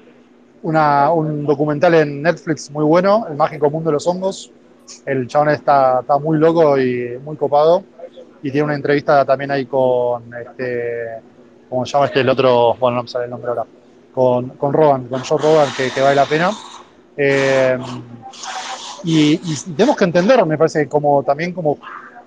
un, 0.62 1.46
documental 1.46 1.96
en 1.96 2.22
Netflix 2.22 2.72
muy 2.72 2.86
bueno, 2.86 3.26
El 3.30 3.36
mágico 3.36 3.70
mundo 3.70 3.90
de 3.90 3.94
los 3.94 4.08
hongos. 4.08 4.52
El 5.06 5.28
chabón 5.28 5.50
está, 5.50 6.00
está 6.02 6.18
muy 6.18 6.38
loco 6.38 6.78
y 6.78 7.18
muy 7.24 7.36
copado. 7.38 7.84
Y 8.44 8.52
tiene 8.52 8.66
una 8.66 8.76
entrevista 8.76 9.24
también 9.26 9.52
ahí 9.52 9.66
con, 9.66 10.34
este, 10.34 11.22
¿cómo 11.70 11.86
se 11.86 11.94
llama 11.94 12.06
este? 12.06 12.22
El 12.22 12.30
otro, 12.30 12.76
bueno, 12.76 12.98
no 12.98 13.04
me 13.04 13.10
sale 13.10 13.26
el 13.26 13.32
nombre 13.32 13.50
ahora 13.50 13.66
con, 14.14 14.50
con 14.50 14.74
Rogan, 14.74 15.08
con 15.08 15.24
Joe 15.24 15.38
Rogan, 15.38 15.70
que, 15.76 16.02
vale 16.02 16.16
la 16.16 16.26
pena. 16.26 16.52
Eh, 17.18 17.78
y, 19.04 19.38
tenemos 19.76 19.96
que 19.96 20.04
entender, 20.04 20.46
me 20.46 20.58
parece, 20.58 20.88
como 20.88 21.24
también 21.24 21.54
como 21.54 21.78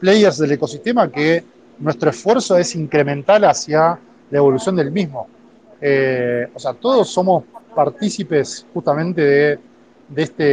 players 0.04 0.36
del 0.36 0.52
ecosistema, 0.52 1.10
que 1.10 1.42
nuestro 1.78 2.10
esfuerzo 2.10 2.58
es 2.58 2.74
incremental 2.74 3.42
hacia 3.46 3.98
la 4.30 4.38
evolución 4.38 4.76
del 4.76 4.90
mismo. 4.90 5.26
Eh, 5.80 6.46
o 6.54 6.58
sea, 6.58 6.74
todos 6.74 7.08
somos 7.08 7.44
partícipes 7.74 8.66
justamente 8.74 9.22
de, 9.22 9.58
de, 10.08 10.22
este, 10.22 10.44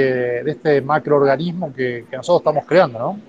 de 0.45 0.51
este 0.51 0.81
macroorganismo 0.81 1.73
que, 1.73 2.05
que 2.09 2.15
nosotros 2.15 2.39
estamos 2.39 2.65
creando, 2.65 2.97
¿no? 2.97 3.19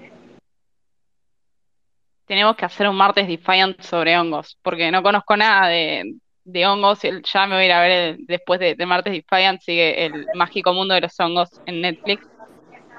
Tenemos 2.25 2.55
que 2.55 2.66
hacer 2.66 2.89
un 2.89 2.95
martes 2.95 3.27
Defiant 3.27 3.81
sobre 3.81 4.16
hongos, 4.16 4.57
porque 4.62 4.93
no 4.93 5.03
conozco 5.03 5.37
nada 5.37 5.66
de, 5.66 6.14
de 6.45 6.66
hongos, 6.68 7.01
ya 7.03 7.47
me 7.49 7.57
voy 7.57 7.64
a 7.64 7.66
ir 7.66 7.73
a 7.73 7.83
ver 7.83 8.16
después 8.20 8.61
de, 8.61 8.87
Martes 8.87 9.12
Defiant, 9.12 9.61
sigue 9.61 10.07
el 10.07 10.27
mágico 10.37 10.73
mundo 10.73 10.95
de 10.95 11.01
los 11.01 11.18
hongos 11.18 11.49
en 11.66 11.81
Netflix. 11.81 12.25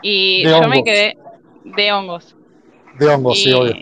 Y 0.01 0.43
yo 0.43 0.67
me 0.67 0.83
quedé 0.83 1.17
de 1.63 1.93
hongos. 1.93 2.35
De 2.99 3.07
hongos, 3.07 3.41
sí, 3.41 3.51
obvio. 3.51 3.73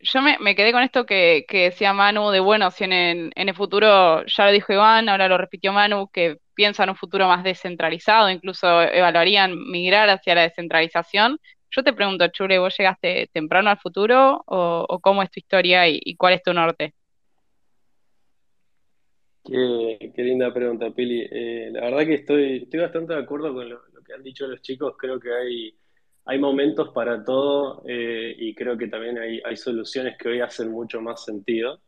Yo 0.00 0.20
me, 0.20 0.56
quedé 0.56 0.72
con 0.72 0.82
esto 0.82 1.06
que, 1.06 1.44
decía 1.48 1.92
Manu, 1.92 2.30
de 2.30 2.40
bueno, 2.40 2.70
si 2.72 2.84
en 2.84 2.92
el, 2.92 3.32
en 3.36 3.48
el 3.48 3.54
futuro, 3.54 4.26
ya 4.26 4.46
lo 4.46 4.52
dijo 4.52 4.72
Iván, 4.72 5.08
ahora 5.08 5.28
lo 5.28 5.38
repitió 5.38 5.72
Manu, 5.72 6.08
que 6.12 6.38
piensa 6.54 6.82
en 6.82 6.90
un 6.90 6.96
futuro 6.96 7.28
más 7.28 7.44
descentralizado, 7.44 8.28
incluso 8.28 8.82
evaluarían 8.82 9.56
migrar 9.70 10.08
hacia 10.10 10.34
la 10.34 10.42
descentralización. 10.42 11.38
Yo 11.70 11.84
te 11.84 11.92
pregunto, 11.92 12.26
Chure, 12.28 12.58
¿vos 12.58 12.76
llegaste 12.76 13.30
temprano 13.32 13.70
al 13.70 13.78
futuro 13.78 14.42
o, 14.46 14.98
cómo 15.00 15.22
es 15.22 15.30
tu 15.30 15.38
historia 15.38 15.88
y 15.88 16.16
cuál 16.16 16.34
es 16.34 16.42
tu 16.42 16.52
norte? 16.52 16.94
Qué, 19.44 20.12
linda 20.18 20.54
pregunta, 20.54 20.90
Pili. 20.90 21.26
Eh, 21.30 21.70
la 21.72 21.80
verdad 21.82 22.06
que 22.06 22.14
estoy, 22.14 22.58
estoy 22.58 22.80
bastante 22.80 23.14
de 23.14 23.20
acuerdo 23.20 23.52
con 23.52 23.68
lo, 23.68 23.82
que 24.04 24.12
han 24.14 24.22
dicho 24.22 24.46
los 24.46 24.62
chicos. 24.62 24.94
Creo 24.96 25.18
que 25.18 25.32
hay, 25.32 25.74
hay 26.24 26.38
momentos 26.38 26.90
para 26.90 27.24
todo 27.24 27.82
eh, 27.86 28.34
y 28.38 28.54
creo 28.54 28.76
que 28.78 28.88
también 28.88 29.18
hay, 29.18 29.56
soluciones 29.56 30.16
que 30.18 30.28
hoy 30.28 30.40
hacen 30.40 30.70
mucho 30.70 31.00
más 31.00 31.24
sentido. 31.24 31.80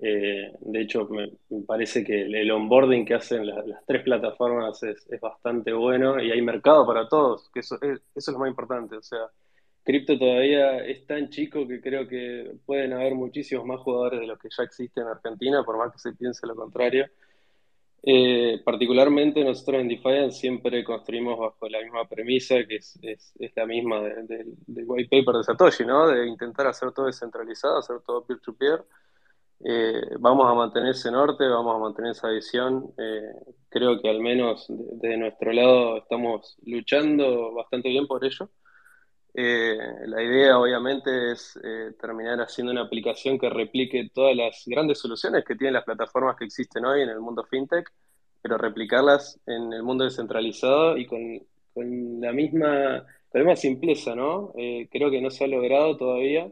Eh, 0.00 0.52
de 0.60 0.80
hecho, 0.80 1.08
me, 1.08 1.32
parece 1.66 2.04
que 2.04 2.22
el, 2.22 2.50
onboarding 2.50 3.04
que 3.04 3.14
hacen 3.14 3.46
las, 3.46 3.64
tres 3.86 4.02
plataformas 4.02 4.82
es, 4.82 5.06
es, 5.10 5.20
bastante 5.20 5.72
bueno 5.72 6.20
y 6.22 6.30
hay 6.30 6.40
mercado 6.42 6.86
para 6.86 7.08
todos, 7.08 7.50
que 7.50 7.60
eso, 7.60 7.76
eso 7.82 8.00
es 8.14 8.28
lo 8.28 8.38
más 8.38 8.50
importante. 8.50 8.96
O 8.96 9.02
sea, 9.02 9.26
cripto 9.82 10.18
todavía 10.18 10.84
es 10.84 11.06
tan 11.06 11.30
chico 11.30 11.66
que 11.66 11.80
creo 11.80 12.06
que 12.06 12.56
pueden 12.66 12.92
haber 12.92 13.14
muchísimos 13.14 13.64
más 13.64 13.80
jugadores 13.80 14.20
de 14.20 14.26
los 14.26 14.38
que 14.38 14.48
ya 14.56 14.64
existen 14.64 15.04
en 15.04 15.10
Argentina, 15.10 15.64
por 15.64 15.78
más 15.78 15.92
que 15.92 15.98
se 15.98 16.12
piense 16.12 16.46
lo 16.46 16.54
contrario. 16.54 17.06
Eh, 18.02 18.60
particularmente 18.64 19.42
nosotros 19.44 19.80
en 19.80 19.88
Defiant 19.88 20.30
siempre 20.32 20.84
construimos 20.84 21.38
bajo 21.38 21.68
la 21.68 21.82
misma 21.82 22.08
premisa, 22.08 22.54
que 22.66 22.76
es, 22.76 22.98
es, 23.02 23.34
la 23.56 23.66
misma 23.66 24.00
del 24.00 24.56
white 24.86 25.08
paper 25.10 25.36
de 25.38 25.44
Satoshi, 25.44 25.84
¿no? 25.84 26.06
De 26.08 26.26
intentar 26.26 26.66
hacer 26.68 26.92
todo 26.92 27.06
descentralizado, 27.06 27.78
hacer 27.78 28.00
todo 28.06 28.24
peer-to-peer. 28.24 28.84
Eh, 29.64 30.00
vamos 30.20 30.46
a 30.48 30.54
mantener 30.54 30.90
ese 30.90 31.10
norte, 31.10 31.46
vamos 31.48 31.74
a 31.74 31.78
mantener 31.78 32.12
esa 32.12 32.28
visión. 32.28 32.92
Eh, 32.96 33.32
creo 33.68 34.00
que 34.00 34.08
al 34.08 34.20
menos 34.20 34.66
de, 34.68 35.08
de, 35.08 35.16
nuestro 35.16 35.52
lado 35.52 35.98
estamos 35.98 36.56
luchando 36.64 37.52
bastante 37.54 37.88
bien 37.88 38.06
por 38.06 38.24
ello. 38.24 38.48
Eh, 39.40 39.78
la 40.06 40.20
idea 40.20 40.58
obviamente 40.58 41.30
es 41.30 41.56
eh, 41.62 41.92
terminar 42.00 42.40
haciendo 42.40 42.72
una 42.72 42.82
aplicación 42.82 43.38
que 43.38 43.48
replique 43.48 44.10
todas 44.12 44.34
las 44.34 44.64
grandes 44.66 44.98
soluciones 44.98 45.44
que 45.44 45.54
tienen 45.54 45.74
las 45.74 45.84
plataformas 45.84 46.34
que 46.36 46.46
existen 46.46 46.84
hoy 46.84 47.02
en 47.02 47.08
el 47.10 47.20
mundo 47.20 47.44
fintech, 47.44 47.88
pero 48.42 48.58
replicarlas 48.58 49.38
en 49.46 49.72
el 49.72 49.84
mundo 49.84 50.02
descentralizado 50.02 50.98
y 50.98 51.06
con, 51.06 51.40
la, 52.20 52.32
misma, 52.32 53.06
simpleza, 53.54 54.16
¿no? 54.16 54.52
Eh, 54.56 54.88
creo 54.90 55.08
que 55.08 55.20
no 55.20 55.30
se 55.30 55.44
ha 55.44 55.46
logrado 55.46 55.96
todavía 55.96 56.50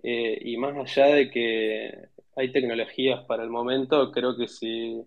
y 0.00 0.56
más 0.56 0.76
allá 0.76 1.16
de 1.16 1.30
que 1.30 2.08
hay 2.36 2.52
tecnologías 2.52 3.24
para 3.24 3.42
el 3.42 3.50
momento, 3.50 4.12
creo 4.12 4.36
que 4.36 4.46
si 4.46 5.02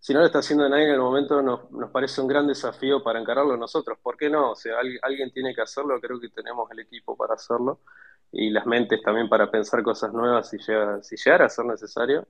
si 0.00 0.14
no 0.14 0.20
lo 0.20 0.26
está 0.26 0.38
haciendo 0.38 0.68
nadie 0.68 0.84
en 0.84 0.92
el 0.92 1.00
momento, 1.00 1.42
nos, 1.42 1.70
nos, 1.70 1.90
parece 1.90 2.20
un 2.20 2.28
gran 2.28 2.46
desafío 2.46 3.02
para 3.02 3.20
encararlo 3.20 3.56
nosotros. 3.56 3.98
¿Por 4.02 4.16
qué 4.16 4.30
no? 4.30 4.52
O 4.52 4.56
sea, 4.56 4.74
alguien, 5.02 5.32
tiene 5.32 5.54
que 5.54 5.60
hacerlo, 5.60 6.00
creo 6.00 6.20
que 6.20 6.28
tenemos 6.28 6.70
el 6.70 6.80
equipo 6.80 7.16
para 7.16 7.34
hacerlo 7.34 7.80
y 8.30 8.50
las 8.50 8.66
mentes 8.66 9.02
también 9.02 9.28
para 9.28 9.50
pensar 9.50 9.82
cosas 9.82 10.12
nuevas 10.12 10.48
si 10.50 10.58
llega, 10.58 11.02
si 11.02 11.16
llegara 11.16 11.46
a 11.46 11.48
ser 11.48 11.64
necesario. 11.66 12.26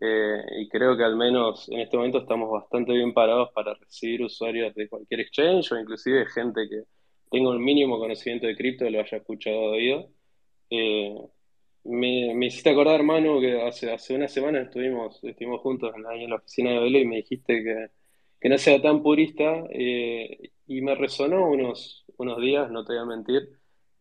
Eh, 0.00 0.42
y 0.60 0.68
creo 0.68 0.96
que 0.96 1.04
al 1.04 1.16
menos 1.16 1.68
en 1.68 1.80
este 1.80 1.96
momento 1.96 2.18
estamos 2.18 2.50
bastante 2.50 2.92
bien 2.92 3.12
parados 3.12 3.50
para 3.54 3.74
recibir 3.74 4.22
usuarios 4.22 4.74
de 4.74 4.88
cualquier 4.88 5.20
exchange 5.20 5.72
o 5.72 5.78
inclusive 5.78 6.24
gente 6.26 6.68
que 6.68 6.84
tenga 7.30 7.50
un 7.50 7.62
mínimo 7.62 7.98
conocimiento 7.98 8.46
de 8.46 8.56
cripto 8.56 8.86
y 8.86 8.90
lo 8.90 9.00
haya 9.00 9.18
escuchado 9.18 9.56
oído. 9.72 10.08
Eh, 10.70 11.14
me, 11.84 12.46
hiciste 12.46 12.70
acordar, 12.70 13.02
Manu, 13.02 13.40
que 13.40 13.62
hace, 13.62 13.92
hace 13.92 14.14
una 14.14 14.28
semana 14.28 14.60
estuvimos, 14.60 15.22
estuvimos 15.24 15.60
juntos 15.60 15.92
ahí 16.08 16.24
en 16.24 16.30
la 16.30 16.36
oficina 16.36 16.70
de 16.70 16.80
Velo 16.80 16.98
y 16.98 17.06
me 17.06 17.16
dijiste 17.16 17.62
que, 17.62 18.48
no 18.48 18.58
sea 18.58 18.80
tan 18.80 19.02
purista 19.02 19.64
eh, 19.70 20.50
y 20.66 20.80
me 20.82 20.94
resonó 20.94 21.46
unos, 21.50 22.04
unos 22.16 22.40
días, 22.40 22.70
no 22.70 22.84
te 22.84 22.94
voy 22.94 23.02
a 23.02 23.04
mentir, 23.06 23.50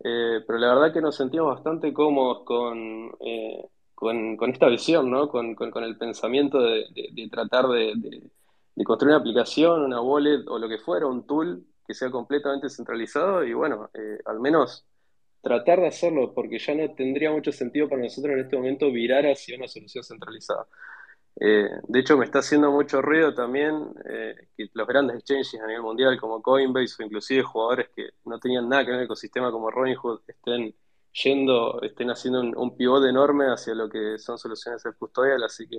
eh, 0.03 0.41
pero 0.47 0.59
la 0.59 0.73
verdad 0.73 0.93
que 0.93 1.01
nos 1.01 1.15
sentimos 1.15 1.55
bastante 1.55 1.93
cómodos 1.93 2.43
con, 2.45 3.11
eh, 3.21 3.65
con, 3.95 4.37
esta 4.51 4.67
visión, 4.67 5.09
¿no? 5.11 5.29
Con, 5.29 5.55
el 5.83 5.97
pensamiento 5.97 6.61
de, 6.61 6.85
tratar 7.31 7.67
de, 7.67 7.93
de, 7.95 8.83
construir 8.83 9.13
una 9.15 9.19
aplicación, 9.21 9.83
una 9.83 10.01
wallet 10.01 10.47
o 10.47 10.57
lo 10.57 10.69
que 10.69 10.77
fuera, 10.79 11.07
un 11.07 11.25
tool 11.25 11.65
que 11.85 11.93
sea 11.93 12.09
completamente 12.11 12.69
centralizado 12.69 13.43
y 13.43 13.53
bueno, 13.53 13.89
al 14.25 14.39
menos 14.39 14.88
tratar 15.41 15.79
de 15.79 15.87
hacerlo, 15.87 16.33
porque 16.33 16.59
ya 16.59 16.75
no 16.75 16.89
tendría 16.91 17.31
mucho 17.31 17.51
sentido 17.51 17.87
para 17.87 18.01
nosotros 18.01 18.33
en 18.33 18.39
este 18.41 18.55
momento 18.55 18.91
virar 18.91 19.25
hacia 19.25 19.57
una 19.57 19.67
solución 19.67 20.03
centralizada. 20.03 20.67
Eh, 21.39 21.69
de 21.87 21.99
hecho, 21.99 22.17
me 22.17 22.25
está 22.25 22.39
haciendo 22.39 22.69
mucho 22.71 23.01
ruido 23.01 23.33
también 23.33 23.75
eh, 24.09 24.35
que 24.57 24.69
los 24.73 24.87
grandes 24.87 25.17
exchanges 25.17 25.61
a 25.61 25.67
nivel 25.67 25.83
mundial, 25.83 26.19
como 26.19 26.41
Coinbase 26.41 27.01
o 27.01 27.05
inclusive 27.05 27.43
jugadores 27.43 27.89
que 27.95 28.09
no 28.25 28.39
tenían 28.39 28.67
nada 28.67 28.83
que 28.83 28.91
ver 28.91 28.95
en 28.95 28.99
el 29.01 29.05
ecosistema 29.05 29.51
como 29.51 29.71
Robinhood, 29.71 30.21
estén 30.27 30.75
yendo, 31.23 31.81
estén 31.81 32.09
haciendo 32.09 32.41
un, 32.41 32.75
pivote 32.75 33.09
enorme 33.09 33.45
hacia 33.45 33.73
lo 33.73 33.89
que 33.89 34.17
son 34.19 34.37
soluciones 34.37 34.83
custodial, 34.97 35.41
así 35.43 35.67
que 35.67 35.77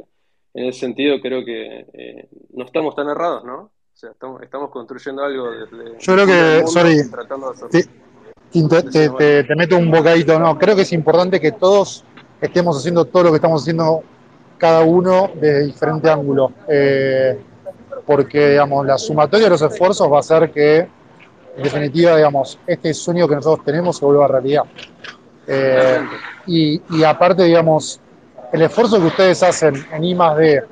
en 0.55 0.65
ese 0.65 0.81
sentido 0.81 1.21
creo 1.21 1.45
que 1.45 1.87
eh, 1.93 2.29
no 2.55 2.65
estamos 2.65 2.95
tan 2.95 3.09
errados, 3.09 3.45
¿no? 3.45 3.57
O 3.57 3.97
sea, 4.01 4.13
estamos, 4.13 4.43
estamos 4.43 4.71
construyendo 4.71 5.23
algo 5.23 5.51
desde... 5.51 5.99
Yo 5.99 6.15
creo 6.15 6.27
que, 6.27 6.67
sorry, 6.67 7.11
tratando 7.11 7.53
de 7.53 7.87
te, 8.53 9.55
meto 9.57 9.77
un 9.77 9.91
bocadito, 9.91 10.39
no, 10.39 10.59
creo 10.59 10.75
que 10.75 10.83
es 10.83 10.93
importante 10.93 11.41
que 11.41 11.53
todos 11.53 12.05
estemos 12.41 12.77
haciendo 12.77 13.05
todo 13.05 13.25
lo 13.25 13.31
que 13.31 13.37
estamos 13.37 13.63
haciendo 13.63 14.03
cada 14.59 14.83
uno 14.83 15.31
desde 15.35 15.67
diferente 15.67 16.11
ángulo, 16.11 16.53
eh, 16.69 17.39
porque 18.07 18.51
digamos, 18.51 18.85
la 18.87 18.99
sumatoria 18.99 19.47
de 19.47 19.51
los 19.51 19.63
esfuerzos 19.63 20.11
va 20.11 20.17
a 20.17 20.21
hacer 20.21 20.51
que, 20.51 20.79
en 21.57 21.63
definitiva, 21.63 22.17
digamos, 22.17 22.59
este 22.67 22.93
sueño 22.93 23.29
que 23.29 23.37
nosotros 23.37 23.65
tenemos 23.65 23.97
se 23.99 24.05
vuelva 24.05 24.27
realidad. 24.27 24.65
Eh, 25.47 26.01
y, 26.47 27.03
aparte, 27.05 27.45
digamos, 27.45 28.01
el 28.53 28.63
esfuerzo 28.63 28.99
que 28.99 29.07
ustedes 29.07 29.43
hacen 29.43 29.75
en 29.93 30.05
I 30.05 30.15
D, 30.15 30.63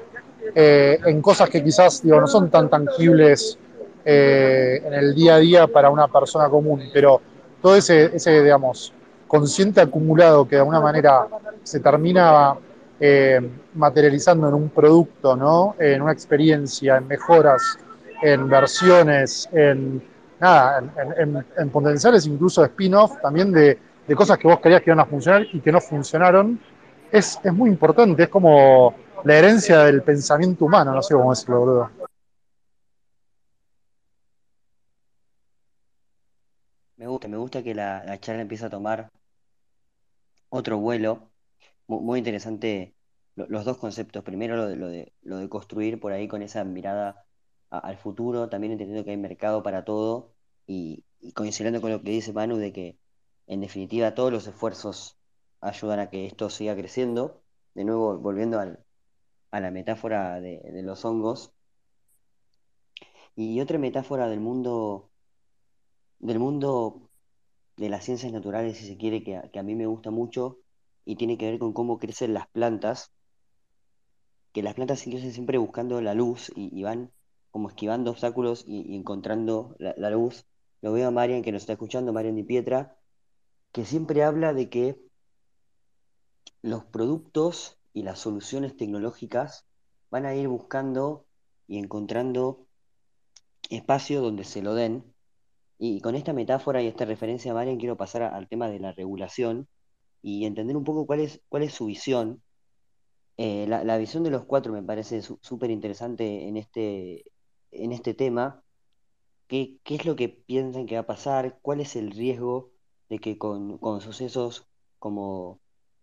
eh, 0.55 0.99
en 1.07 1.23
cosas 1.23 1.49
que 1.49 1.63
quizás 1.63 2.03
digo, 2.03 2.21
no 2.21 2.27
son 2.27 2.51
tan 2.51 2.69
tangibles 2.69 3.59
en 4.05 4.95
el 4.95 5.15
día 5.15 5.35
a 5.35 5.39
día 5.39 5.67
para 5.67 5.91
una 5.91 6.09
persona 6.09 6.49
común, 6.49 6.83
pero 6.95 7.21
todo 7.61 7.77
ese, 7.77 8.17
ese 8.17 8.43
digamos, 8.43 8.93
consciente 9.27 9.81
acumulado 9.81 10.47
que 10.47 10.57
de 10.57 10.61
alguna 10.61 10.81
manera 10.81 11.27
se 11.63 11.81
termina 11.81 12.55
eh, 13.01 13.41
materializando 13.75 14.49
en 14.49 14.55
un 14.55 14.69
producto, 14.71 15.37
¿no? 15.37 15.77
en 15.79 16.03
una 16.03 16.13
experiencia, 16.13 16.97
en 16.97 17.07
mejoras, 17.07 17.79
en 18.23 18.49
versiones, 18.49 19.49
en, 19.53 20.03
nada, 20.41 20.83
en, 21.17 21.71
potenciales 21.71 22.27
incluso 22.27 22.63
de 22.63 22.69
spin-off 22.69 23.21
también 23.21 23.53
de, 23.53 23.79
cosas 24.17 24.39
que 24.39 24.49
vos 24.49 24.59
querías 24.61 24.81
que 24.83 24.91
iban 24.91 25.01
a 25.01 25.05
funcionar 25.05 25.47
y 25.53 25.61
que 25.61 25.71
no 25.71 25.81
funcionaron, 25.81 26.59
es, 27.13 27.39
es 27.45 27.53
muy 27.53 27.69
importante, 27.69 28.23
es 28.23 28.29
como 28.29 28.95
la 29.25 29.37
herencia 29.37 29.81
del 29.85 30.03
pensamiento 30.03 30.65
humano, 30.65 30.93
no 30.93 31.03
sé 31.03 31.15
cómo 31.15 31.31
decirlo, 31.31 31.61
boludo. 31.61 31.91
Me 36.97 37.07
gusta, 37.19 37.29
me 37.29 37.37
gusta 37.37 37.63
que 37.65 37.75
la, 37.75 38.19
charla 38.21 38.43
empiece 38.43 38.67
a 38.67 38.71
tomar 38.71 39.11
otro 40.51 40.79
vuelo. 40.79 41.31
Muy, 41.89 42.19
interesante 42.19 42.95
los 43.35 43.65
dos 43.65 43.79
conceptos. 43.79 44.23
Primero 44.25 44.57
lo 44.57 44.67
de, 44.69 44.77
lo 44.77 44.89
de, 44.89 45.13
lo 45.23 45.39
de 45.39 45.49
construir 45.49 46.01
por 46.01 46.13
ahí 46.13 46.29
con 46.29 46.43
esa 46.43 46.65
mirada 46.65 47.27
al 47.71 47.99
futuro, 47.99 48.49
también 48.49 48.73
entendiendo 48.73 49.05
que 49.05 49.11
hay 49.11 49.17
mercado 49.17 49.63
para 49.63 49.85
todo 49.85 50.35
y, 50.67 51.05
coincidiendo 51.35 51.81
con 51.81 51.91
lo 51.91 52.03
que 52.03 52.11
dice 52.11 52.33
Manu 52.33 52.57
de 52.57 52.73
que 52.73 52.99
en 53.47 53.61
definitiva 53.61 54.15
todos 54.15 54.33
los 54.33 54.47
esfuerzos 54.47 55.19
ayudan 55.61 55.99
a 56.01 56.11
que 56.11 56.27
esto 56.27 56.51
siga 56.51 56.77
creciendo. 56.77 57.43
De 57.75 57.85
nuevo, 57.85 58.19
volviendo 58.19 58.61
a 58.61 59.61
la 59.61 59.71
metáfora 59.71 60.41
de, 60.41 60.61
de 60.61 60.83
los 60.83 61.05
hongos. 61.05 61.53
Y 63.37 63.61
otra 63.61 63.79
metáfora 63.79 64.29
del 64.29 64.41
mundo 64.41 65.11
del 66.19 66.39
mundo 66.39 67.08
de 67.79 67.89
las 67.89 68.05
ciencias 68.05 68.33
naturales, 68.33 68.77
si 68.77 68.87
se 68.87 68.97
quiere, 68.97 69.23
que 69.23 69.37
a, 69.37 69.63
mí 69.63 69.75
me 69.75 69.87
gusta 69.87 70.11
mucho 70.11 70.59
y 71.05 71.17
tiene 71.17 71.39
que 71.39 71.51
ver 71.51 71.59
con 71.59 71.73
cómo 71.73 71.99
crecen 71.99 72.35
las 72.35 72.49
plantas, 72.49 73.13
que 74.53 74.63
las 74.63 74.75
plantas 74.75 75.03
crecen 75.03 75.33
siempre 75.33 75.59
buscando 75.59 76.01
la 76.01 76.15
luz 76.15 76.51
y, 76.57 76.83
van 76.83 77.13
como 77.53 77.69
esquivando 77.69 78.11
obstáculos 78.11 78.65
y, 78.67 78.97
encontrando 78.97 79.77
la, 79.79 80.11
luz. 80.11 80.45
Lo 80.83 80.93
veo 80.93 81.09
a 81.09 81.13
Marian 81.13 81.43
que 81.43 81.53
nos 81.53 81.63
está 81.63 81.75
escuchando, 81.75 82.13
Marian 82.13 82.35
Di 82.35 82.43
Pietra, 82.43 82.99
que 83.73 83.85
siempre 83.85 84.25
habla 84.25 84.53
de 84.53 84.69
que 84.69 85.01
los 86.63 86.85
productos 86.85 87.79
y 87.93 88.03
las 88.03 88.19
soluciones 88.19 88.77
tecnológicas 88.77 89.67
van 90.11 90.27
a 90.27 90.35
ir 90.35 90.49
buscando 90.49 91.27
y 91.69 91.79
encontrando 91.79 92.67
espacio 93.71 94.21
donde 94.21 94.43
se 94.43 94.63
lo 94.63 94.75
den 94.75 95.15
y 95.79 96.01
con 96.01 96.15
esta 96.17 96.33
metáfora 96.33 96.83
y 96.83 96.89
esta 96.89 97.05
referencia 97.05 97.53
a 97.53 97.55
Marian 97.55 97.79
quiero 97.79 97.97
pasar 97.97 98.23
al 98.23 98.49
tema 98.49 98.69
de 98.69 98.81
la 98.81 98.93
regulación 98.93 99.69
y 100.23 100.45
entender 100.45 100.77
un 100.77 100.85
poco 100.85 101.07
cuál 101.07 101.21
es, 101.21 101.41
cuál 101.49 101.63
es 101.63 101.75
su 101.75 101.87
visión. 101.87 102.43
Eh, 103.37 103.67
la, 103.69 103.99
visión 103.99 104.25
de 104.25 104.31
los 104.31 104.45
cuatro 104.45 104.73
me 104.73 104.83
parece 104.83 105.23
súper 105.23 105.71
interesante 105.71 106.49
en 106.49 106.57
este, 106.57 107.25
en 107.71 107.93
este 107.93 108.15
tema. 108.15 108.65
¿Qué, 109.47 109.79
¿Qué, 109.85 109.95
es 109.97 110.07
lo 110.07 110.17
que 110.17 110.29
piensan 110.29 110.87
que 110.87 110.97
va 110.97 111.03
a 111.03 111.07
pasar? 111.07 111.61
¿Cuál 111.63 111.81
es 111.81 111.97
el 111.97 112.11
riesgo 112.11 112.73
de 113.09 113.19
que 113.21 113.39
con, 113.39 113.79
con 113.79 114.01
sucesos 114.01 114.67
como 114.99 115.61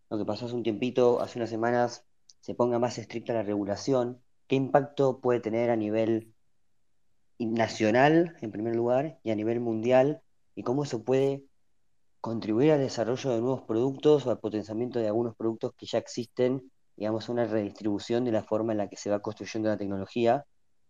lo 0.09 0.17
que 0.17 0.25
pasó 0.25 0.45
hace 0.45 0.55
un 0.55 0.63
tiempito, 0.63 1.21
hace 1.21 1.39
unas 1.39 1.49
semanas, 1.49 2.05
se 2.39 2.55
ponga 2.55 2.79
más 2.79 2.97
estricta 2.97 3.33
la 3.33 3.43
regulación? 3.43 4.21
¿Qué 4.47 4.55
impacto 4.55 5.19
puede 5.19 5.41
tener 5.41 5.69
a 5.69 5.75
nivel 5.75 6.34
nacional, 7.39 8.37
en 8.41 8.51
primer 8.51 8.75
lugar, 8.75 9.19
y 9.23 9.31
a 9.31 9.35
nivel 9.35 9.59
mundial, 9.59 10.21
y 10.55 10.63
cómo 10.63 10.83
eso 10.83 11.03
puede 11.03 11.43
contribuir 12.21 12.71
al 12.71 12.79
desarrollo 12.79 13.31
de 13.31 13.41
nuevos 13.41 13.61
productos 13.63 14.25
o 14.25 14.31
al 14.31 14.39
potenciamiento 14.39 14.99
de 14.99 15.07
algunos 15.07 15.35
productos 15.35 15.73
que 15.77 15.85
ya 15.85 15.99
existen, 15.99 16.71
digamos, 16.95 17.29
una 17.29 17.45
redistribución 17.45 18.25
de 18.25 18.31
la 18.31 18.43
forma 18.43 18.71
en 18.71 18.79
la 18.79 18.87
que 18.89 18.97
se 18.97 19.09
va 19.09 19.21
construyendo 19.21 19.69
la 19.69 19.77
tecnología. 19.77 20.45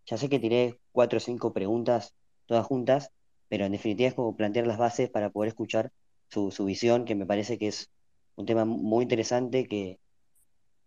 Ya 0.06 0.18
sé 0.18 0.30
que 0.30 0.40
tiré 0.40 0.80
cuatro 0.92 1.18
o 1.18 1.20
cinco 1.20 1.52
preguntas 1.52 2.14
todas 2.46 2.66
juntas, 2.66 3.12
pero 3.50 3.66
en 3.66 3.72
definitiva 3.74 4.10
es 4.10 4.16
como 4.16 4.36
plantear 4.36 4.68
las 4.68 4.78
bases 4.78 5.10
para 5.10 5.30
poder 5.30 5.50
escuchar 5.50 5.92
su, 6.30 6.52
su 6.52 6.66
visión, 6.66 7.06
que 7.06 7.16
me 7.16 7.26
parece 7.26 7.58
que 7.58 7.68
es 7.68 7.90
un 8.36 8.46
tema 8.46 8.66
muy 8.66 9.04
interesante 9.04 9.66
que, 9.68 10.00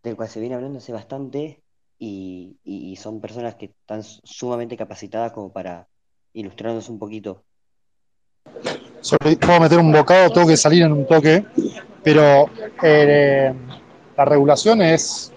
del 0.02 0.16
cual 0.16 0.28
se 0.28 0.40
viene 0.40 0.54
hablando 0.54 0.78
hace 0.78 0.92
bastante 0.92 1.62
y, 1.98 2.96
son 2.96 3.20
personas 3.20 3.54
que 3.54 3.66
están 3.66 4.02
sumamente 4.02 4.76
capacitadas 4.76 5.32
como 5.32 5.52
para 5.52 5.86
ilustrarnos 6.32 6.88
un 6.88 6.98
poquito. 6.98 7.44
puedo 9.40 9.60
meter 9.60 9.78
un 9.78 9.92
bocado, 9.92 10.30
tengo 10.30 10.46
que 10.46 10.56
salir 10.56 10.82
en 10.82 10.92
un 10.92 11.06
toque, 11.06 11.44
pero 12.02 12.50
eh, 12.82 13.52
la 14.16 14.24
regulación 14.24 14.82
es 14.82 15.32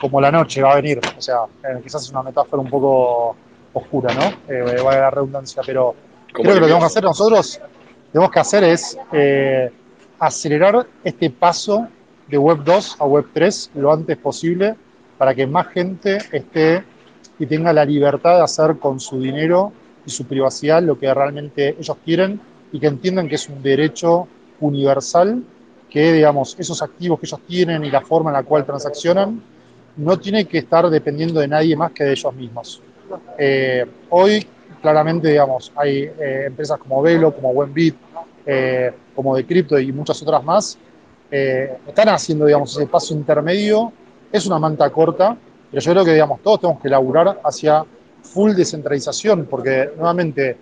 como 0.00 0.20
la 0.20 0.30
noche 0.30 0.62
va 0.62 0.72
a 0.72 0.76
venir, 0.76 1.00
o 1.16 1.20
sea, 1.20 1.44
eh, 1.64 1.80
quizás 1.82 2.02
es 2.02 2.10
una 2.10 2.22
metáfora 2.22 2.62
un 2.62 2.68
poco 2.68 3.36
oscura, 3.72 4.14
¿no? 4.14 4.52
Eh, 4.52 4.80
va 4.82 4.92
a 4.92 4.98
la 4.98 5.10
redundancia, 5.10 5.62
pero 5.64 5.94
creo 6.32 6.42
que 6.42 6.48
lo 6.48 6.54
que 6.54 6.60
tenemos 6.60 6.80
que 6.80 6.86
hacer 6.86 7.04
nosotros, 7.04 7.60
tenemos 8.12 8.30
que 8.30 8.40
hacer 8.40 8.64
es 8.64 8.98
acelerar 10.18 10.86
este 11.04 11.30
paso 11.30 11.88
de 12.28 12.38
Web 12.38 12.64
2 12.64 12.96
a 13.00 13.04
Web 13.04 13.26
3 13.32 13.70
lo 13.74 13.92
antes 13.92 14.16
posible 14.16 14.76
para 15.18 15.34
que 15.34 15.46
más 15.46 15.68
gente 15.68 16.18
esté 16.32 16.84
y 17.38 17.46
tenga 17.46 17.72
la 17.72 17.84
libertad 17.84 18.36
de 18.36 18.44
hacer 18.44 18.76
con 18.78 19.00
su 19.00 19.20
dinero 19.20 19.72
y 20.04 20.10
su 20.10 20.24
privacidad 20.26 20.82
lo 20.82 20.98
que 20.98 21.12
realmente 21.12 21.76
ellos 21.78 21.96
quieren 22.04 22.40
y 22.72 22.80
que 22.80 22.86
entiendan 22.86 23.28
que 23.28 23.34
es 23.34 23.48
un 23.48 23.62
derecho 23.62 24.28
universal 24.60 25.42
que, 25.90 26.12
digamos, 26.12 26.56
esos 26.58 26.82
activos 26.82 27.20
que 27.20 27.26
ellos 27.26 27.40
tienen 27.46 27.84
y 27.84 27.90
la 27.90 28.00
forma 28.00 28.30
en 28.30 28.34
la 28.34 28.42
cual 28.42 28.64
transaccionan 28.64 29.42
no 29.96 30.18
tiene 30.18 30.44
que 30.44 30.58
estar 30.58 30.88
dependiendo 30.90 31.40
de 31.40 31.48
nadie 31.48 31.76
más 31.76 31.92
que 31.92 32.04
de 32.04 32.12
ellos 32.12 32.34
mismos. 32.34 32.82
Eh, 33.38 33.86
hoy, 34.10 34.46
claramente, 34.82 35.28
digamos, 35.28 35.72
hay 35.76 36.02
eh, 36.02 36.44
empresas 36.46 36.78
como 36.78 37.00
Velo, 37.02 37.34
como 37.34 37.52
Buenbit, 37.52 37.96
eh, 38.44 38.92
como 39.14 39.36
Decrypto 39.36 39.78
y 39.78 39.92
muchas 39.92 40.20
otras 40.22 40.44
más, 40.44 40.78
están 41.28 42.08
haciendo, 42.08 42.46
digamos, 42.46 42.76
ese 42.76 42.86
paso 42.86 43.12
intermedio 43.12 43.92
es 44.36 44.46
una 44.46 44.58
manta 44.58 44.90
corta, 44.90 45.36
pero 45.70 45.82
yo 45.82 45.92
creo 45.92 46.04
que 46.04 46.12
digamos, 46.12 46.40
todos 46.42 46.60
tenemos 46.60 46.82
que 46.82 46.88
laburar 46.88 47.40
hacia 47.44 47.84
full 48.22 48.52
descentralización, 48.52 49.46
porque 49.46 49.90
nuevamente 49.96 50.56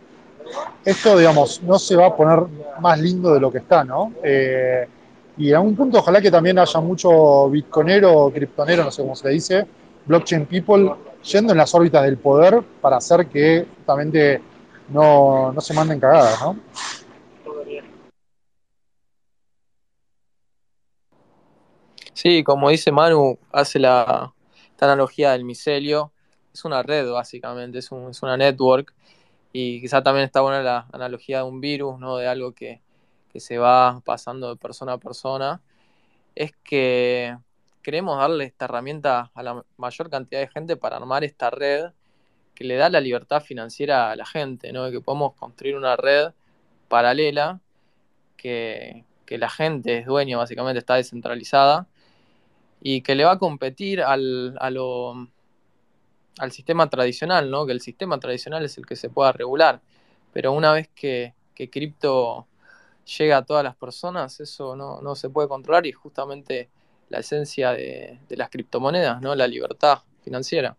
esto 0.84 1.16
digamos, 1.16 1.62
no 1.62 1.78
se 1.78 1.96
va 1.96 2.06
a 2.06 2.16
poner 2.16 2.40
más 2.80 3.00
lindo 3.00 3.32
de 3.32 3.40
lo 3.40 3.50
que 3.50 3.58
está, 3.58 3.84
¿no? 3.84 4.12
Eh, 4.22 4.86
y 5.36 5.50
en 5.50 5.56
algún 5.56 5.74
punto 5.74 5.98
ojalá 5.98 6.20
que 6.20 6.30
también 6.30 6.58
haya 6.58 6.80
mucho 6.80 7.48
bitconero 7.50 8.30
criptonero, 8.32 8.84
no 8.84 8.90
sé 8.90 9.02
cómo 9.02 9.16
se 9.16 9.28
le 9.28 9.34
dice, 9.34 9.66
blockchain 10.06 10.46
people, 10.46 10.92
yendo 11.22 11.52
en 11.52 11.58
las 11.58 11.74
órbitas 11.74 12.04
del 12.04 12.18
poder 12.18 12.62
para 12.80 12.98
hacer 12.98 13.26
que 13.26 13.66
justamente 13.76 14.40
no, 14.88 15.52
no 15.52 15.60
se 15.60 15.74
manden 15.74 15.98
cagadas, 15.98 16.40
¿no? 16.42 16.56
Sí, 22.14 22.44
como 22.44 22.70
dice 22.70 22.92
Manu, 22.92 23.38
hace 23.52 23.78
la 23.80 24.32
analogía 24.80 25.32
del 25.32 25.44
micelio. 25.44 26.12
Es 26.52 26.64
una 26.64 26.82
red, 26.82 27.10
básicamente, 27.10 27.78
es, 27.78 27.90
una 27.90 28.36
network. 28.36 28.94
Y 29.52 29.80
quizá 29.80 30.02
también 30.02 30.26
está 30.26 30.40
buena 30.40 30.62
la 30.62 30.86
analogía 30.92 31.38
de 31.38 31.44
un 31.44 31.60
virus, 31.60 31.98
¿no? 31.98 32.16
De 32.16 32.28
algo 32.28 32.52
que, 32.52 32.82
se 33.36 33.58
va 33.58 34.00
pasando 34.04 34.50
de 34.50 34.56
persona 34.56 34.92
a 34.94 34.98
persona. 34.98 35.60
Es 36.36 36.52
que 36.64 37.36
queremos 37.82 38.18
darle 38.18 38.44
esta 38.44 38.66
herramienta 38.66 39.32
a 39.34 39.42
la 39.42 39.64
mayor 39.76 40.10
cantidad 40.10 40.40
de 40.40 40.48
gente 40.48 40.76
para 40.76 40.96
armar 40.96 41.24
esta 41.24 41.50
red 41.50 41.92
que 42.54 42.64
le 42.64 42.76
da 42.76 42.88
la 42.90 43.00
libertad 43.00 43.42
financiera 43.42 44.12
a 44.12 44.16
la 44.16 44.26
gente, 44.26 44.72
¿no? 44.72 44.90
que 44.90 45.00
podemos 45.00 45.34
construir 45.34 45.76
una 45.76 45.96
red 45.96 46.32
paralela 46.88 47.60
que, 48.36 49.04
que 49.26 49.38
la 49.38 49.50
gente 49.50 49.98
es 49.98 50.06
dueño, 50.06 50.38
básicamente 50.38 50.78
está 50.78 50.94
descentralizada 50.94 51.88
y 52.86 53.00
que 53.00 53.14
le 53.14 53.24
va 53.24 53.32
a 53.32 53.38
competir 53.38 54.02
al, 54.02 54.58
al 54.60 56.52
sistema 56.52 56.90
tradicional, 56.90 57.50
¿no? 57.50 57.64
Que 57.64 57.72
el 57.72 57.80
sistema 57.80 58.20
tradicional 58.20 58.62
es 58.62 58.76
el 58.76 58.84
que 58.84 58.94
se 58.94 59.08
pueda 59.08 59.32
regular, 59.32 59.80
pero 60.34 60.52
una 60.52 60.70
vez 60.74 60.90
que, 60.94 61.32
cripto 61.72 62.46
llega 63.18 63.38
a 63.38 63.44
todas 63.44 63.64
las 63.64 63.74
personas, 63.74 64.38
eso 64.38 64.76
no, 64.76 65.14
se 65.14 65.30
puede 65.30 65.48
controlar 65.48 65.86
y 65.86 65.92
justamente 65.92 66.68
la 67.08 67.20
esencia 67.20 67.72
de, 67.72 68.20
de 68.28 68.36
las 68.36 68.50
criptomonedas, 68.50 69.22
¿no? 69.22 69.34
La 69.34 69.46
libertad 69.46 70.00
financiera. 70.22 70.76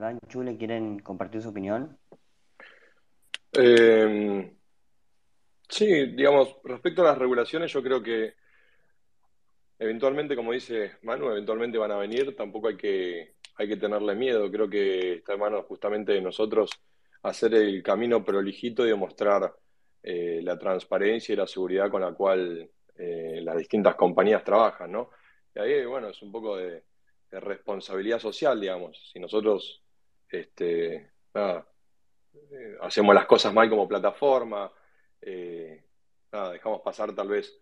Iván 0.00 0.18
Chule, 0.28 0.56
¿quieren 0.56 1.00
compartir 1.00 1.42
su 1.42 1.50
opinión? 1.50 1.98
Em, 3.52 4.50
Sí, 5.70 5.86
digamos, 6.16 6.56
respecto 6.64 7.02
a 7.02 7.04
las 7.04 7.18
regulaciones, 7.18 7.72
yo 7.72 7.80
creo 7.82 8.02
que 8.02 8.34
eventualmente, 9.78 10.34
como 10.34 10.52
dice 10.52 10.96
Manu, 11.02 11.30
eventualmente 11.30 11.78
van 11.78 11.92
a 11.92 11.96
venir, 11.96 12.34
tampoco 12.34 12.68
hay 12.68 12.76
que, 12.76 13.36
hay 13.54 13.68
que 13.68 13.76
tenerle 13.76 14.16
miedo, 14.16 14.50
creo 14.50 14.68
que 14.68 15.14
está 15.14 15.34
en 15.34 15.40
manos 15.40 15.66
justamente 15.66 16.12
de 16.12 16.22
nosotros 16.22 16.70
hacer 17.22 17.54
el 17.54 17.82
camino 17.84 18.24
prolijito 18.24 18.84
y 18.84 18.88
demostrar 18.88 19.54
eh, 20.02 20.40
la 20.42 20.58
transparencia 20.58 21.34
y 21.34 21.36
la 21.36 21.46
seguridad 21.46 21.88
con 21.88 22.00
la 22.00 22.14
cual 22.14 22.68
eh, 22.96 23.40
las 23.42 23.56
distintas 23.56 23.94
compañías 23.94 24.42
trabajan, 24.42 24.90
¿no? 24.90 25.10
Y 25.54 25.60
ahí, 25.60 25.84
bueno, 25.84 26.08
es 26.08 26.20
un 26.22 26.32
poco 26.32 26.56
de, 26.56 26.84
responsabilidad 27.30 28.18
social, 28.18 28.60
digamos. 28.60 29.10
Si 29.12 29.20
nosotros 29.20 29.84
este, 30.30 31.10
eh, 31.34 31.62
hacemos 32.80 33.14
las 33.14 33.26
cosas 33.26 33.52
mal 33.52 33.68
como 33.68 33.88
plataforma, 33.88 34.70
nada, 36.32 36.52
dejamos 36.52 36.80
pasar 36.82 37.14
tal 37.14 37.28
vez 37.28 37.58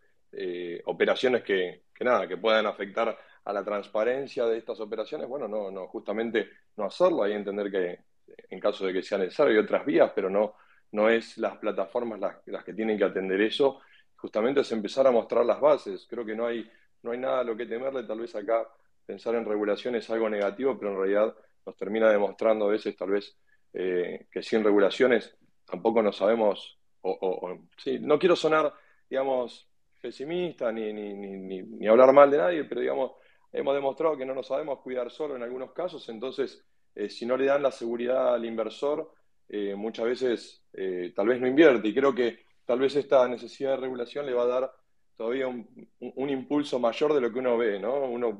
operaciones 0.84 1.42
que, 1.42 1.84
que, 1.94 2.04
nada, 2.04 2.28
que 2.28 2.36
puedan 2.36 2.66
afectar 2.66 3.16
a 3.44 3.52
la 3.52 3.64
transparencia 3.64 4.44
de 4.46 4.58
estas 4.58 4.78
operaciones, 4.80 5.26
bueno, 5.26 5.48
no, 5.48 5.70
no, 5.70 5.86
justamente 5.88 6.50
no 6.76 6.84
hacerlo, 6.84 7.22
hay 7.22 7.32
entender 7.32 7.70
que 7.70 8.08
en 8.50 8.60
caso 8.60 8.86
de 8.86 8.92
que 8.92 9.02
sea 9.02 9.18
necesario 9.18 9.52
hay 9.52 9.58
otras 9.58 9.84
vías, 9.84 10.12
pero 10.14 10.30
no, 10.30 10.54
no 10.92 11.08
es 11.08 11.38
las 11.38 11.56
plataformas 11.58 12.18
las, 12.20 12.36
las 12.46 12.64
que 12.64 12.74
tienen 12.74 12.98
que 12.98 13.04
atender 13.04 13.40
eso. 13.40 13.80
Justamente 14.16 14.60
es 14.60 14.72
empezar 14.72 15.06
a 15.06 15.10
mostrar 15.10 15.44
las 15.44 15.60
bases. 15.60 16.06
Creo 16.08 16.24
que 16.24 16.34
no 16.34 16.46
hay, 16.46 16.68
no 17.02 17.12
hay 17.12 17.18
nada 17.18 17.40
a 17.40 17.44
lo 17.44 17.56
que 17.56 17.66
temerle, 17.66 18.04
tal 18.04 18.20
vez 18.20 18.34
acá 18.34 18.68
pensar 19.06 19.34
en 19.34 19.44
regulación 19.44 19.94
es 19.94 20.08
algo 20.10 20.28
negativo, 20.28 20.78
pero 20.78 20.92
en 20.92 20.98
realidad 20.98 21.34
nos 21.68 21.76
termina 21.76 22.10
demostrando 22.10 22.64
a 22.64 22.70
veces 22.70 22.96
tal 22.96 23.10
vez 23.10 23.36
eh, 23.74 24.26
que 24.30 24.42
sin 24.42 24.64
regulaciones 24.64 25.36
tampoco 25.66 26.02
nos 26.02 26.16
sabemos, 26.16 26.78
o, 27.02 27.58
no 28.00 28.18
quiero 28.18 28.34
sonar, 28.34 28.72
digamos, 29.08 29.68
pesimista 30.00 30.72
ni, 30.72 31.86
hablar 31.86 32.12
mal 32.14 32.30
de 32.30 32.38
nadie, 32.38 32.64
pero 32.64 32.80
digamos, 32.80 33.12
hemos 33.52 33.74
demostrado 33.74 34.16
que 34.16 34.24
no 34.24 34.34
nos 34.34 34.46
sabemos 34.46 34.80
cuidar 34.80 35.10
solo 35.10 35.36
en 35.36 35.42
algunos 35.42 35.72
casos, 35.72 36.08
entonces 36.08 36.64
eh, 36.94 37.10
si 37.10 37.26
no 37.26 37.36
le 37.36 37.44
dan 37.44 37.62
la 37.62 37.70
seguridad 37.70 38.34
al 38.34 38.46
inversor, 38.46 39.12
eh, 39.46 39.74
muchas 39.74 40.06
veces 40.06 40.64
tal 41.14 41.26
vez 41.26 41.40
no 41.40 41.46
invierte. 41.46 41.88
Y 41.88 41.94
creo 41.94 42.14
que 42.14 42.44
tal 42.64 42.78
vez 42.78 42.96
esta 42.96 43.26
necesidad 43.28 43.72
de 43.72 43.76
regulación 43.78 44.24
le 44.24 44.34
va 44.34 44.44
a 44.44 44.46
dar 44.46 44.72
todavía 45.16 45.48
un, 45.48 46.30
impulso 46.30 46.78
mayor 46.78 47.12
de 47.12 47.20
lo 47.20 47.32
que 47.32 47.40
uno 47.40 47.58
ve, 47.58 47.80
¿no? 47.80 48.04
Uno 48.04 48.38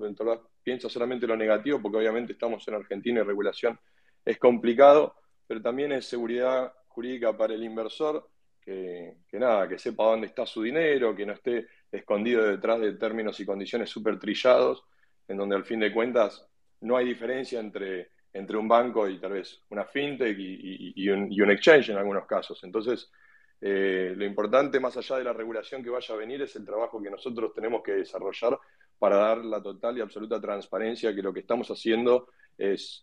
piensa 0.69 0.91
solamente 0.91 1.27
lo 1.27 1.35
negativo, 1.35 1.81
porque 1.81 1.97
obviamente 1.97 2.35
estamos 2.35 2.69
en 2.69 2.75
Argentina 2.75 3.21
y 3.21 3.23
regulación 3.23 3.81
es 4.23 4.37
complicado, 4.37 5.15
pero 5.47 5.63
también 5.63 5.93
es 5.93 6.05
seguridad 6.05 6.75
jurídica 6.89 7.35
para 7.35 7.55
el 7.55 7.65
inversor, 7.65 8.29
que, 8.61 9.17
nada, 9.33 9.67
que 9.67 9.79
sepa 9.79 10.05
dónde 10.05 10.27
está 10.27 10.45
su 10.45 10.61
dinero, 10.61 11.17
que 11.17 11.25
no 11.25 11.33
esté 11.33 11.69
escondido 11.91 12.47
detrás 12.47 12.81
de 12.81 12.93
términos 12.93 13.41
y 13.41 13.47
condiciones 13.47 13.89
súper 13.89 14.19
trillados, 14.19 14.85
en 15.27 15.39
donde 15.39 15.57
al 15.57 15.65
fin 15.65 15.81
de 15.81 15.91
cuentas 15.91 16.47
no 16.83 16.99
hay 16.99 17.07
diferencia 17.07 17.61
entre, 17.61 18.11
entre 18.35 18.59
un 18.59 18.69
banco 18.69 19.09
y 19.09 19.19
tal 19.19 19.33
vez 19.33 19.63
una 19.71 19.87
fintech 19.87 20.37
y, 20.39 21.09
un, 21.09 21.33
y 21.33 21.41
un 21.41 21.51
exchange 21.51 21.89
en 21.89 21.97
algunos 21.97 22.27
casos. 22.27 22.63
Entonces, 22.63 23.11
eh, 23.59 24.13
lo 24.15 24.27
importante, 24.27 24.79
más 24.81 24.99
allá 24.99 25.17
de 25.17 25.25
la 25.25 25.33
regulación 25.33 25.83
que 25.83 25.89
vaya 25.89 26.15
a 26.15 26.19
venir, 26.19 26.43
es 26.43 26.55
el 26.57 26.67
trabajo 26.67 27.03
que 27.03 27.11
nosotros 27.11 27.55
tenemos 27.55 27.83
que 27.83 27.93
desarrollar 27.93 28.59
para 28.99 29.17
dar 29.17 29.39
la 29.45 29.63
total 29.63 29.99
y 29.99 30.01
absoluta 30.01 30.41
transparencia 30.41 31.15
que 31.15 31.23
lo 31.23 31.33
que 31.33 31.41
estamos 31.41 31.69
haciendo 31.71 32.29
es, 32.57 33.03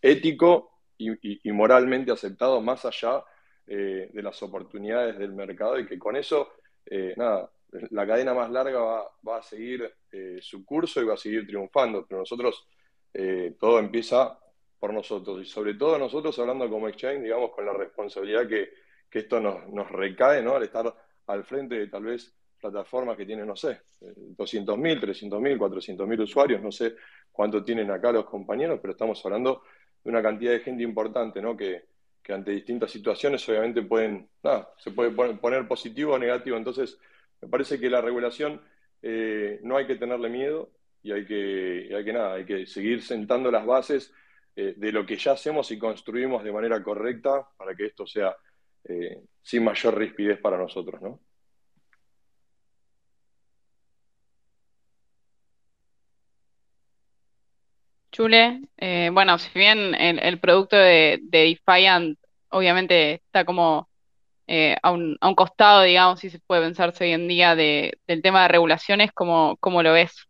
ético 0.00 0.70
y, 0.96 1.50
moralmente 1.52 2.12
aceptado 2.12 2.60
más 2.60 2.84
allá 2.84 3.24
eh, 3.66 4.10
de 4.12 4.22
las 4.22 4.42
oportunidades 4.42 5.18
del 5.18 5.32
mercado 5.32 5.78
y 5.78 5.86
que 5.86 5.98
con 5.98 6.16
eso, 6.16 6.52
eh, 6.86 7.14
nada, 7.16 7.50
la 7.90 8.06
cadena 8.06 8.34
más 8.34 8.50
larga 8.50 8.80
va, 8.80 9.38
a 9.38 9.42
seguir 9.42 9.92
su 10.40 10.64
curso 10.64 11.02
y 11.02 11.06
va 11.06 11.14
a 11.14 11.16
seguir 11.16 11.44
triunfando, 11.44 12.06
pero 12.06 12.20
nosotros, 12.20 12.68
todo 13.58 13.80
empieza 13.80 14.38
por 14.78 14.92
nosotros 14.92 15.40
y 15.42 15.44
sobre 15.44 15.74
todo 15.74 15.98
nosotros 15.98 16.38
hablando 16.38 16.70
como 16.70 16.88
exchange, 16.88 17.22
digamos, 17.22 17.50
con 17.50 17.66
la 17.66 17.72
responsabilidad 17.72 18.46
que 18.46 18.70
que 19.14 19.20
esto 19.20 19.38
nos, 19.38 19.68
nos 19.68 19.88
recae, 19.92 20.42
¿no? 20.42 20.56
Al 20.56 20.64
estar 20.64 20.92
al 21.28 21.44
frente 21.44 21.76
de 21.76 21.86
tal 21.86 22.02
vez 22.02 22.34
plataformas 22.70 23.16
que 23.16 23.26
tienen, 23.26 23.46
no 23.46 23.56
sé, 23.56 23.82
200.000, 24.00 25.00
300.000, 25.00 25.58
400.000 25.58 26.22
usuarios, 26.22 26.62
no 26.62 26.72
sé 26.72 26.94
cuánto 27.30 27.62
tienen 27.62 27.90
acá 27.90 28.10
los 28.10 28.24
compañeros, 28.24 28.78
pero 28.80 28.92
estamos 28.92 29.24
hablando 29.24 29.62
de 30.02 30.10
una 30.10 30.22
cantidad 30.22 30.52
de 30.52 30.60
gente 30.60 30.82
importante, 30.82 31.42
¿no? 31.42 31.56
Que, 31.56 31.84
que 32.22 32.32
ante 32.32 32.52
distintas 32.52 32.90
situaciones 32.90 33.46
obviamente 33.48 33.82
pueden, 33.82 34.30
nada, 34.42 34.70
se 34.78 34.92
puede 34.92 35.10
poner 35.10 35.68
positivo 35.68 36.14
o 36.14 36.18
negativo. 36.18 36.56
Entonces, 36.56 36.98
me 37.42 37.48
parece 37.48 37.78
que 37.78 37.90
la 37.90 38.00
regulación 38.00 38.62
eh, 39.02 39.60
no 39.62 39.76
hay 39.76 39.86
que 39.86 39.96
tenerle 39.96 40.30
miedo 40.30 40.70
y 41.02 41.12
hay 41.12 41.26
que, 41.26 41.92
hay 41.94 42.02
que, 42.02 42.12
nada, 42.14 42.34
hay 42.34 42.46
que 42.46 42.64
seguir 42.64 43.02
sentando 43.02 43.50
las 43.50 43.66
bases 43.66 44.10
eh, 44.56 44.72
de 44.74 44.90
lo 44.90 45.04
que 45.04 45.16
ya 45.16 45.32
hacemos 45.32 45.70
y 45.70 45.78
construimos 45.78 46.42
de 46.42 46.52
manera 46.52 46.82
correcta 46.82 47.46
para 47.58 47.74
que 47.74 47.86
esto 47.86 48.06
sea 48.06 48.34
eh, 48.84 49.20
sin 49.42 49.64
mayor 49.64 49.98
rispidez 49.98 50.40
para 50.40 50.56
nosotros, 50.56 51.02
¿no? 51.02 51.20
Chule, 58.14 58.60
eh, 58.76 59.10
bueno, 59.12 59.38
si 59.38 59.58
bien 59.58 59.92
el, 59.96 60.38
producto 60.38 60.76
de, 60.76 61.18
Defiant 61.24 62.16
obviamente 62.50 63.14
está 63.14 63.44
como 63.44 63.88
eh, 64.46 64.76
a, 64.80 64.92
un, 64.92 65.18
costado, 65.34 65.82
digamos, 65.82 66.20
si 66.20 66.30
se 66.30 66.38
puede 66.38 66.62
pensarse 66.62 67.02
hoy 67.02 67.10
en 67.10 67.26
día 67.26 67.56
del 67.56 68.22
tema 68.22 68.42
de 68.42 68.48
regulaciones, 68.48 69.10
¿cómo, 69.12 69.56
cómo 69.58 69.82
lo 69.82 69.92
ves? 69.92 70.28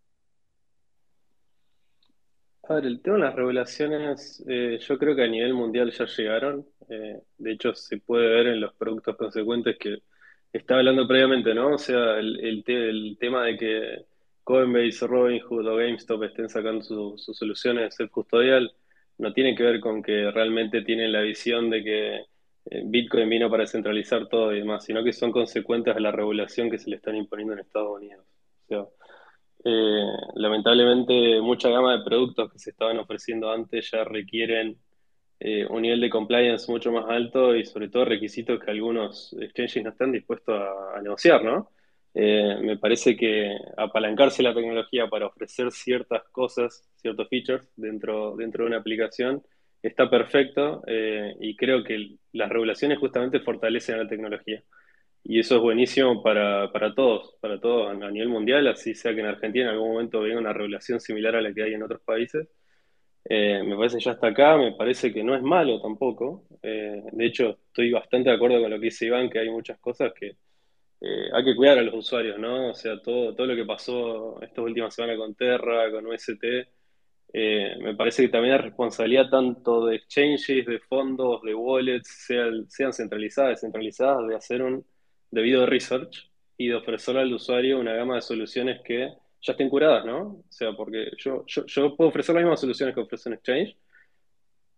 A 2.66 2.76
ver, 2.76 2.86
el 2.86 3.02
tema 3.02 3.16
de 3.16 3.22
las 3.24 3.34
regulaciones, 3.34 4.42
yo 4.46 4.98
creo 4.98 5.14
que 5.14 5.24
a 5.24 5.28
nivel 5.28 5.52
mundial 5.52 5.90
ya 5.90 6.06
llegaron. 6.06 6.66
Eh, 6.88 7.20
de 7.36 7.52
hecho, 7.52 7.74
se 7.74 7.98
puede 7.98 8.28
ver 8.28 8.46
en 8.46 8.62
los 8.62 8.72
productos 8.72 9.14
consecuentes 9.14 9.76
que 9.78 9.98
estaba 10.50 10.80
hablando 10.80 11.06
previamente, 11.06 11.52
¿no? 11.52 11.74
O 11.74 11.78
sea, 11.78 12.18
el, 12.18 12.64
el, 12.64 13.18
tema 13.18 13.44
de 13.44 13.58
que 13.58 14.06
Coinbase, 14.44 15.06
Robinhood 15.06 15.66
o 15.66 15.76
GameStop 15.76 16.22
estén 16.24 16.48
sacando 16.48 16.82
sus 16.82 17.36
soluciones 17.36 17.96
self-custodial 17.96 18.72
no 19.18 19.32
tiene 19.32 19.54
que 19.54 19.62
ver 19.62 19.80
con 19.80 20.02
que 20.02 20.30
realmente 20.30 20.82
tienen 20.82 21.12
la 21.12 21.20
visión 21.20 21.70
de 21.70 21.84
que 21.84 22.16
eh, 22.16 22.82
Bitcoin 22.84 23.28
vino 23.28 23.50
para 23.50 23.66
centralizar 23.66 24.28
todo 24.28 24.54
y 24.54 24.60
demás, 24.60 24.84
sino 24.84 25.04
que 25.04 25.12
son 25.12 25.30
consecuentes 25.32 25.94
de 25.94 26.00
la 26.00 26.10
regulación 26.10 26.70
que 26.70 26.78
se 26.78 26.90
le 26.90 26.96
están 26.96 27.16
imponiendo 27.16 27.52
en 27.54 27.60
Estados 27.60 27.96
Unidos. 27.96 28.24
O 28.64 28.66
sea, 28.68 28.86
eh, 29.64 30.06
lamentablemente, 30.34 31.40
mucha 31.40 31.70
gama 31.70 31.96
de 31.96 32.04
productos 32.04 32.52
que 32.52 32.58
se 32.58 32.70
estaban 32.70 32.98
ofreciendo 32.98 33.50
antes 33.50 33.90
ya 33.90 34.04
requieren 34.04 34.78
eh, 35.40 35.66
un 35.68 35.82
nivel 35.82 36.00
de 36.00 36.10
compliance 36.10 36.70
mucho 36.70 36.90
más 36.92 37.06
alto 37.08 37.54
y 37.54 37.64
sobre 37.64 37.88
todo 37.88 38.04
requisitos 38.04 38.60
que 38.60 38.70
algunos 38.70 39.34
exchanges 39.40 39.82
no 39.82 39.90
están 39.90 40.12
dispuestos 40.12 40.54
a, 40.58 41.00
negociar, 41.02 41.44
¿no? 41.44 41.70
Eh, 42.14 42.58
me 42.62 42.76
parece 42.78 43.16
que 43.16 43.56
apalancarse 43.76 44.42
la 44.42 44.54
tecnología 44.54 45.08
para 45.08 45.26
ofrecer 45.26 45.72
ciertas 45.72 46.22
cosas, 46.30 46.88
ciertos 46.96 47.28
features 47.28 47.68
dentro, 47.76 48.36
dentro 48.36 48.64
de 48.64 48.68
una 48.68 48.78
aplicación 48.78 49.42
está 49.82 50.08
perfecto 50.08 50.82
eh, 50.86 51.34
y 51.40 51.56
creo 51.56 51.82
que 51.84 52.16
las 52.32 52.48
regulaciones 52.48 52.98
justamente 52.98 53.40
fortalecen 53.40 53.96
a 53.96 54.04
la 54.04 54.08
tecnología. 54.08 54.62
Y 55.24 55.40
eso 55.40 55.56
es 55.56 55.62
buenísimo 55.62 56.22
para, 56.22 56.70
para 56.72 56.94
todos, 56.94 57.36
para 57.40 57.60
todos 57.60 57.90
a 57.90 58.10
nivel 58.10 58.28
mundial, 58.28 58.66
así 58.68 58.94
sea 58.94 59.14
que 59.14 59.20
en 59.20 59.26
Argentina 59.26 59.66
en 59.66 59.70
algún 59.72 59.92
momento 59.92 60.20
venga 60.20 60.38
una 60.38 60.52
regulación 60.52 61.00
similar 61.00 61.36
a 61.36 61.42
la 61.42 61.52
que 61.52 61.62
hay 61.64 61.74
en 61.74 61.82
otros 61.82 62.02
países 62.02 62.48
eh, 63.26 63.62
me 63.64 63.76
parece 63.76 63.98
ya 64.00 64.12
está 64.12 64.28
acá, 64.28 64.56
me 64.58 64.72
parece 64.72 65.12
que 65.12 65.24
no 65.24 65.34
es 65.34 65.42
malo 65.42 65.80
tampoco. 65.80 66.44
De 66.62 67.26
hecho, 67.26 67.58
estoy 67.68 67.90
bastante 67.90 68.28
de 68.30 68.36
acuerdo 68.36 68.60
con 68.60 68.70
lo 68.70 68.78
que 68.78 68.86
dice 68.86 69.06
Iván, 69.06 69.30
que 69.30 69.38
hay 69.38 69.50
muchas 69.50 69.78
cosas 69.78 70.12
que 70.12 70.36
eh, 71.04 71.30
hay 71.32 71.44
que 71.44 71.56
cuidar 71.56 71.78
a 71.78 71.82
los 71.82 71.94
usuarios, 71.94 72.38
¿no? 72.38 72.70
O 72.70 72.74
sea, 72.74 73.00
todo, 73.00 73.34
todo 73.34 73.46
lo 73.46 73.56
que 73.56 73.64
pasó 73.64 74.40
estas 74.42 74.64
últimas 74.64 74.94
semanas 74.94 75.18
con 75.18 75.34
Terra, 75.34 75.90
con 75.90 76.06
UST, 76.06 76.44
me 77.34 77.94
parece 77.96 78.22
que 78.22 78.28
también 78.28 78.54
es 78.54 78.60
responsabilidad 78.62 79.28
tanto 79.28 79.86
de 79.86 79.96
exchanges, 79.96 80.66
de 80.66 80.78
fondos, 80.78 81.42
de 81.42 81.54
wallets, 81.54 82.08
sean, 82.26 82.70
sean 82.70 82.92
centralizadas, 82.92 83.50
descentralizadas, 83.50 84.28
de 84.28 84.36
hacer 84.36 84.62
un 84.62 84.86
debido 85.30 85.66
research 85.66 86.30
y 86.56 86.68
de 86.68 86.76
ofrecerle 86.76 87.22
al 87.22 87.34
usuario 87.34 87.80
una 87.80 87.94
gama 87.94 88.16
de 88.16 88.22
soluciones 88.22 88.80
que 88.84 89.12
ya 89.42 89.52
estén 89.52 89.68
curadas, 89.68 90.04
¿no? 90.06 90.20
O 90.20 90.44
sea, 90.48 90.72
porque 90.72 91.10
yo, 91.18 91.44
yo, 91.46 91.96
puedo 91.96 92.08
ofrecer 92.08 92.34
las 92.34 92.44
mismas 92.44 92.60
soluciones 92.60 92.94
que 92.94 93.00
ofrece 93.02 93.28
un 93.28 93.34
exchange, 93.34 93.76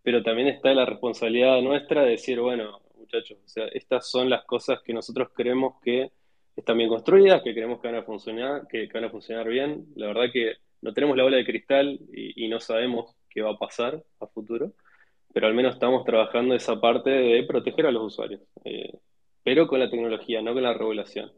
pero 0.02 0.22
también 0.22 0.48
está 0.48 0.72
la 0.74 0.86
responsabilidad 0.86 1.60
nuestra 1.62 2.02
de 2.02 2.10
decir, 2.10 2.40
bueno, 2.40 2.80
muchachos, 2.96 3.38
o 3.44 3.48
sea, 3.48 3.66
estas 3.68 4.10
son 4.10 4.30
las 4.30 4.44
cosas 4.44 4.80
que 4.82 4.92
nosotros 4.92 5.28
creemos 5.34 5.74
que 5.82 6.10
están 6.56 6.78
bien 6.78 6.88
construidas, 6.88 7.42
que 7.42 7.52
creemos 7.52 7.80
que 7.80 7.88
van 7.88 7.96
a 7.96 8.02
funcionar, 8.02 8.66
que, 8.68 8.88
van 8.92 9.04
a 9.04 9.10
funcionar 9.10 9.48
bien. 9.48 9.86
La 9.94 10.08
verdad 10.08 10.32
que 10.32 10.54
no 10.82 10.92
tenemos 10.92 11.16
la 11.16 11.22
bola 11.24 11.36
de 11.36 11.44
cristal 11.44 12.00
y, 12.12 12.48
no 12.48 12.60
sabemos 12.60 13.14
qué 13.28 13.42
va 13.42 13.52
a 13.52 13.58
pasar 13.58 14.02
a 14.20 14.26
futuro, 14.26 14.72
pero 15.32 15.46
al 15.46 15.54
menos 15.54 15.74
estamos 15.74 16.04
trabajando 16.04 16.54
esa 16.54 16.80
parte 16.80 17.10
de 17.10 17.42
proteger 17.44 17.86
a 17.86 17.90
los 17.92 18.04
usuarios. 18.04 18.40
Eh, 18.64 18.92
pero 19.44 19.66
con 19.68 19.78
la 19.80 19.90
tecnología, 19.90 20.42
no 20.42 20.54
con 20.54 20.62
la 20.62 20.74
regulación. 20.74 21.30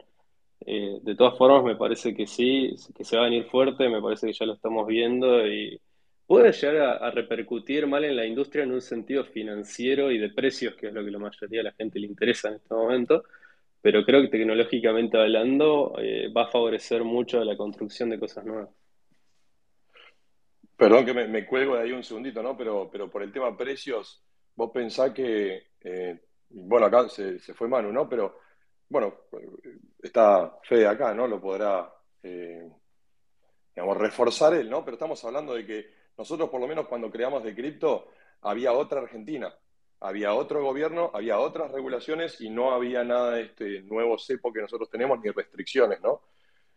Eh, 0.66 0.98
de 1.02 1.14
todas 1.14 1.36
formas, 1.36 1.64
me 1.64 1.76
parece 1.76 2.14
que 2.14 2.26
sí, 2.26 2.74
que 2.96 3.04
se 3.04 3.16
va 3.16 3.22
a 3.22 3.26
venir 3.26 3.44
fuerte, 3.44 3.88
me 3.88 4.02
parece 4.02 4.28
que 4.28 4.32
ya 4.32 4.46
lo 4.46 4.54
estamos 4.54 4.86
viendo 4.86 5.46
y 5.46 5.80
puede 6.26 6.52
llegar 6.52 7.02
a, 7.02 7.10
repercutir 7.10 7.86
mal 7.86 8.04
en 8.04 8.14
la 8.14 8.26
industria 8.26 8.64
en 8.64 8.72
un 8.72 8.82
sentido 8.82 9.24
financiero 9.24 10.10
y 10.10 10.18
de 10.18 10.28
precios, 10.28 10.74
que 10.74 10.88
es 10.88 10.92
lo 10.92 11.04
que 11.04 11.10
la 11.10 11.18
mayoría 11.18 11.60
de 11.60 11.64
la 11.64 11.72
gente 11.72 11.98
le 11.98 12.06
interesa 12.06 12.48
en 12.48 12.56
este 12.56 12.74
momento, 12.74 13.24
pero 13.80 14.04
creo 14.04 14.22
que 14.22 14.28
tecnológicamente 14.28 15.18
hablando 15.18 15.94
eh, 15.98 16.32
va 16.32 16.44
a 16.44 16.50
favorecer 16.50 17.04
mucho 17.04 17.42
la 17.44 17.56
construcción 17.56 18.10
de 18.10 18.18
cosas 18.18 18.44
nuevas. 18.44 18.70
Perdón 20.76 21.04
que 21.04 21.14
me, 21.14 21.46
cuelgo 21.46 21.76
de 21.76 21.82
ahí 21.82 21.92
un 21.92 22.04
segundito, 22.04 22.42
¿no? 22.42 22.56
Pero, 22.56 22.88
pero 22.90 23.10
por 23.10 23.22
el 23.22 23.32
tema 23.32 23.56
precios, 23.56 24.22
vos 24.54 24.70
pensás 24.72 25.10
que, 25.12 25.70
eh, 25.80 26.20
bueno, 26.50 26.86
acá 26.86 27.08
se, 27.08 27.38
se, 27.40 27.52
fue 27.52 27.66
Manu, 27.66 27.92
¿no? 27.92 28.08
Pero, 28.08 28.38
bueno, 28.88 29.22
está 30.00 30.58
Fede 30.62 30.86
acá, 30.86 31.12
¿no? 31.14 31.26
Lo 31.26 31.40
podrá, 31.40 31.92
eh, 32.22 32.70
digamos, 33.74 33.96
reforzar 33.96 34.54
él, 34.54 34.70
¿no? 34.70 34.84
Pero 34.84 34.94
estamos 34.94 35.24
hablando 35.24 35.54
de 35.54 35.66
que 35.66 35.86
nosotros, 36.16 36.48
por 36.48 36.60
lo 36.60 36.68
menos 36.68 36.86
cuando 36.86 37.10
creamos 37.10 37.42
de 37.42 37.54
cripto, 37.54 38.08
había 38.42 38.72
otra 38.72 39.00
Argentina, 39.00 39.52
había 40.00 40.34
otro 40.34 40.62
gobierno, 40.62 41.10
había 41.12 41.38
otras 41.38 41.70
regulaciones 41.70 42.40
y 42.40 42.50
no 42.50 42.72
había 42.72 43.04
nada 43.04 43.34
de 43.34 43.42
este 43.42 43.82
nuevo 43.82 44.18
cepo 44.18 44.52
que 44.52 44.60
nosotros 44.60 44.90
tenemos 44.90 45.20
ni 45.20 45.30
restricciones, 45.30 46.00
¿no? 46.00 46.22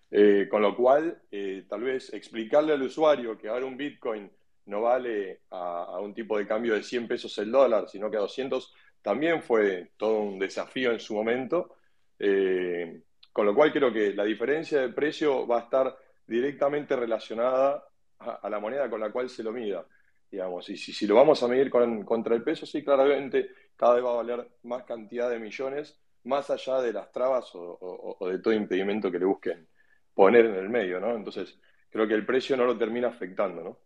Eh, 0.10 0.48
con 0.50 0.62
lo 0.62 0.76
cual, 0.76 1.22
eh, 1.32 1.66
tal 1.70 1.84
vez 1.84 2.14
explicarle 2.14 2.74
al 2.74 2.82
usuario 2.82 3.38
que 3.38 3.48
ahora 3.48 3.66
un 3.66 3.78
Bitcoin 3.78 4.30
no 4.66 4.82
vale 4.82 5.42
a, 5.52 6.00
un 6.00 6.14
tipo 6.14 6.38
de 6.38 6.46
cambio 6.46 6.74
de 6.74 6.84
100 6.84 7.08
pesos 7.08 7.38
el 7.38 7.52
dólar, 7.52 7.88
sino 7.90 8.12
que 8.12 8.18
a 8.18 8.22
200, 8.22 8.74
también 9.02 9.42
fue 9.42 9.92
todo 9.98 10.20
un 10.20 10.40
desafío 10.40 10.92
en 10.92 11.00
su 11.00 11.14
momento. 11.14 11.76
Eh, 12.20 13.02
con 13.32 13.46
lo 13.46 13.56
cual 13.56 13.72
creo 13.72 13.94
que 13.94 14.14
la 14.14 14.24
diferencia 14.24 14.82
de 14.82 14.90
precio 14.90 15.48
va 15.48 15.60
a 15.60 15.62
estar 15.62 15.98
directamente 16.28 16.96
relacionada 16.96 17.86
a, 18.20 18.50
la 18.50 18.60
moneda 18.60 18.90
con 18.90 19.00
la 19.00 19.12
cual 19.12 19.30
se 19.30 19.44
lo 19.44 19.52
mida. 19.52 19.86
Digamos, 20.32 20.70
y 20.70 20.78
si, 20.78 21.06
lo 21.06 21.16
vamos 21.16 21.44
a 21.44 21.48
medir 21.48 21.70
contra 21.70 22.36
el 22.36 22.44
peso, 22.44 22.66
sí, 22.66 22.84
claramente 22.84 23.50
cada 23.76 23.96
vez 23.96 24.06
va 24.06 24.12
a 24.12 24.24
valer 24.24 24.48
más 24.64 24.84
cantidad 24.86 25.30
de 25.30 25.40
millones, 25.40 26.00
más 26.24 26.50
allá 26.50 26.82
de 26.82 26.94
las 26.94 27.12
trabas 27.12 27.50
o 27.54 28.18
de 28.30 28.40
todo 28.40 28.54
impedimento 28.54 29.12
que 29.12 29.20
le 29.20 29.26
busquen 29.26 29.68
poner 30.14 30.46
en 30.46 30.56
el 30.56 30.70
medio, 30.70 31.00
¿no? 31.00 31.16
Entonces, 31.16 31.60
creo 31.90 32.08
que 32.08 32.14
el 32.14 32.26
precio 32.26 32.56
no 32.58 32.66
lo 32.66 32.78
termina 32.78 33.08
afectando, 33.08 33.64
¿no? 33.64 33.78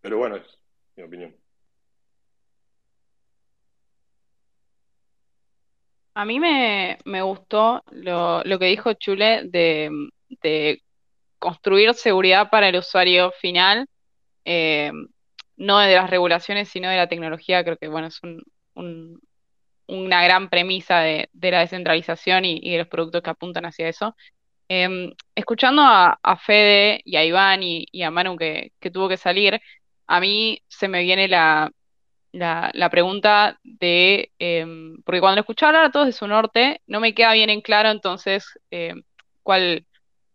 Pero 0.00 0.18
bueno, 0.18 0.36
es 0.36 0.58
mi 0.96 1.02
opinión. 1.02 1.34
A 6.14 6.24
mí 6.24 6.40
me, 6.40 7.22
gustó 7.22 7.82
lo, 7.92 8.42
que 8.58 8.66
dijo 8.66 8.92
Chule 8.94 9.44
de, 9.44 10.82
construir 11.38 11.94
seguridad 11.94 12.50
para 12.50 12.68
el 12.68 12.76
usuario 12.76 13.30
final, 13.30 13.86
eh, 14.44 14.90
no 15.58 15.78
de 15.80 15.94
las 15.94 16.08
regulaciones, 16.08 16.68
sino 16.70 16.88
de 16.88 16.96
la 16.96 17.08
tecnología. 17.08 17.64
Creo 17.64 17.76
que 17.76 17.88
bueno, 17.88 18.08
es 18.08 18.20
una 19.86 20.24
gran 20.24 20.48
premisa 20.48 21.00
de, 21.00 21.28
la 21.34 21.60
descentralización 21.60 22.44
y, 22.44 22.70
de 22.70 22.78
los 22.78 22.88
productos 22.88 23.22
que 23.22 23.30
apuntan 23.30 23.66
hacia 23.66 23.88
eso. 23.88 24.16
Em, 24.68 25.12
escuchando 25.34 25.82
a, 25.82 26.36
Fede 26.44 27.00
y 27.04 27.16
a 27.16 27.24
Iván 27.24 27.62
y, 27.62 28.02
a 28.02 28.10
Manu 28.10 28.36
que, 28.36 28.72
tuvo 28.92 29.08
que 29.08 29.16
salir, 29.16 29.60
a 30.06 30.20
mí 30.20 30.62
se 30.68 30.88
me 30.88 31.02
viene 31.02 31.28
la, 31.28 31.70
pregunta 32.90 33.58
de, 33.62 34.32
em, 34.38 35.02
porque 35.04 35.20
cuando 35.20 35.36
lo 35.36 35.40
escuchaba 35.40 35.70
hablar 35.70 35.84
a 35.86 35.90
todos 35.92 36.06
de 36.06 36.12
su 36.12 36.26
norte, 36.28 36.82
no 36.86 37.00
me 37.00 37.14
queda 37.14 37.32
bien 37.32 37.50
en 37.50 37.62
claro 37.62 37.90
entonces 37.90 38.58
em, 38.70 39.02
cuál, 39.42 39.86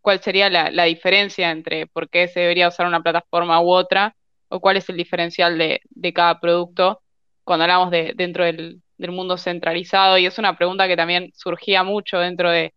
cuál 0.01 0.21
sería 0.21 0.49
la, 0.49 0.83
diferencia 0.85 1.51
entre 1.51 1.87
por 1.87 2.09
qué 2.09 2.27
se 2.27 2.41
debería 2.41 2.67
usar 2.67 2.87
una 2.87 3.01
plataforma 3.03 3.61
u 3.61 3.71
otra, 3.71 4.15
o 4.53 4.59
cuál 4.59 4.77
es 4.77 4.87
el 4.89 4.97
diferencial 4.97 5.57
de, 5.57 6.13
cada 6.13 6.39
producto 6.39 7.01
cuando 7.43 7.63
hablamos 7.63 7.89
de, 7.89 8.13
dentro 8.15 8.45
del, 8.45 8.81
mundo 8.97 9.37
centralizado. 9.37 10.17
Y 10.17 10.25
es 10.27 10.37
una 10.37 10.55
pregunta 10.55 10.87
que 10.87 10.95
también 10.95 11.31
surgía 11.33 11.83
mucho 11.83 12.19
dentro 12.19 12.51
de, 12.51 12.73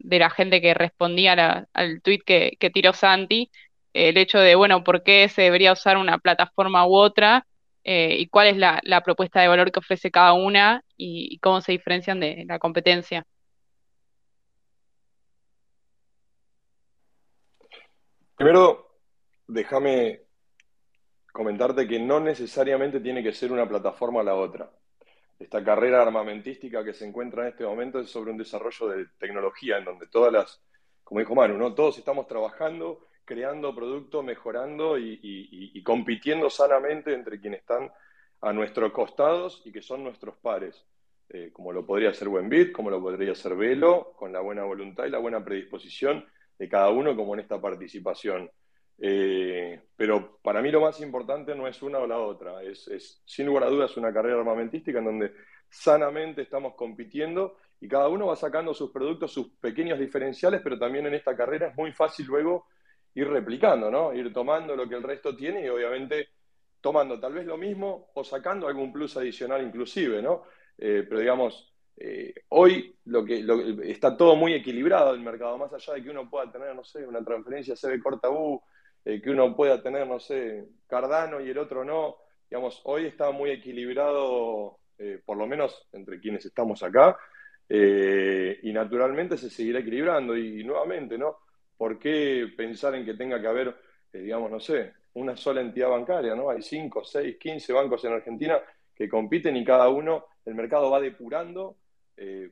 la 0.00 0.30
gente 0.30 0.60
que 0.60 0.74
respondía 0.74 1.66
al 1.72 2.02
tweet 2.02 2.20
que, 2.26 2.70
tiró 2.72 2.94
Santi, 2.94 3.50
el 3.92 4.16
hecho 4.16 4.38
de, 4.38 4.54
bueno, 4.54 4.82
por 4.82 5.02
qué 5.02 5.28
se 5.28 5.42
debería 5.42 5.72
usar 5.72 5.98
una 5.98 6.18
plataforma 6.18 6.86
u 6.86 6.96
otra 6.96 7.46
eh, 7.84 8.16
y 8.18 8.28
cuál 8.28 8.48
es 8.48 8.56
la, 8.56 9.02
propuesta 9.04 9.40
de 9.40 9.48
valor 9.48 9.70
que 9.70 9.80
ofrece 9.80 10.10
cada 10.10 10.32
una 10.32 10.82
y, 10.96 11.38
cómo 11.40 11.60
se 11.60 11.72
diferencian 11.72 12.20
de 12.20 12.44
la 12.48 12.58
competencia. 12.58 13.26
Primero, 18.36 18.98
déjame 19.46 20.23
comentarte 21.34 21.86
que 21.86 21.98
no 21.98 22.20
necesariamente 22.20 23.00
tiene 23.00 23.22
que 23.22 23.34
ser 23.34 23.52
una 23.52 23.68
plataforma 23.68 24.22
la 24.22 24.36
otra 24.36 24.70
esta 25.38 25.64
carrera 25.64 26.02
armamentística 26.02 26.84
que 26.84 26.94
se 26.94 27.06
encuentra 27.06 27.42
en 27.42 27.48
este 27.48 27.64
momento 27.64 27.98
es 27.98 28.10
sobre 28.10 28.30
un 28.30 28.38
desarrollo 28.38 28.88
de 28.88 29.06
tecnología 29.18 29.78
en 29.78 29.84
donde 29.84 30.06
todas 30.06 30.32
las, 30.32 30.62
como 31.02 31.20
dijo 31.20 31.34
Manu, 31.34 31.58
¿no? 31.58 31.74
todos 31.74 31.98
estamos 31.98 32.26
trabajando, 32.26 33.06
creando 33.24 33.74
productos, 33.74 34.24
mejorando 34.24 34.98
y, 34.98 35.82
compitiendo 35.82 36.48
sanamente 36.50 37.12
entre 37.12 37.40
quienes 37.40 37.60
están 37.60 37.90
a 38.40 38.52
nuestros 38.52 38.92
costados 38.92 39.62
y 39.64 39.72
que 39.72 39.82
son 39.82 40.04
nuestros 40.04 40.36
pares, 40.36 40.84
eh, 41.30 41.50
como 41.52 41.72
lo 41.72 41.84
podría 41.84 42.12
ser 42.14 42.28
Buenbit, 42.28 42.72
como 42.72 42.90
lo 42.90 43.00
podría 43.00 43.34
ser 43.34 43.54
Velo, 43.56 44.12
con 44.16 44.32
la 44.32 44.40
buena 44.40 44.64
voluntad 44.64 45.04
y 45.06 45.10
la 45.10 45.18
buena 45.18 45.44
predisposición 45.44 46.24
de 46.58 46.68
cada 46.68 46.90
uno 46.90 47.16
como 47.16 47.34
en 47.34 47.40
esta 47.40 47.60
participación. 47.60 48.50
Eh, 48.98 49.80
pero 49.96 50.38
para 50.42 50.62
mí 50.62 50.70
lo 50.70 50.80
más 50.80 51.00
importante 51.00 51.54
no 51.54 51.66
es 51.66 51.82
una 51.82 51.98
o 51.98 52.06
la 52.06 52.18
otra, 52.18 52.62
es, 52.62 53.22
sin 53.24 53.46
lugar 53.46 53.64
a 53.64 53.68
dudas 53.68 53.96
una 53.96 54.12
carrera 54.12 54.38
armamentística 54.38 54.98
en 54.98 55.04
donde 55.04 55.32
sanamente 55.68 56.42
estamos 56.42 56.74
compitiendo 56.74 57.56
y 57.80 57.88
cada 57.88 58.08
uno 58.08 58.26
va 58.26 58.36
sacando 58.36 58.72
sus 58.72 58.90
productos, 58.90 59.32
sus 59.32 59.50
pequeños 59.58 59.98
diferenciales, 59.98 60.60
pero 60.62 60.78
también 60.78 61.06
en 61.06 61.14
esta 61.14 61.36
carrera 61.36 61.68
es 61.68 61.76
muy 61.76 61.92
fácil 61.92 62.26
luego 62.26 62.66
ir 63.14 63.28
replicando, 63.28 63.90
¿no? 63.90 64.12
Ir 64.14 64.32
tomando 64.32 64.74
lo 64.76 64.88
que 64.88 64.94
el 64.94 65.02
resto 65.02 65.34
tiene 65.36 65.64
y 65.64 65.68
obviamente 65.68 66.28
tomando 66.80 67.18
tal 67.18 67.32
vez 67.32 67.46
lo 67.46 67.56
mismo 67.56 68.10
o 68.14 68.24
sacando 68.24 68.68
algún 68.68 68.92
plus 68.92 69.16
adicional 69.16 69.62
inclusive, 69.62 70.22
¿no? 70.22 70.44
Eh, 70.78 71.04
pero 71.08 71.20
digamos, 71.20 71.72
eh, 71.96 72.34
hoy 72.48 72.96
lo 73.04 73.24
que, 73.24 73.44
está 73.84 74.16
todo 74.16 74.34
muy 74.34 74.54
equilibrado 74.54 75.14
el 75.14 75.20
mercado, 75.20 75.56
más 75.58 75.72
allá 75.72 75.94
de 75.94 76.02
que 76.02 76.10
uno 76.10 76.28
pueda 76.28 76.50
tener, 76.50 76.74
no 76.74 76.84
sé, 76.84 77.06
una 77.06 77.24
transferencia 77.24 77.76
CB 77.76 78.02
corta 78.02 78.30
U, 78.30 78.60
eh, 79.04 79.20
que 79.20 79.30
uno 79.30 79.54
pueda 79.54 79.82
tener, 79.82 80.06
no 80.06 80.18
sé, 80.18 80.64
Cardano 80.86 81.40
y 81.40 81.50
el 81.50 81.58
otro 81.58 81.84
no. 81.84 82.16
Digamos, 82.48 82.80
hoy 82.84 83.06
está 83.06 83.30
muy 83.32 83.50
equilibrado, 83.50 84.78
eh, 84.98 85.20
por 85.24 85.36
lo 85.36 85.46
menos 85.46 85.88
entre 85.92 86.20
quienes 86.20 86.46
estamos 86.46 86.82
acá, 86.82 87.18
eh, 87.68 88.58
y 88.62 88.72
naturalmente 88.72 89.36
se 89.36 89.50
seguirá 89.50 89.80
equilibrando. 89.80 90.36
Y, 90.36 90.64
nuevamente, 90.64 91.18
¿no? 91.18 91.38
¿Por 91.76 91.98
qué 91.98 92.46
pensar 92.56 92.94
en 92.94 93.04
que 93.04 93.14
tenga 93.14 93.40
que 93.40 93.46
haber, 93.46 93.76
digamos, 94.12 94.50
no 94.50 94.60
sé, 94.60 94.92
una 95.14 95.36
sola 95.36 95.60
entidad 95.60 95.90
bancaria, 95.90 96.34
¿no? 96.34 96.48
Hay 96.48 96.62
5, 96.62 97.04
6, 97.04 97.36
15 97.38 97.72
bancos 97.72 98.04
en 98.04 98.12
Argentina 98.12 98.58
que 98.94 99.08
compiten 99.08 99.56
y 99.56 99.64
cada 99.64 99.88
uno, 99.88 100.26
el 100.46 100.54
mercado 100.54 100.90
va 100.90 101.00
depurando 101.00 101.76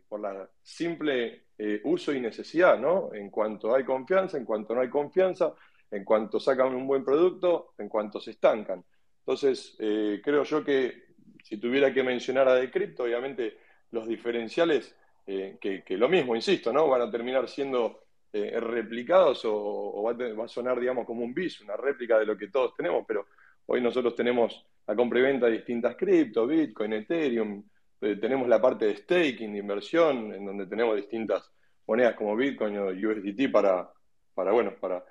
por 0.09 0.19
la 0.19 0.49
simple 0.61 1.45
uso 1.85 2.13
y 2.13 2.21
necesidad, 2.21 2.79
¿no? 2.81 3.15
En 3.15 3.31
cuanto 3.31 3.73
hay 3.75 3.85
confianza, 3.85 4.37
en 4.37 4.45
cuanto 4.45 4.75
no 4.75 4.81
hay 4.81 4.89
confianza, 4.89 5.55
en 5.93 6.05
cuanto 6.05 6.41
sacan 6.41 6.75
un 6.75 6.87
buen 6.87 7.05
producto, 7.05 7.75
en 7.79 7.89
cuanto 7.89 8.19
se 8.19 8.33
estancan. 8.33 8.83
Entonces, 9.21 9.77
eh, 9.79 10.21
creo 10.25 10.43
yo 10.43 10.65
que 10.65 11.05
si 11.45 11.59
tuviera 11.59 11.93
que 11.93 12.03
mencionar 12.03 12.49
a 12.49 12.55
Decrypto, 12.55 13.05
obviamente 13.05 13.59
los 13.91 14.09
diferenciales, 14.09 14.97
eh, 15.27 15.59
que, 15.61 15.85
lo 15.97 16.09
mismo, 16.09 16.35
insisto, 16.35 16.73
¿no? 16.73 16.89
Van 16.89 17.03
a 17.03 17.11
terminar 17.11 17.47
siendo 17.47 18.05
eh, 18.33 18.59
replicados 18.59 19.43
o, 19.45 20.03
va, 20.03 20.45
a, 20.45 20.49
sonar, 20.49 20.81
digamos, 20.81 21.07
como 21.07 21.23
un 21.25 21.35
bis, 21.35 21.61
una 21.61 21.77
réplica 21.77 22.19
de 22.19 22.25
lo 22.25 22.37
que 22.39 22.49
todos 22.49 22.75
tenemos, 22.75 23.05
pero 23.07 23.27
hoy 23.67 23.83
nosotros 23.83 24.17
tenemos 24.17 24.65
la 24.87 24.97
compra 24.97 25.19
y 25.21 25.23
venta 25.23 25.47
de 25.47 25.53
distintas 25.53 25.95
cripto, 25.95 26.47
Bitcoin, 26.47 26.95
Ethereum, 26.95 27.63
tenemos 28.01 28.49
la 28.49 28.61
parte 28.61 28.87
de 28.87 28.97
staking, 28.97 29.53
de 29.53 29.59
inversión, 29.59 30.35
en 30.35 30.45
donde 30.45 30.67
tenemos 30.67 30.97
distintas 30.97 31.49
monedas 31.87 32.17
como 32.17 32.35
Bitcoin 32.35 32.77
o 32.79 32.87
USDT 32.87 33.53
para, 33.53 33.89
para 34.35 34.51
bueno, 34.51 34.75
para 34.81 35.05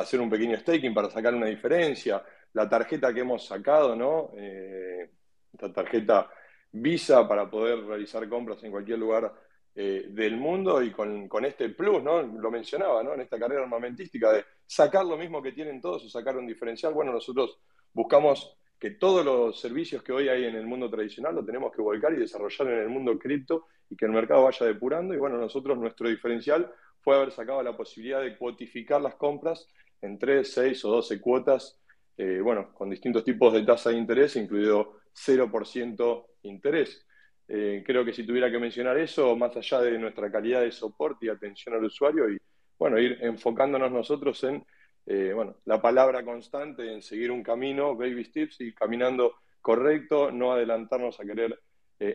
hacer 0.00 0.20
un 0.20 0.30
pequeño 0.30 0.56
staking 0.56 0.94
para 0.94 1.10
sacar 1.10 1.34
una 1.34 1.46
diferencia. 1.46 2.22
La 2.52 2.68
tarjeta 2.68 3.12
que 3.12 3.20
hemos 3.20 3.46
sacado, 3.46 3.94
¿no? 3.96 4.30
Eh, 4.36 5.10
esta 5.52 5.72
tarjeta 5.72 6.30
Visa 6.70 7.26
para 7.26 7.50
poder 7.50 7.82
realizar 7.84 8.28
compras 8.28 8.62
en 8.62 8.70
cualquier 8.70 8.98
lugar 8.98 9.32
eh, 9.74 10.06
del 10.10 10.36
mundo 10.36 10.82
y 10.82 10.90
con, 10.90 11.44
este 11.44 11.70
plus, 11.70 12.02
¿no? 12.02 12.22
Lo 12.22 12.50
mencionaba, 12.50 13.02
¿no? 13.02 13.14
En 13.14 13.22
esta 13.22 13.38
carrera 13.38 13.62
armamentística 13.62 14.32
de 14.32 14.44
sacar 14.66 15.04
lo 15.06 15.16
mismo 15.16 15.42
que 15.42 15.52
tienen 15.52 15.80
todos 15.80 16.04
o 16.04 16.08
sacar 16.08 16.36
un 16.36 16.46
diferencial. 16.46 16.92
Bueno, 16.92 17.12
nosotros 17.12 17.58
buscamos 17.92 18.54
que 18.78 18.92
todos 18.92 19.24
los 19.24 19.58
servicios 19.58 20.02
que 20.02 20.12
hoy 20.12 20.28
hay 20.28 20.44
en 20.44 20.54
el 20.54 20.66
mundo 20.66 20.88
tradicional 20.88 21.34
lo 21.34 21.44
tenemos 21.44 21.72
que 21.72 21.82
volcar 21.82 22.12
y 22.12 22.16
desarrollar 22.16 22.68
en 22.68 22.80
el 22.80 22.88
mundo 22.88 23.18
cripto 23.18 23.66
y 23.90 23.96
que 23.96 24.04
el 24.04 24.12
mercado 24.12 24.44
vaya 24.44 24.66
depurando. 24.66 25.14
Y 25.14 25.16
bueno, 25.16 25.38
nosotros 25.38 25.76
nuestro 25.78 26.08
diferencial 26.08 26.70
fue 27.00 27.16
haber 27.16 27.32
sacado 27.32 27.62
la 27.62 27.76
posibilidad 27.76 28.20
de 28.20 28.36
cuotificar 28.36 29.00
las 29.00 29.14
compras 29.14 29.66
en 30.00 30.18
3, 30.18 30.52
6 30.52 30.84
o 30.84 30.90
12 30.90 31.20
cuotas, 31.20 31.78
eh, 32.16 32.40
bueno, 32.42 32.72
con 32.74 32.90
distintos 32.90 33.24
tipos 33.24 33.52
de 33.52 33.62
tasa 33.62 33.90
de 33.90 33.96
interés, 33.96 34.36
incluido 34.36 35.00
0% 35.14 36.26
interés. 36.42 37.06
Eh, 37.46 37.82
creo 37.86 38.04
que 38.04 38.12
si 38.12 38.24
tuviera 38.26 38.50
que 38.50 38.58
mencionar 38.58 38.98
eso, 38.98 39.36
más 39.36 39.56
allá 39.56 39.80
de 39.80 39.98
nuestra 39.98 40.30
calidad 40.30 40.60
de 40.60 40.72
soporte 40.72 41.26
y 41.26 41.28
atención 41.28 41.74
al 41.74 41.84
usuario, 41.84 42.28
y 42.28 42.38
bueno, 42.78 42.98
ir 42.98 43.18
enfocándonos 43.22 43.90
nosotros 43.90 44.42
en 44.44 44.64
eh, 45.06 45.32
bueno, 45.34 45.56
la 45.64 45.80
palabra 45.80 46.22
constante, 46.22 46.92
en 46.92 47.00
seguir 47.00 47.30
un 47.30 47.42
camino, 47.42 47.96
baby 47.96 48.24
steps, 48.24 48.60
y 48.60 48.74
caminando 48.74 49.36
correcto, 49.62 50.30
no 50.30 50.52
adelantarnos 50.52 51.18
a 51.18 51.24
querer 51.24 51.58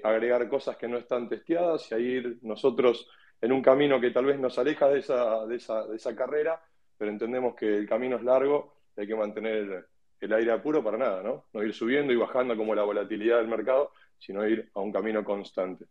agregar 0.01 0.47
cosas 0.47 0.77
que 0.77 0.87
no 0.87 0.97
están 0.97 1.27
testeadas 1.27 1.91
y 1.91 1.93
a 1.93 1.99
ir 1.99 2.37
nosotros 2.41 3.05
en 3.41 3.51
un 3.51 3.61
camino 3.61 3.99
que 3.99 4.11
tal 4.11 4.23
vez 4.23 4.39
nos 4.39 4.57
aleja 4.57 4.87
de 4.87 4.99
esa, 4.99 5.45
de 5.45 5.57
esa, 5.57 5.85
de 5.85 5.97
esa 5.97 6.15
carrera, 6.15 6.61
pero 7.03 7.11
entendemos 7.11 7.53
que 7.55 7.65
el 7.77 7.85
camino 7.85 8.15
es 8.15 8.23
largo 8.23 8.75
y 8.95 9.01
hay 9.01 9.07
que 9.07 9.15
mantener 9.15 9.89
el 10.21 10.33
aire 10.33 10.53
a 10.53 10.63
puro 10.63 10.81
para 10.81 10.97
nada, 10.97 11.21
¿no? 11.21 11.47
No 11.51 11.61
ir 11.61 11.73
subiendo 11.73 12.13
y 12.13 12.15
bajando 12.15 12.55
como 12.55 12.73
la 12.73 12.83
volatilidad 12.83 13.39
del 13.39 13.49
mercado, 13.49 13.91
sino 14.17 14.47
ir 14.47 14.71
a 14.73 14.79
un 14.79 14.93
camino 14.93 15.21
constante. 15.25 15.85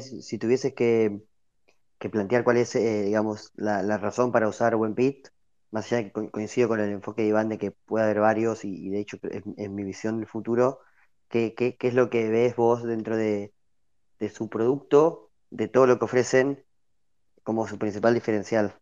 Si 0.00 0.38
tuvieses 0.38 0.74
que, 0.74 1.20
plantear 2.10 2.42
cuál 2.42 2.56
es, 2.56 2.74
eh, 2.74 3.02
digamos, 3.04 3.52
la, 3.54 3.84
la, 3.84 3.98
razón 3.98 4.32
para 4.32 4.48
usar 4.48 4.74
WebBit, 4.74 5.28
más 5.70 5.92
allá 5.92 6.10
que 6.10 6.30
coincido 6.30 6.66
con 6.66 6.80
el 6.80 6.90
enfoque 6.90 7.22
de 7.22 7.28
Iván 7.28 7.48
de 7.48 7.58
que 7.58 7.70
puede 7.70 8.04
haber 8.04 8.18
varios 8.18 8.64
y, 8.64 8.88
de 8.90 8.98
hecho 8.98 9.18
es, 9.30 9.70
mi 9.70 9.84
visión 9.84 10.18
del 10.18 10.26
futuro, 10.26 10.80
¿qué, 11.28 11.54
qué, 11.54 11.76
qué 11.76 11.88
es 11.88 11.94
lo 11.94 12.10
que 12.10 12.28
ves 12.30 12.56
vos 12.56 12.82
dentro 12.84 13.16
de, 13.16 13.54
de 14.20 14.30
su 14.30 14.48
producto, 14.50 15.32
de 15.50 15.68
todo 15.68 15.86
lo 15.86 15.98
que 15.98 16.06
ofrecen 16.06 16.64
como 17.44 17.66
su 17.68 17.78
principal 17.78 18.14
diferencial? 18.14 18.74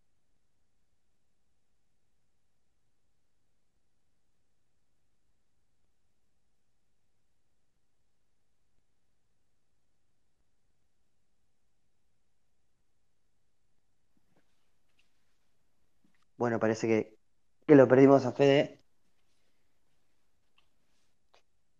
Bueno, 16.36 16.58
parece 16.60 16.86
que, 16.88 17.74
lo 17.74 17.88
perdimos 17.88 18.24
a 18.26 18.32
Fede. 18.32 18.82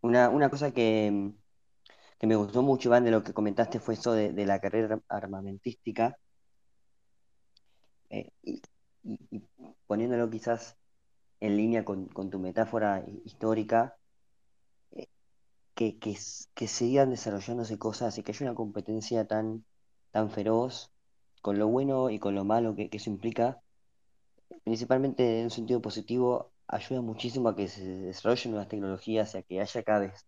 Una, 0.06 0.28
una 0.30 0.48
cosa 0.50 0.70
que, 0.70 1.32
que 2.18 2.26
me 2.28 2.36
gustó 2.36 2.62
mucho, 2.62 2.88
Iván, 2.88 3.04
de 3.04 3.10
lo 3.10 3.24
que 3.24 3.32
comentaste 3.34 3.80
fue 3.80 3.94
eso 3.94 4.12
de, 4.12 4.46
la 4.46 4.60
carrera 4.60 5.00
armamentística. 5.08 6.16
Eh, 8.10 8.30
y, 8.42 8.62
poniéndolo 9.88 10.30
quizás 10.30 10.76
en 11.40 11.56
línea 11.56 11.84
con, 11.84 12.08
tu 12.30 12.38
metáfora 12.38 13.04
histórica, 13.24 13.96
eh, 14.92 15.08
que, 15.74 15.98
que, 15.98 16.16
que, 16.54 16.68
sigan 16.68 17.10
desarrollándose 17.10 17.78
cosas 17.78 18.16
y 18.18 18.22
que 18.22 18.32
haya 18.32 18.46
una 18.46 18.54
competencia 18.54 19.26
tan, 19.26 19.64
tan 20.12 20.30
feroz, 20.30 20.92
con 21.42 21.58
lo 21.58 21.66
bueno 21.68 22.10
y 22.10 22.20
con 22.20 22.34
lo 22.36 22.44
malo 22.44 22.76
que, 22.76 22.90
que 22.90 22.98
eso 22.98 23.10
implica, 23.10 23.60
principalmente 24.64 25.40
en 25.40 25.46
un 25.46 25.50
sentido 25.50 25.82
positivo, 25.82 26.52
ayuda 26.68 27.00
muchísimo 27.00 27.48
a 27.48 27.56
que 27.56 27.68
se 27.68 27.84
desarrollen 27.84 28.52
nuevas 28.52 28.68
tecnologías 28.68 29.34
y 29.34 29.38
a 29.38 29.42
que 29.42 29.60
haya 29.60 29.82
cada 29.82 30.00
vez 30.00 30.26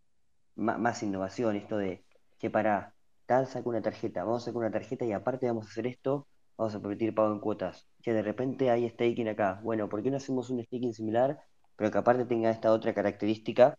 más, 0.57 1.03
innovación, 1.03 1.57
esto 1.57 1.77
de 1.79 2.05
que 2.39 2.51
para 2.51 2.95
tal 3.27 3.47
saca 3.47 3.69
una 3.69 3.83
tarjeta, 3.83 4.25
vamos 4.25 4.43
a 4.43 4.47
sacar 4.47 4.59
una 4.59 4.71
tarjeta 4.71 5.05
y 5.05 5.13
aparte 5.13 5.47
vamos 5.47 5.67
a 5.67 5.71
hacer 5.71 5.87
esto, 5.87 6.27
vamos 6.57 6.75
a 6.75 6.81
permitir 6.81 7.15
pago 7.15 7.33
en 7.33 7.41
cuotas. 7.41 7.87
Que 8.03 8.13
de 8.13 8.23
repente 8.23 8.71
hay 8.71 8.89
staking 8.89 9.29
acá. 9.29 9.61
Bueno, 9.63 9.89
¿por 9.89 10.03
qué 10.03 10.11
no 10.11 10.17
hacemos 10.17 10.51
un 10.51 10.63
staking 10.65 10.95
similar, 10.95 11.41
pero 11.77 11.91
que 11.91 11.99
aparte 11.99 12.25
tenga 12.25 12.51
esta 12.51 12.73
otra 12.73 12.95
característica? 12.95 13.79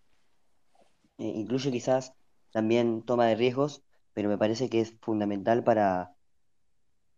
Eh, 1.17 1.33
incluye 1.35 1.71
quizás 1.71 2.13
también 2.51 3.03
toma 3.03 3.27
de 3.27 3.35
riesgos, 3.35 3.83
pero 4.13 4.29
me 4.29 4.37
parece 4.37 4.69
que 4.69 4.81
es 4.81 4.95
fundamental 5.01 5.63
para, 5.63 6.13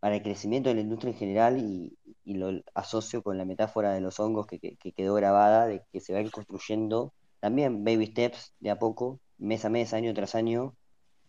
para 0.02 0.16
el 0.16 0.24
crecimiento 0.24 0.68
de 0.70 0.76
la 0.76 0.82
industria 0.82 1.12
en 1.12 1.18
general 1.18 1.58
y, 1.60 1.98
lo 2.26 2.62
asocio 2.74 3.22
con 3.22 3.38
la 3.38 3.46
metáfora 3.46 3.92
de 3.94 4.00
los 4.00 4.20
hongos 4.20 4.48
que, 4.48 4.60
que, 4.60 4.92
quedó 4.94 5.14
grabada, 5.16 5.68
de 5.68 5.84
que 5.92 6.00
se 6.00 6.14
van 6.14 6.30
construyendo 6.30 7.14
también 7.40 7.84
baby 7.84 8.08
steps 8.08 8.54
de 8.60 8.70
a 8.70 8.80
poco, 8.80 9.20
mes 9.38 9.66
a 9.66 9.70
mes, 9.70 9.94
año 9.94 10.14
tras 10.14 10.34
año, 10.34 10.76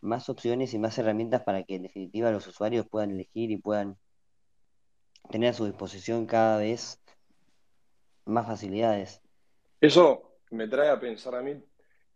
más 0.01 0.29
opciones 0.29 0.73
y 0.75 0.79
más 0.79 0.97
herramientas 0.97 1.43
para 1.43 1.65
que 1.65 1.75
en 1.75 1.83
definitiva 1.83 2.31
los 2.31 2.47
usuarios 2.47 2.87
puedan 2.89 3.11
elegir 3.11 3.51
y 3.51 3.57
puedan 3.57 3.99
tener 5.31 5.51
a 5.51 5.55
su 5.55 5.67
disposición 5.67 6.27
cada 6.27 6.59
vez 6.59 7.03
más 8.25 8.47
facilidades. 8.47 9.21
Eso 9.81 10.39
me 10.51 10.69
trae 10.69 10.89
a 10.89 11.01
pensar 11.01 11.35
a 11.35 11.43
mí 11.43 11.63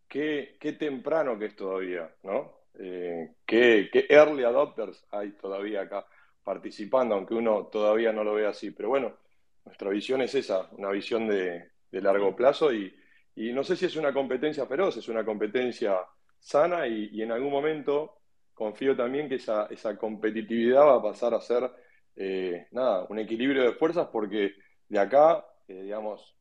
qué, 0.08 0.56
qué 0.60 0.72
temprano 0.72 1.38
que 1.38 1.46
es 1.46 1.56
todavía, 1.56 2.14
¿no? 2.22 2.54
Eh, 2.78 3.34
qué, 3.44 3.90
early 4.08 4.44
adopters 4.44 5.04
hay 5.10 5.32
todavía 5.32 5.82
acá 5.82 6.06
participando, 6.46 7.16
aunque 7.16 7.34
uno 7.34 7.66
todavía 7.66 8.12
no 8.12 8.22
lo 8.22 8.34
ve 8.34 8.46
así. 8.46 8.70
Pero 8.70 8.90
bueno, 8.90 9.16
nuestra 9.64 9.90
visión 9.90 10.22
es 10.22 10.32
esa, 10.36 10.68
una 10.78 10.90
visión 10.90 11.26
de, 11.26 11.72
largo 11.90 12.36
plazo 12.36 12.72
y, 12.72 12.94
no 13.34 13.64
sé 13.64 13.74
si 13.74 13.86
es 13.86 13.96
una 13.96 14.12
competencia 14.12 14.64
feroz, 14.66 14.96
es 14.96 15.08
una 15.08 15.24
competencia 15.24 15.98
sana 16.38 16.86
y, 16.86 17.20
en 17.20 17.32
algún 17.32 17.50
momento 17.50 18.18
confío 18.54 18.94
también 18.96 19.28
que 19.28 19.34
esa, 19.34 19.98
competitividad 19.98 20.82
va 20.82 20.96
a 20.96 21.02
pasar 21.02 21.34
a 21.34 21.40
ser, 21.40 21.68
eh, 22.14 22.68
nada, 22.70 23.06
un 23.08 23.18
equilibrio 23.18 23.62
de 23.64 23.72
fuerzas 23.72 24.08
porque 24.12 24.54
de 24.88 24.98
acá, 25.00 25.44
eh, 25.66 25.82
digamos, 25.82 26.36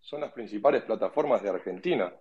son 0.00 0.22
las 0.22 0.32
principales 0.32 0.82
plataformas 0.82 1.42
de 1.42 1.50
Argentina, 1.50 2.12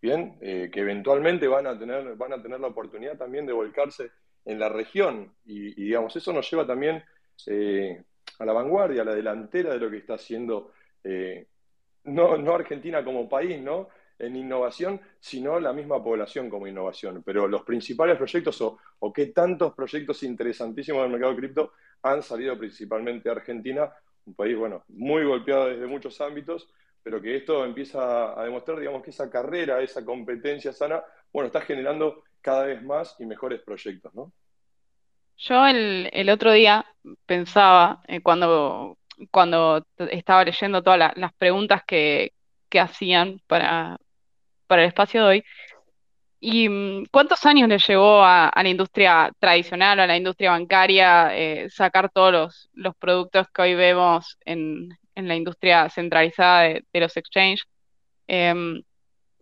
¿bien? 0.00 0.38
Eh, 0.40 0.70
que 0.72 0.80
eventualmente 0.80 1.48
van 1.48 1.66
a, 1.66 1.76
tener, 1.76 2.14
van 2.14 2.32
a 2.32 2.40
tener 2.40 2.60
la 2.60 2.68
oportunidad 2.68 3.16
también 3.16 3.44
de 3.44 3.52
volcarse 3.52 4.12
en 4.46 4.58
la 4.58 4.70
región 4.70 5.34
y, 5.44 5.74
digamos, 5.74 6.16
eso 6.16 6.32
nos 6.32 6.50
lleva 6.50 6.66
también 6.66 7.04
a 8.38 8.44
la 8.44 8.52
vanguardia, 8.52 9.02
a 9.02 9.04
la 9.04 9.14
delantera 9.14 9.74
de 9.74 9.78
lo 9.78 9.90
que 9.90 9.98
está 9.98 10.14
haciendo 10.14 10.72
no, 12.06 12.36
no 12.38 12.54
Argentina 12.54 13.04
como 13.04 13.28
país, 13.28 13.60
¿no? 13.60 13.88
En 14.18 14.34
innovación, 14.34 15.00
sino 15.20 15.60
la 15.60 15.72
misma 15.72 16.02
población 16.02 16.48
como 16.48 16.66
innovación. 16.66 17.22
Pero 17.22 17.46
los 17.46 17.62
principales 17.62 18.16
proyectos 18.16 18.60
o, 18.62 18.78
o 19.00 19.12
qué 19.12 19.26
tantos 19.26 19.74
proyectos 19.74 20.22
interesantísimos 20.22 21.02
del 21.02 21.10
mercado 21.10 21.36
cripto 21.36 21.72
han 22.02 22.22
salido 22.22 22.56
principalmente 22.58 23.28
de 23.28 23.34
Argentina, 23.34 23.92
un 24.24 24.34
país, 24.34 24.56
bueno, 24.56 24.84
muy 24.88 25.24
golpeado 25.24 25.66
desde 25.66 25.86
muchos 25.86 26.20
ámbitos, 26.20 26.68
pero 27.02 27.20
que 27.20 27.36
esto 27.36 27.64
empieza 27.64 28.40
a 28.40 28.44
demostrar, 28.44 28.78
digamos, 28.78 29.02
que 29.02 29.10
esa 29.10 29.30
carrera, 29.30 29.80
esa 29.80 30.04
competencia 30.04 30.72
sana, 30.72 31.02
bueno, 31.32 31.48
está 31.48 31.60
generando 31.60 32.24
cada 32.46 32.66
vez 32.66 32.80
más 32.80 33.16
y 33.18 33.26
mejores 33.26 33.60
proyectos, 33.62 34.14
¿no? 34.14 34.32
Yo 35.36 35.66
el, 35.66 36.08
el 36.12 36.30
otro 36.30 36.52
día 36.52 36.86
pensaba, 37.26 38.00
eh, 38.06 38.20
cuando, 38.20 38.98
cuando 39.32 39.84
estaba 39.98 40.44
leyendo 40.44 40.80
todas 40.80 41.12
las 41.16 41.34
preguntas 41.34 41.82
que, 41.84 42.32
hacían 42.78 43.40
para, 43.46 43.96
para 44.66 44.82
el 44.82 44.88
espacio 44.88 45.22
de 45.22 45.26
hoy. 45.26 45.44
¿Y 46.38 46.68
mm, 46.68 47.06
cuántos 47.10 47.44
años 47.46 47.68
le 47.68 47.78
llevó 47.78 48.22
a, 48.22 48.52
la 48.54 48.68
industria 48.68 49.32
tradicional, 49.40 49.98
a 49.98 50.06
la 50.06 50.16
industria 50.16 50.50
bancaria, 50.50 51.34
eh, 51.34 51.70
sacar 51.70 52.10
todos 52.10 52.68
los, 52.74 52.94
productos 52.96 53.48
que 53.48 53.62
hoy 53.62 53.74
vemos 53.74 54.36
en, 54.44 54.90
la 55.14 55.34
industria 55.34 55.88
centralizada 55.88 56.62
de, 56.64 56.84
los 56.92 57.16
exchanges? 57.16 57.64
Em, 58.28 58.82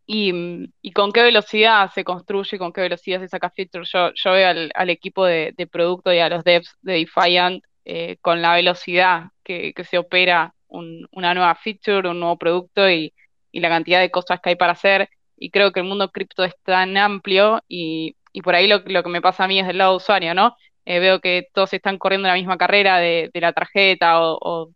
y, 0.07 0.93
con 0.93 1.13
qué 1.13 1.23
velocidad 1.23 1.91
se 1.95 2.05
construye, 2.05 2.59
con 2.59 2.73
qué 2.73 2.83
velocidad 2.83 3.21
se 3.21 3.29
saca 3.29 3.51
features. 3.51 3.91
Yo, 3.93 4.11
yo 4.15 4.33
veo 4.33 4.49
al, 4.75 4.91
equipo 4.91 5.25
de, 5.25 5.55
de, 5.57 5.67
producto 5.67 6.13
y 6.13 6.19
a 6.19 6.29
los 6.29 6.45
devs 6.45 6.77
de 6.83 6.95
Defiant 6.95 7.65
eh, 7.87 8.17
con 8.23 8.41
la 8.41 8.55
velocidad 8.55 9.31
que, 9.43 9.75
se 9.89 9.99
opera 9.99 10.55
una 10.69 11.35
nueva 11.35 11.55
feature, 11.55 12.09
un 12.09 12.21
nuevo 12.21 12.39
producto 12.39 12.89
y, 12.91 13.13
la 13.53 13.69
cantidad 13.69 14.01
de 14.01 14.11
cosas 14.11 14.41
que 14.41 14.51
hay 14.51 14.57
para 14.57 14.73
hacer. 14.73 15.09
Y 15.37 15.51
creo 15.51 15.73
que 15.73 15.81
el 15.81 15.87
mundo 15.87 16.11
cripto 16.11 16.45
es 16.45 16.55
tan 16.65 16.97
amplio 16.97 17.63
y, 17.69 18.17
por 18.43 18.55
ahí 18.55 18.67
lo, 18.67 18.83
que 18.85 19.09
me 19.09 19.21
pasa 19.23 19.45
a 19.45 19.49
mí 19.49 19.61
es 19.61 19.67
del 19.67 19.79
lado 19.79 19.97
usuario, 19.97 20.35
¿no? 20.35 20.57
Eh, 20.87 20.99
veo 20.99 21.21
que 21.21 21.49
todos 21.55 21.73
están 21.73 21.99
corriendo 21.99 22.29
la 22.29 22.35
misma 22.35 22.59
carrera 22.59 22.99
de, 22.99 23.31
la 23.35 23.53
tarjeta 23.53 24.21
o, 24.21 24.73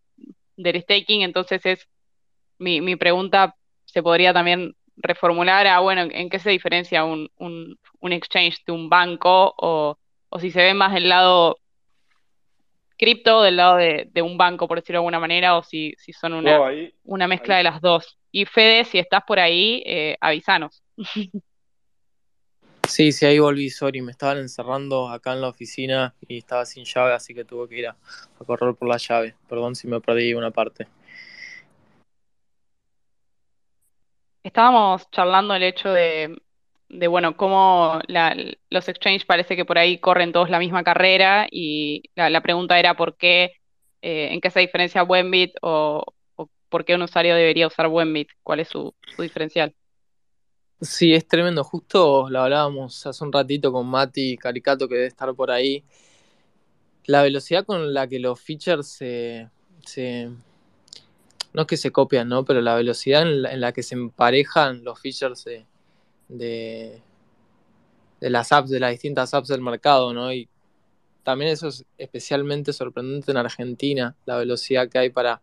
del 0.57 0.81
staking, 0.83 1.23
entonces 1.23 1.65
es 1.67 1.89
mi, 2.59 2.81
mi 2.81 2.97
pregunta 2.97 3.57
se 3.85 4.03
podría 4.03 4.33
también 4.33 4.75
reformular 4.99 5.67
a, 5.67 5.81
bueno, 5.81 6.09
¿en 6.11 6.29
qué 6.29 6.39
se 6.39 6.51
diferencia 6.51 7.05
un, 7.05 7.31
un, 7.39 7.79
un 8.01 8.13
exchange 8.13 8.65
de 8.67 8.73
un 8.73 8.89
banco? 8.89 9.55
O, 9.57 9.99
o 10.29 10.39
si 10.39 10.51
se 10.51 10.61
ve 10.61 10.75
más 10.75 10.93
del 10.93 11.09
lado 11.09 11.59
cripto 12.99 13.43
del 13.43 13.57
lado 13.57 13.77
de, 13.77 14.23
un 14.23 14.37
banco, 14.37 14.67
por 14.67 14.79
decirlo 14.79 14.97
de 14.97 15.05
alguna 15.05 15.21
manera, 15.21 15.57
o 15.57 15.63
si, 15.63 15.95
si 15.99 16.13
son 16.13 16.35
una, 16.35 16.61
una 17.05 17.29
mezcla 17.29 17.57
de 17.57 17.63
las 17.63 17.81
dos. 17.81 18.19
Y 18.31 18.45
Fede, 18.45 18.85
si 18.85 18.99
estás 18.99 19.23
por 19.27 19.39
ahí, 19.39 19.83
eh, 19.87 20.17
avísanos. 20.21 20.83
Sí, 22.89 23.13
sí, 23.13 23.27
ahí 23.27 23.39
volví, 23.39 23.69
sorry, 23.69 24.01
me 24.01 24.13
estaban 24.13 24.39
encerrando 24.39 25.11
acá 25.11 25.35
en 25.35 25.43
la 25.43 25.49
oficina 25.49 26.15
y 26.27 26.39
estaba 26.39 26.65
sin 26.65 26.87
llave, 26.87 27.13
así 27.13 27.35
que 27.35 27.45
tuve 27.45 27.69
que 27.69 27.79
ir 27.81 27.87
a, 27.87 27.97
correr 28.47 28.75
por 28.77 28.89
la 28.89 28.97
llave. 28.97 29.35
Perdón 29.47 29.75
si 29.75 29.87
me 29.87 30.01
perdí 30.01 30.33
una 30.33 30.51
parte. 30.51 30.89
Estábamos 34.49 35.11
charlando 35.11 35.55
el 35.55 35.63
hecho 35.63 35.91
de, 35.93 36.35
bueno, 37.11 37.37
cómo 37.37 38.01
los 38.71 38.89
exchanges 38.89 39.27
parece 39.27 39.57
que 39.57 39.67
por 39.67 39.77
ahí 39.77 39.99
corren 39.99 40.33
todos 40.33 40.49
la 40.49 40.59
misma 40.59 40.83
carrera 40.83 41.47
y 41.51 42.05
la, 42.15 42.41
pregunta 42.41 42.79
era 42.79 42.97
por 42.97 43.19
qué, 43.19 43.53
eh, 44.01 44.29
en 44.33 44.41
qué 44.41 44.49
se 44.49 44.61
diferencia 44.61 45.03
Buenbit 45.03 45.53
o, 45.61 46.03
o, 46.37 46.49
por 46.71 46.87
qué 46.87 46.95
un 46.95 47.03
usuario 47.03 47.35
debería 47.35 47.67
usar 47.67 47.89
Buenbit, 47.89 48.31
cuál 48.43 48.61
es 48.61 48.69
su 48.69 48.95
diferencial. 49.19 49.75
Sí, 50.81 51.13
es 51.13 51.29
tremendo. 51.29 51.63
Justo 51.63 52.31
lo 52.31 52.41
hablábamos 52.41 53.07
hace 53.07 53.23
un 53.23 53.33
ratito 53.33 53.71
con 53.71 53.87
Mati 53.87 54.39
Caricato, 54.39 54.89
que 54.89 54.95
debe 54.95 55.09
estar 55.09 55.35
por 55.35 55.51
ahí. 55.51 55.85
La 57.05 57.21
velocidad 57.21 57.67
con 57.67 57.93
la 57.93 58.09
que 58.09 58.19
los 58.19 58.41
features 58.41 58.87
se, 59.85 60.31
no 61.59 61.63
es 61.63 61.67
que 61.67 61.77
se 61.77 61.91
copian, 61.91 62.29
¿no? 62.29 62.45
Pero 62.45 62.61
la 62.61 62.77
velocidad 62.77 63.23
en 63.23 63.61
la, 63.61 63.73
que 63.73 63.83
se 63.83 63.97
emparejan 63.97 64.85
los 64.85 65.01
features 65.01 65.43
de, 65.45 65.67
de, 66.29 67.03
las 68.21 68.53
apps, 68.53 68.71
de 68.71 68.79
las 68.79 68.93
distintas 68.93 69.35
apps 69.35 69.49
del 69.49 69.61
mercado, 69.61 70.15
¿no? 70.15 70.33
Y 70.33 70.49
también 71.25 71.51
eso 71.51 71.67
es 71.67 71.85
especialmente 71.99 72.73
sorprendente 72.73 73.33
en 73.33 73.39
Argentina, 73.39 74.15
la 74.25 74.37
velocidad 74.37 74.89
que 74.89 74.99
hay 75.01 75.11
para, 75.11 75.43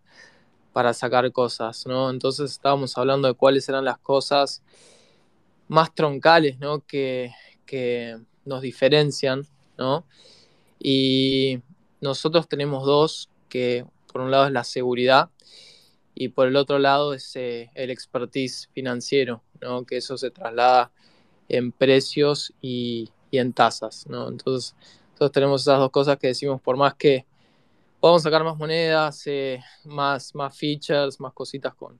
para 0.71 0.93
sacar 0.93 1.29
cosas, 1.33 1.85
¿no? 1.85 2.09
Entonces 2.09 2.49
estábamos 2.49 2.97
hablando 2.97 3.27
de 3.27 3.33
cuáles 3.33 3.67
eran 3.67 3.83
las 3.83 3.97
cosas 3.97 4.63
más 5.67 5.93
troncales, 5.93 6.59
¿no? 6.59 6.79
Que, 6.79 7.33
nos 8.45 8.61
diferencian, 8.61 9.45
¿no? 9.77 10.05
Y 10.79 11.59
nosotros 11.99 12.47
tenemos 12.47 12.85
dos, 12.85 13.27
que 13.49 13.85
por 14.13 14.21
un 14.21 14.31
lado 14.31 14.45
es 14.45 14.53
la 14.53 14.63
seguridad 14.63 15.29
y 16.15 16.29
por 16.29 16.47
el 16.47 16.55
otro 16.55 16.79
lado 16.79 17.13
es 17.13 17.35
el 17.35 17.89
expertise 17.91 18.69
financiero, 18.73 19.43
¿no? 19.61 19.85
Que 19.85 19.97
eso 19.97 20.17
se 20.17 20.31
traslada 20.31 20.91
en 21.49 21.71
precios 21.71 22.53
y, 22.61 23.11
en 23.31 23.51
tasas, 23.51 24.07
¿no? 24.07 24.29
Entonces, 24.29 24.75
nosotros 25.09 25.31
tenemos 25.33 25.61
esas 25.61 25.77
dos 25.77 25.91
cosas 25.91 26.17
que 26.17 26.27
decimos, 26.27 26.61
por 26.61 26.77
más 26.77 26.93
que 26.93 27.25
podamos 27.99 28.23
sacar 28.23 28.45
más 28.45 28.55
monedas, 28.55 29.27
eh, 29.27 29.59
más, 29.83 30.33
más 30.33 30.57
features, 30.57 31.19
más 31.19 31.33
cositas 31.33 31.75
con, 31.75 31.99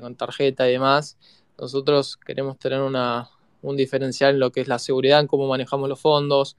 con 0.00 0.16
tarjeta 0.16 0.68
y 0.68 0.72
demás, 0.72 1.16
nosotros 1.56 2.16
queremos 2.16 2.58
tener 2.58 2.80
una, 2.80 3.30
un 3.62 3.76
diferencial 3.76 4.34
en 4.34 4.40
lo 4.40 4.50
que 4.50 4.60
es 4.60 4.68
la 4.68 4.80
seguridad, 4.80 5.20
en 5.20 5.26
cómo 5.26 5.46
manejamos 5.46 5.88
los 5.88 6.00
fondos, 6.00 6.56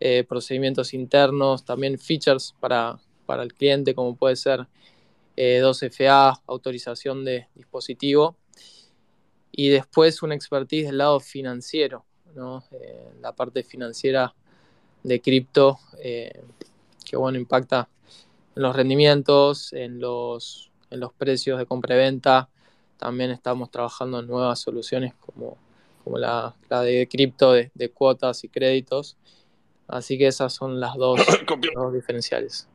eh, 0.00 0.24
procedimientos 0.28 0.94
internos, 0.94 1.64
también 1.64 1.98
features 1.98 2.54
para, 2.60 2.98
para, 3.26 3.42
el 3.42 3.54
cliente, 3.54 3.94
como 3.94 4.16
puede 4.16 4.36
ser 4.36 4.66
2FA, 5.62 6.34
eh, 6.34 6.42
autorización 6.46 7.24
de 7.24 7.48
dispositivo, 7.54 8.36
y 9.50 9.68
después 9.68 10.22
una 10.22 10.34
expertise 10.34 10.86
del 10.86 10.98
lado 10.98 11.20
financiero, 11.20 12.04
¿no? 12.34 12.64
Eh, 12.70 13.10
la 13.20 13.32
parte 13.32 13.62
financiera 13.62 14.34
de 15.02 15.20
cripto, 15.20 15.78
que 16.00 17.16
bueno, 17.16 17.38
impacta 17.38 17.88
en 18.54 18.62
los 18.62 18.76
rendimientos, 18.76 19.72
en 19.72 20.00
los, 20.00 20.70
en 20.90 21.00
los 21.00 21.12
precios 21.12 21.58
de 21.58 21.66
compra 21.66 21.94
y 21.96 21.98
venta, 21.98 22.48
también 23.02 23.30
estamos 23.30 23.70
trabajando 23.70 24.20
en 24.20 24.28
nuevas 24.28 24.60
soluciones 24.60 25.14
como, 25.14 25.56
como 26.04 26.18
la, 26.18 26.54
de 26.68 27.08
cripto 27.10 27.52
de, 27.52 27.90
cuotas 27.92 28.44
y 28.44 28.48
créditos. 28.48 29.16
Así 29.88 30.16
que 30.16 30.28
esas 30.28 30.52
son 30.52 30.78
las 30.78 30.94
dos, 30.94 31.20
dos 31.74 31.92
diferenciales. 31.92 32.68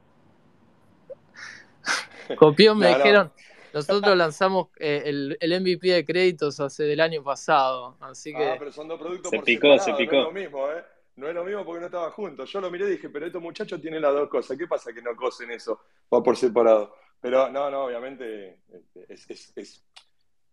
Copió, 2.38 2.76
me 2.76 2.90
dijeron, 2.90 3.32
nosotros 3.74 4.18
lanzamos 4.18 4.68
eh, 4.78 5.04
el, 5.06 5.38
el, 5.40 5.62
MVP 5.62 5.88
de 5.88 6.06
créditos 6.06 6.60
hace 6.60 6.84
del 6.84 7.00
año 7.00 7.24
pasado, 7.24 7.98
así 8.02 8.34
que... 8.34 8.46
Ah, 8.46 8.56
pero 8.58 8.72
son 8.72 8.88
dos 8.88 9.00
productos 9.00 9.32
se 9.32 9.40
picó, 9.40 9.78
se 9.80 9.94
picó. 9.94 10.16
No 10.16 10.20
es 10.22 10.26
lo 10.26 10.32
mismo, 10.32 10.72
¿eh? 10.72 10.84
No 11.18 11.28
es 11.28 11.36
lo 11.36 11.44
mismo 11.44 11.66
porque 11.66 11.80
no 11.80 11.86
estaban 11.88 12.12
juntos. 12.12 12.52
Yo 12.52 12.62
lo 12.62 12.70
miré 12.70 12.86
y 12.86 12.92
dije, 12.92 13.10
pero 13.10 13.26
estos 13.26 13.42
muchachos 13.42 13.82
tienen 13.82 14.02
las 14.02 14.14
dos 14.14 14.30
cosas. 14.30 14.56
¿Qué 14.58 14.68
pasa 14.68 14.94
que 14.94 15.02
no 15.02 15.16
cosen 15.16 15.50
eso? 15.50 15.82
Va 16.14 16.22
por 16.22 16.38
separado. 16.38 16.94
Pero 17.20 17.50
no, 17.50 17.72
no, 17.72 17.86
obviamente 17.86 18.60
este, 19.10 19.34
es, 19.34 19.84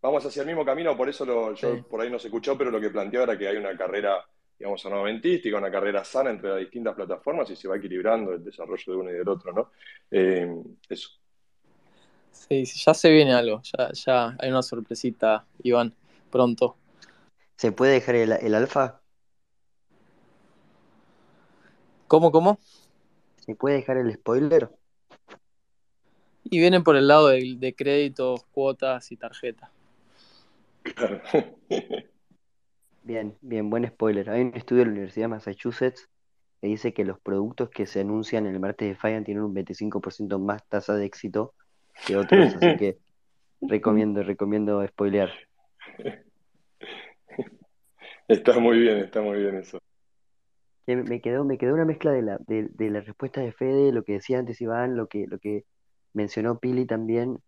vamos 0.00 0.24
hacia 0.24 0.40
el 0.40 0.46
mismo 0.46 0.64
camino, 0.64 0.96
por 0.96 1.08
eso 1.08 1.24
lo, 1.24 1.54
yo 1.54 1.82
por 1.88 2.00
ahí 2.00 2.10
no 2.10 2.18
se 2.18 2.28
escuchó, 2.28 2.56
pero 2.56 2.70
lo 2.70 2.80
que 2.80 2.90
planteó 2.90 3.22
era 3.22 3.36
que 3.36 3.48
hay 3.48 3.56
una 3.56 3.76
carrera, 3.76 4.22
digamos, 4.58 4.84
armamentística, 4.86 5.56
una 5.56 5.70
carrera 5.70 6.04
sana 6.04 6.30
entre 6.30 6.50
las 6.50 6.58
distintas 6.60 6.94
plataformas 6.94 7.50
y 7.50 7.56
se 7.56 7.68
va 7.68 7.76
equilibrando 7.76 8.32
el 8.32 8.42
desarrollo 8.42 8.92
de 8.92 8.98
uno 8.98 9.10
y 9.10 9.14
del 9.14 9.28
otro, 9.28 9.52
¿no? 9.52 9.70
Eh, 10.10 10.46
eso. 10.88 11.10
Sí, 12.34 12.64
ya 12.64 12.92
se 12.92 13.10
viene 13.10 13.32
algo, 13.32 13.62
ya, 13.62 13.90
ya 13.92 14.36
hay 14.38 14.50
una 14.50 14.62
sorpresita, 14.62 15.46
Iván, 15.62 15.94
pronto. 16.30 16.76
¿Se 17.56 17.72
puede 17.72 17.92
dejar 17.92 18.16
el, 18.16 18.32
el 18.32 18.54
alfa? 18.54 19.00
¿Cómo, 22.08 22.32
cómo? 22.32 22.58
¿Se 23.46 23.54
puede 23.54 23.76
dejar 23.76 23.98
el 23.98 24.12
spoiler? 24.12 24.68
Y 26.42 26.58
vienen 26.58 26.84
por 26.84 26.96
el 26.96 27.08
lado 27.08 27.28
de, 27.28 27.56
de 27.56 27.74
créditos, 27.74 28.44
cuotas 28.52 29.10
y 29.12 29.16
tarjeta. 29.16 29.70
Bien, 33.04 33.36
bien, 33.42 33.68
buen 33.68 33.86
spoiler. 33.86 34.30
Hay 34.30 34.40
un 34.40 34.54
estudio 34.54 34.80
de 34.80 34.86
la 34.86 34.92
Universidad 34.92 35.24
de 35.24 35.28
Massachusetts 35.28 36.08
que 36.62 36.68
dice 36.68 36.94
que 36.94 37.04
los 37.04 37.20
productos 37.20 37.68
que 37.68 37.86
se 37.86 38.00
anuncian 38.00 38.46
en 38.46 38.54
el 38.54 38.60
martes 38.60 38.88
de 38.88 38.94
Fian 38.94 39.24
tienen 39.24 39.44
un 39.44 39.54
25% 39.54 40.38
más 40.38 40.66
tasa 40.68 40.94
de 40.94 41.04
éxito 41.04 41.52
que 42.06 42.16
otros, 42.16 42.54
así 42.54 42.76
que 42.78 42.98
recomiendo, 43.60 44.22
recomiendo 44.22 44.86
spoilear. 44.86 45.30
Está 48.28 48.58
muy 48.58 48.78
bien, 48.78 48.98
está 48.98 49.20
muy 49.20 49.38
bien 49.38 49.56
eso. 49.56 49.78
Me 50.86 51.20
quedó, 51.20 51.44
me 51.44 51.56
quedó 51.56 51.74
una 51.74 51.86
mezcla 51.86 52.12
de 52.12 52.22
la, 52.22 52.38
de, 52.46 52.68
de 52.70 52.90
la 52.90 53.00
respuesta 53.00 53.40
de 53.40 53.52
Fede, 53.52 53.92
lo 53.92 54.04
que 54.04 54.14
decía 54.14 54.38
antes 54.38 54.60
Iván, 54.60 54.96
lo 54.96 55.06
que, 55.06 55.26
lo 55.26 55.38
que 55.38 55.64
mencionó 56.12 56.58
Pili 56.58 56.84
también, 56.84 57.38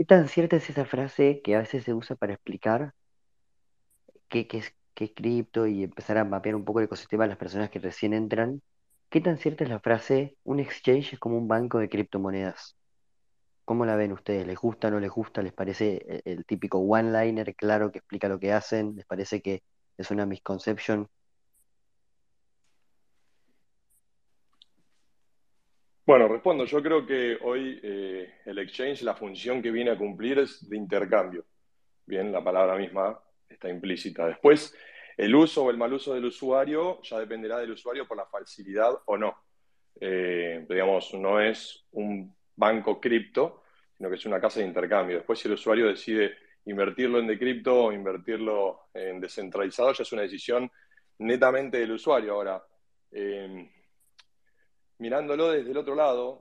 ¿Qué 0.00 0.06
tan 0.06 0.28
cierta 0.28 0.56
es 0.56 0.70
esa 0.70 0.86
frase 0.86 1.42
que 1.42 1.54
a 1.54 1.58
veces 1.58 1.84
se 1.84 1.92
usa 1.92 2.16
para 2.16 2.32
explicar 2.32 2.94
qué, 4.30 4.48
es, 4.50 4.74
cripto 5.14 5.66
y 5.66 5.84
empezar 5.84 6.16
a 6.16 6.24
mapear 6.24 6.54
un 6.54 6.64
poco 6.64 6.78
el 6.78 6.86
ecosistema 6.86 7.24
de 7.24 7.28
las 7.28 7.36
personas 7.36 7.68
que 7.68 7.80
recién 7.80 8.14
entran? 8.14 8.62
¿Qué 9.10 9.20
tan 9.20 9.36
cierta 9.36 9.64
es 9.64 9.68
la 9.68 9.78
frase, 9.78 10.38
un 10.42 10.58
exchange 10.58 11.12
es 11.12 11.18
como 11.18 11.36
un 11.36 11.48
banco 11.48 11.78
de 11.78 11.90
criptomonedas? 11.90 12.78
¿Cómo 13.70 13.86
la 13.86 13.94
ven 13.94 14.10
ustedes? 14.10 14.44
¿Les 14.48 14.58
gusta, 14.58 14.88
o 14.88 14.90
no 14.90 14.98
les 14.98 15.12
gusta? 15.12 15.42
¿Les 15.42 15.52
parece 15.52 16.04
el, 16.24 16.44
típico 16.44 16.78
one-liner 16.78 17.54
claro 17.54 17.92
que 17.92 17.98
explica 17.98 18.28
lo 18.28 18.40
que 18.40 18.52
hacen? 18.52 18.96
¿Les 18.96 19.06
parece 19.06 19.40
que 19.40 19.62
es 19.96 20.10
una 20.10 20.26
misconception? 20.26 21.08
Bueno, 26.04 26.26
respondo. 26.26 26.64
Yo 26.64 26.82
creo 26.82 27.06
que 27.06 27.38
hoy 27.44 27.78
eh, 27.80 28.40
el 28.44 28.58
exchange, 28.58 29.02
la 29.02 29.14
función 29.14 29.62
que 29.62 29.70
viene 29.70 29.92
a 29.92 29.96
cumplir 29.96 30.40
es 30.40 30.68
de 30.68 30.76
intercambio. 30.76 31.44
Bien, 32.04 32.32
la 32.32 32.42
palabra 32.42 32.76
misma 32.76 33.22
está 33.48 33.68
implícita. 33.68 34.26
Después, 34.26 34.76
el 35.16 35.32
uso 35.32 35.62
o 35.62 35.70
el 35.70 35.78
mal 35.78 35.92
uso 35.92 36.12
del 36.12 36.24
usuario 36.24 37.00
ya 37.02 37.20
dependerá 37.20 37.58
del 37.58 37.70
usuario 37.70 38.08
por 38.08 38.16
la 38.16 38.26
facilidad 38.26 38.98
o 39.04 39.16
no. 39.16 39.32
Eh, 40.00 40.66
digamos, 40.68 41.14
no 41.14 41.40
es 41.40 41.86
un 41.92 42.34
banco 42.56 43.00
cripto, 43.00 43.59
sino 44.00 44.08
que 44.08 44.16
es 44.16 44.24
una 44.24 44.40
casa 44.40 44.60
de 44.60 44.66
intercambio. 44.66 45.16
Después, 45.16 45.38
si 45.38 45.46
el 45.46 45.52
usuario 45.54 45.86
decide 45.86 46.34
invertirlo 46.64 47.18
en 47.18 47.26
de 47.26 47.38
cripto 47.38 47.84
o 47.84 47.92
invertirlo 47.92 48.88
en 48.94 49.20
descentralizado, 49.20 49.92
ya 49.92 50.02
es 50.02 50.12
una 50.12 50.22
decisión 50.22 50.72
netamente 51.18 51.78
del 51.78 51.92
usuario. 51.92 52.32
Ahora, 52.32 52.64
eh, 53.12 53.70
mirándolo 54.96 55.50
desde 55.50 55.72
el 55.72 55.76
otro 55.76 55.94
lado, 55.94 56.40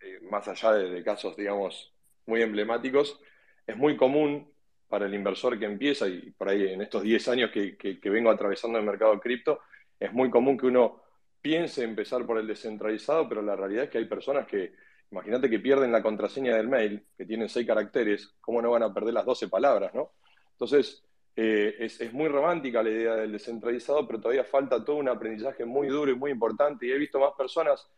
eh, 0.00 0.18
más 0.30 0.48
allá 0.48 0.72
de, 0.72 1.04
casos, 1.04 1.36
digamos, 1.36 1.92
muy 2.24 2.40
emblemáticos, 2.40 3.20
es 3.66 3.76
muy 3.76 3.98
común 3.98 4.50
para 4.88 5.04
el 5.04 5.12
inversor 5.12 5.58
que 5.58 5.66
empieza, 5.66 6.08
y 6.08 6.30
por 6.30 6.48
ahí 6.48 6.72
en 6.72 6.80
estos 6.80 7.02
10 7.02 7.28
años 7.28 7.50
que, 7.50 7.98
vengo 8.04 8.30
atravesando 8.30 8.78
el 8.78 8.86
mercado 8.86 9.20
cripto, 9.20 9.60
es 10.00 10.10
muy 10.10 10.30
común 10.30 10.56
que 10.56 10.68
uno 10.68 11.02
piense 11.42 11.84
empezar 11.84 12.24
por 12.24 12.38
el 12.38 12.46
descentralizado, 12.46 13.28
pero 13.28 13.42
la 13.42 13.56
realidad 13.56 13.84
es 13.84 13.90
que 13.90 13.98
hay 13.98 14.06
personas 14.06 14.46
que, 14.46 14.72
imagínate 15.10 15.48
que 15.48 15.60
pierden 15.60 15.92
la 15.92 16.02
contraseña 16.02 16.56
del 16.56 16.68
mail, 16.68 17.06
que 17.16 17.24
tienen 17.24 17.48
6 17.48 17.66
caracteres, 17.66 18.34
¿cómo 18.40 18.60
no 18.60 18.70
van 18.70 18.82
a 18.82 18.92
perder 18.92 19.14
las 19.14 19.24
12 19.24 19.48
palabras, 19.48 19.94
no? 19.94 20.12
Entonces, 20.52 21.04
eh, 21.36 21.76
es, 21.80 22.00
es, 22.00 22.12
muy 22.12 22.28
romántica 22.28 22.82
la 22.82 22.90
idea 22.90 23.16
del 23.16 23.32
descentralizado, 23.32 24.06
pero 24.06 24.20
todavía 24.20 24.44
falta 24.44 24.84
todo 24.84 24.96
un 24.96 25.08
aprendizaje 25.08 25.64
muy 25.64 25.88
duro 25.88 26.10
y 26.10 26.14
muy 26.14 26.30
importante. 26.30 26.86
Y 26.86 26.92
he 26.92 26.98
visto 26.98 27.18
más 27.18 27.32
personas 27.36 27.88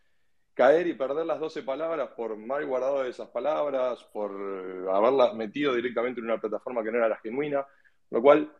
caer 0.57 0.87
y 0.87 0.95
perder 0.95 1.27
las 1.27 1.39
12 1.39 1.63
palabras 1.65 2.09
por 2.17 2.35
mal 2.39 2.65
guardado 2.65 3.03
de 3.03 3.11
esas 3.11 3.29
palabras, 3.29 4.03
por 4.05 4.33
haberlas 4.91 5.35
metido 5.35 5.75
directamente 5.75 6.19
en 6.21 6.25
una 6.25 6.41
plataforma 6.41 6.83
que 6.83 6.91
no 6.91 6.97
era 6.97 7.11
la 7.11 7.19
genuina, 7.19 7.67
lo 8.11 8.23
cual 8.23 8.51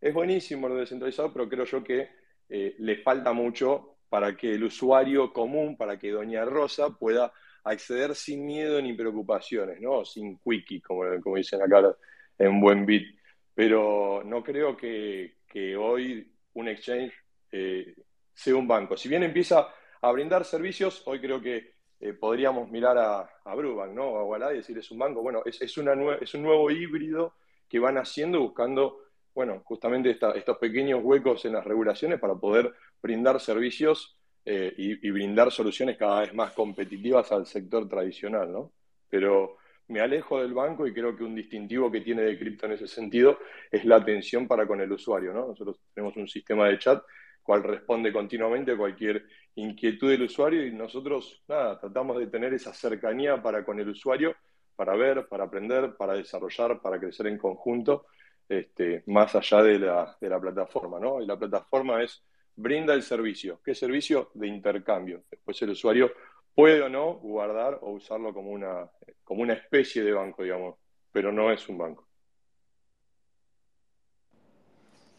es 0.00 0.12
buenísimo 0.12 0.68
lo 0.68 0.74
descentralizado, 0.74 1.32
pero 1.32 1.48
creo 1.48 1.64
yo 1.64 1.84
que 1.84 2.10
eh, 2.48 2.74
le 2.78 2.96
falta 2.96 3.32
mucho 3.32 3.98
para 4.08 4.36
que 4.36 4.52
el 4.52 4.64
usuario 4.64 5.32
común, 5.32 5.76
para 5.76 5.96
que 5.96 6.10
Doña 6.10 6.44
Rosa 6.44 6.90
pueda 6.90 7.32
acceder 7.64 8.14
sin 8.14 8.44
miedo 8.44 8.80
ni 8.80 8.92
preocupaciones, 8.92 9.80
¿no? 9.80 10.04
Sin 10.04 10.38
quickie, 10.38 10.80
como, 10.80 11.04
dicen 11.34 11.62
acá 11.62 11.96
en 12.38 12.60
buen 12.60 12.86
bit. 12.86 13.18
Pero 13.54 14.22
no 14.24 14.42
creo 14.42 14.76
que, 14.76 15.36
hoy 15.78 16.30
un 16.54 16.68
exchange 16.68 17.12
eh, 17.50 17.94
sea 18.32 18.56
un 18.56 18.68
banco. 18.68 18.96
Si 18.96 19.08
bien 19.08 19.22
empieza 19.22 19.68
a 20.00 20.12
brindar 20.12 20.44
servicios, 20.44 21.02
hoy 21.06 21.20
creo 21.20 21.40
que 21.40 21.74
eh, 22.00 22.12
podríamos 22.12 22.70
mirar 22.70 22.98
a, 22.98 23.30
a 23.44 23.54
Brubank, 23.54 23.92
¿no? 23.92 24.16
A 24.16 24.24
Wallah 24.24 24.52
y 24.52 24.56
decir 24.56 24.76
es 24.76 24.90
un 24.90 24.98
banco. 24.98 25.22
Bueno, 25.22 25.42
es 25.44 25.76
un 25.76 26.42
nuevo 26.42 26.70
híbrido 26.70 27.34
que 27.68 27.78
van 27.78 27.96
haciendo 27.96 28.40
buscando, 28.40 28.98
bueno, 29.34 29.62
justamente 29.64 30.10
estos 30.10 30.58
pequeños 30.58 31.00
huecos 31.02 31.44
en 31.44 31.54
las 31.54 31.64
regulaciones 31.64 32.20
para 32.20 32.34
poder 32.34 32.74
brindar 33.00 33.40
servicios 33.40 34.18
eh, 34.46 34.74
y, 34.76 35.10
brindar 35.10 35.50
soluciones 35.50 35.96
cada 35.96 36.20
vez 36.20 36.34
más 36.34 36.52
competitivas 36.52 37.32
al 37.32 37.46
sector 37.46 37.88
tradicional, 37.88 38.52
¿no? 38.52 38.72
Pero 39.08 39.56
me 39.88 40.00
alejo 40.00 40.40
del 40.40 40.52
banco 40.52 40.86
y 40.86 40.92
creo 40.92 41.16
que 41.16 41.24
un 41.24 41.34
distintivo 41.34 41.90
que 41.90 42.02
tiene 42.02 42.22
de 42.22 42.38
cripto 42.38 42.66
en 42.66 42.72
ese 42.72 42.86
sentido 42.86 43.38
es 43.70 43.84
la 43.84 43.96
atención 43.96 44.46
para 44.46 44.66
con 44.66 44.80
el 44.80 44.92
usuario, 44.92 45.32
¿no? 45.32 45.48
Nosotros 45.48 45.80
tenemos 45.94 46.16
un 46.16 46.28
sistema 46.28 46.68
de 46.68 46.78
chat 46.78 47.02
cual 47.42 47.62
responde 47.62 48.12
continuamente 48.12 48.72
a 48.72 48.76
cualquier 48.76 49.24
inquietud 49.54 50.10
del 50.10 50.22
usuario 50.22 50.66
y 50.66 50.72
nosotros, 50.72 51.42
nada, 51.48 51.78
tratamos 51.78 52.18
de 52.18 52.26
tener 52.26 52.52
esa 52.54 52.72
cercanía 52.72 53.42
para 53.42 53.64
con 53.64 53.78
el 53.80 53.88
usuario, 53.88 54.34
para 54.76 54.94
ver, 54.96 55.26
para 55.26 55.44
aprender, 55.44 55.94
para 55.96 56.14
desarrollar, 56.14 56.80
para 56.80 56.98
crecer 56.98 57.28
en 57.28 57.38
conjunto, 57.38 58.06
este, 58.48 59.04
más 59.06 59.34
allá 59.34 59.62
de 59.62 59.78
la, 59.78 60.16
de 60.20 60.28
la 60.28 60.40
plataforma, 60.40 60.98
¿no? 61.00 61.22
Y 61.22 61.26
la 61.26 61.38
plataforma 61.38 62.02
es 62.02 62.22
brinda 62.56 62.94
el 62.94 63.02
servicio. 63.02 63.60
¿Qué 63.64 63.74
servicio? 63.74 64.30
De 64.34 64.46
intercambio. 64.46 65.24
Después 65.30 65.60
el 65.62 65.70
usuario 65.70 66.12
puede 66.54 66.82
o 66.82 66.88
no 66.88 67.14
guardar 67.14 67.78
o 67.82 67.90
usarlo 67.90 68.32
como 68.32 68.50
una, 68.50 68.90
como 69.24 69.42
una 69.42 69.54
especie 69.54 70.02
de 70.02 70.12
banco, 70.12 70.42
digamos, 70.42 70.76
pero 71.12 71.32
no 71.32 71.50
es 71.50 71.68
un 71.68 71.78
banco. 71.78 72.06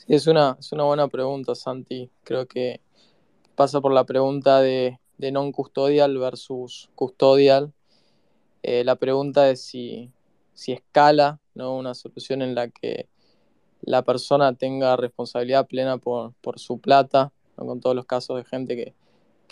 Es 0.07 0.27
una, 0.27 0.55
es 0.59 0.71
una 0.71 0.83
buena 0.83 1.07
pregunta, 1.07 1.55
Santi. 1.55 2.11
Creo 2.23 2.45
que 2.45 2.79
pasa 3.55 3.81
por 3.81 3.91
la 3.91 4.03
pregunta 4.03 4.61
de, 4.61 4.99
non-custodial 5.17 6.17
versus 6.17 6.89
custodial. 6.93 7.73
Eh, 8.61 8.83
la 8.83 8.95
pregunta 8.97 9.49
es 9.49 9.61
si, 9.61 10.11
si 10.53 10.73
escala 10.73 11.39
¿no? 11.55 11.75
una 11.75 11.95
solución 11.95 12.41
en 12.41 12.53
la 12.53 12.69
que 12.69 13.07
la 13.81 14.03
persona 14.03 14.53
tenga 14.53 14.95
responsabilidad 14.97 15.67
plena 15.67 15.97
por, 15.97 16.33
su 16.55 16.79
plata, 16.79 17.31
con 17.55 17.79
todos 17.79 17.95
los 17.95 18.05
casos 18.05 18.37
de 18.37 18.43
gente 18.45 18.75
que, 18.75 18.93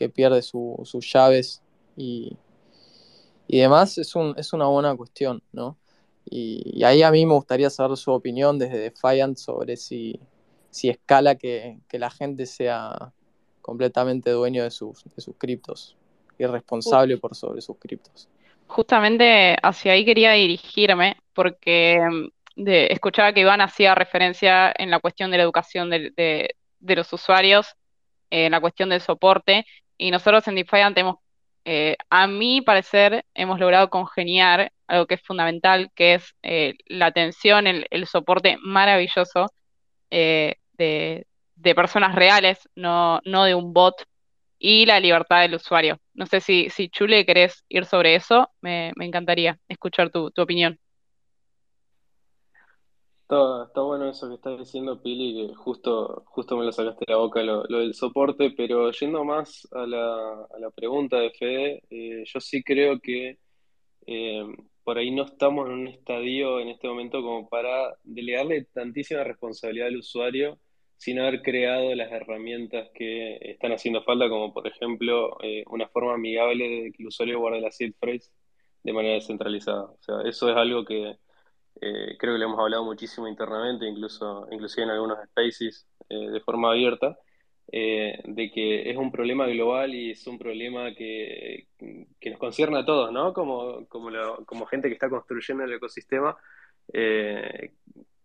pierde 0.10 0.42
sus 0.42 1.14
llaves 1.14 1.62
y, 1.96 2.36
demás, 3.48 3.98
es, 3.98 4.16
un, 4.16 4.34
es 4.38 4.52
una 4.52 4.66
buena 4.68 4.94
cuestión, 4.98 5.42
¿no? 5.54 5.78
Y, 6.26 6.84
ahí 6.84 7.04
a 7.04 7.12
mí 7.12 7.26
me 7.26 7.34
gustaría 7.34 7.70
saber 7.70 7.98
su 7.98 8.12
opinión 8.12 8.60
desde 8.60 8.80
Defiant 8.80 9.38
sobre 9.38 9.78
si, 9.78 10.20
si 10.70 10.90
escala 10.90 11.36
que, 11.36 11.80
la 11.92 12.10
gente 12.10 12.46
sea 12.46 13.14
completamente 13.62 14.32
dueño 14.32 14.64
de 14.64 14.72
sus, 14.72 15.04
de 15.06 15.22
sus 15.22 15.36
criptos 15.38 15.96
y 16.38 16.46
responsable 16.46 17.18
por 17.18 17.36
sobre 17.36 17.62
sus 17.62 17.78
criptos. 17.78 18.28
Justamente 18.68 19.56
hacia 19.62 19.94
ahí 19.94 20.04
quería 20.04 20.32
dirigirme 20.34 21.18
porque 21.34 22.00
de, 22.56 22.88
escuchaba 22.92 23.34
que 23.34 23.42
Iván 23.42 23.62
hacía 23.62 23.96
referencia 23.96 24.74
en 24.78 24.92
la 24.92 25.00
cuestión 25.00 25.32
de 25.32 25.38
la 25.38 25.44
educación 25.44 25.90
de, 25.90 26.56
los 26.80 27.12
usuarios, 27.14 27.76
en 28.30 28.52
la 28.52 28.62
cuestión 28.62 28.90
del 28.90 29.02
soporte, 29.02 29.66
y 29.98 30.12
nosotros 30.12 30.48
en 30.48 30.56
Defiant 30.56 30.98
hemos, 30.98 31.18
eh, 31.66 31.96
a 32.10 32.28
mi 32.28 32.62
parecer, 32.62 33.26
hemos 33.34 33.60
logrado 33.60 33.90
congeniar 33.90 34.72
algo 34.88 35.08
que 35.08 35.16
es 35.16 35.22
fundamental, 35.22 35.92
que 35.96 36.16
es 36.16 36.36
eh, 36.44 36.76
la 36.88 37.08
atención, 37.08 37.68
el, 37.68 38.08
soporte 38.08 38.58
maravilloso 38.62 39.48
eh, 40.10 40.56
de, 40.74 41.26
personas 41.76 42.16
reales, 42.16 42.70
no, 42.76 43.22
no 43.26 43.46
de 43.46 43.56
un 43.56 43.74
bot, 43.74 43.96
y 44.60 44.86
la 44.86 45.00
libertad 45.00 45.42
del 45.42 45.56
usuario. 45.56 46.00
No 46.14 46.26
sé 46.26 46.40
si, 46.42 46.70
si 46.70 46.90
Chule 46.90 47.26
querés 47.26 47.64
ir 47.70 47.86
sobre 47.86 48.16
eso, 48.16 48.50
me, 48.62 48.94
encantaría 49.00 49.60
escuchar 49.68 50.10
tu 50.10 50.32
opinión. 50.38 50.80
Está, 53.34 53.82
bueno 53.82 54.10
eso 54.10 54.30
que 54.30 54.36
estás 54.36 54.60
diciendo, 54.60 55.02
Pili, 55.02 55.48
que 55.48 55.56
justo, 55.56 56.24
justo 56.28 56.56
me 56.56 56.66
lo 56.66 56.72
sacaste 56.72 57.06
de 57.08 57.14
la 57.14 57.18
boca 57.18 57.42
lo, 57.42 57.64
del 57.64 57.96
soporte, 57.96 58.52
pero 58.52 58.92
yendo 58.92 59.24
más 59.24 59.68
a 59.72 59.88
la, 59.88 60.46
a 60.54 60.60
la 60.60 60.70
pregunta 60.70 61.18
de 61.18 61.32
Fede, 61.32 61.84
eh, 61.90 62.24
yo 62.26 62.40
sí 62.40 62.64
creo 62.64 63.00
que 63.00 63.40
eh, 64.06 64.44
por 64.84 65.00
ahí 65.00 65.10
no 65.12 65.24
estamos 65.24 65.68
en 65.68 65.74
un 65.74 65.88
estadio 65.88 66.60
en 66.60 66.70
este 66.70 66.88
momento 66.88 67.24
como 67.24 67.50
para 67.50 67.96
delegarle 68.04 68.66
tantísima 68.74 69.24
responsabilidad 69.24 69.88
al 69.88 69.98
usuario 69.98 70.60
sin 70.98 71.20
haber 71.20 71.42
creado 71.42 71.96
las 71.96 72.12
herramientas 72.12 72.90
que 72.94 73.38
están 73.42 73.72
haciendo 73.72 74.04
falta, 74.04 74.30
como 74.30 74.54
por 74.54 74.68
ejemplo 74.68 75.38
eh, 75.42 75.64
una 75.72 75.88
forma 75.88 76.14
amigable 76.14 76.70
de 76.70 76.92
que 76.92 77.02
el 77.04 77.08
usuario 77.08 77.40
guarde 77.40 77.62
la 77.62 77.72
seed 77.72 77.94
phrase 78.00 78.32
de 78.84 78.94
manera 78.94 79.16
descentralizada. 79.16 79.86
O 79.86 79.98
sea, 80.02 80.22
eso 80.26 80.50
es 80.52 80.56
algo 80.56 80.86
que 80.86 81.18
eh, 81.86 82.16
creo 82.18 82.34
que 82.34 82.40
le 82.40 82.46
hemos 82.46 82.60
hablado 82.60 82.86
muchísimo 82.86 83.28
internamente, 83.28 83.86
incluso 83.86 84.48
inclusive 84.52 84.84
en 84.84 84.92
algunos 84.92 85.18
spaces 85.26 85.86
eh, 86.08 86.30
de 86.30 86.40
forma 86.40 86.72
abierta, 86.72 87.18
eh, 87.72 88.22
de 88.24 88.52
que 88.52 88.90
es 88.90 88.96
un 88.96 89.12
problema 89.12 89.48
global 89.48 89.94
y 89.94 90.12
es 90.12 90.26
un 90.28 90.40
problema 90.40 90.94
que, 90.96 91.68
que 92.22 92.30
nos 92.30 92.40
concierne 92.40 92.80
a 92.80 92.86
todos, 92.86 93.12
¿no? 93.12 93.34
Como, 93.34 93.86
como, 93.88 94.10
como 94.46 94.66
gente 94.66 94.88
que 94.88 94.94
está 94.94 95.10
construyendo 95.10 95.66
el 95.66 95.74
ecosistema, 95.74 96.38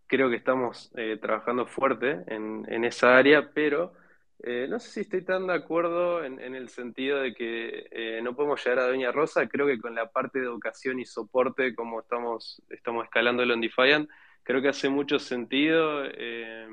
creo 0.06 0.30
que 0.30 0.36
estamos 0.36 0.93
trabajando 1.20 1.66
fuerte 1.66 2.22
en, 2.28 2.64
en 2.68 2.85
esa 2.85 3.16
área, 3.16 3.51
pero 3.52 3.93
eh, 4.40 4.66
no 4.69 4.78
sé 4.78 4.90
si 4.90 5.01
estoy 5.01 5.23
tan 5.23 5.48
de 5.48 5.55
acuerdo 5.55 6.24
en, 6.24 6.39
el 6.55 6.69
sentido 6.69 7.19
de 7.19 7.35
que 7.35 7.89
eh, 7.90 8.20
no 8.23 8.36
podemos 8.36 8.65
llegar 8.65 8.78
a 8.81 8.89
Doña 8.89 9.10
Rosa. 9.10 9.48
Creo 9.48 9.66
que 9.66 9.81
con 9.81 9.94
la 9.94 10.10
parte 10.10 10.39
de 10.39 10.47
educación 10.47 11.01
y 11.01 11.06
soporte, 11.06 11.74
como 11.74 12.01
estamos, 12.01 12.62
estamos 12.70 13.05
escalando 13.05 13.43
el 13.43 13.60
Defiant, 13.60 14.09
creo 14.44 14.62
que 14.62 14.69
hace 14.69 14.89
mucho 14.89 15.19
sentido 15.19 16.05
eh, 16.05 16.69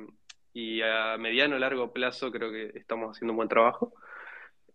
y 0.54 0.82
a 0.82 1.18
mediano 1.18 1.56
o 1.56 1.60
largo 1.60 1.92
plazo 1.92 2.32
creo 2.32 2.52
que 2.52 2.72
estamos 2.76 3.16
haciendo 3.16 3.34
un 3.34 3.38
buen 3.38 3.50
trabajo. 3.50 3.94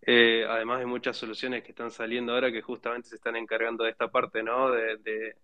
además 0.06 0.80
de 0.80 0.86
muchas 0.86 1.16
soluciones 1.16 1.62
que 1.62 1.70
están 1.70 1.90
saliendo 1.90 2.32
ahora 2.32 2.50
que 2.52 2.62
justamente 2.62 3.08
se 3.08 3.16
están 3.16 3.36
encargando 3.36 3.84
de 3.84 3.90
esta 3.90 4.08
parte, 4.08 4.42
¿no? 4.42 4.70
de, 4.72 5.36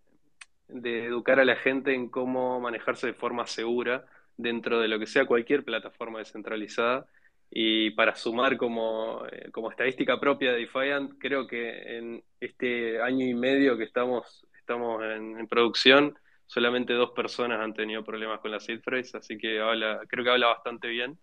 de 0.69 1.05
educar 1.07 1.39
a 1.41 1.45
la 1.45 1.57
gente 1.57 1.95
en 1.95 2.09
cómo 2.11 2.61
manejarse 2.61 3.07
de 3.07 3.15
forma 3.15 3.47
segura 3.47 4.07
dentro 4.37 4.81
de 4.81 4.89
lo 4.89 4.99
que 4.99 5.07
sea 5.07 5.27
cualquier 5.27 5.65
plataforma 5.65 6.19
descentralizada 6.19 7.07
y 7.51 7.91
para 7.91 8.15
sumar 8.17 8.57
como, 8.57 9.25
eh, 9.31 9.51
como, 9.53 9.71
estadística 9.71 10.19
propia 10.19 10.53
de 10.53 10.61
Defiant, 10.61 11.13
creo 11.19 11.47
que 11.47 11.99
en 11.99 12.25
este 12.41 13.01
año 13.01 13.25
y 13.25 13.35
medio 13.35 13.77
que 13.77 13.85
estamos, 13.85 14.47
estamos 14.59 15.03
en, 15.05 15.47
producción, 15.47 16.19
solamente 16.47 16.93
dos 16.93 17.13
personas 17.13 17.61
han 17.61 17.75
tenido 17.75 18.05
problemas 18.05 18.41
con 18.41 18.51
la 18.51 18.61
seed 18.61 18.81
phrase, 18.81 19.17
así 19.17 19.39
que 19.39 19.61
habla, 19.61 20.01
creo 20.09 20.25
que 20.25 20.31
habla 20.31 20.49
bastante 20.49 20.89
bien 20.89 21.19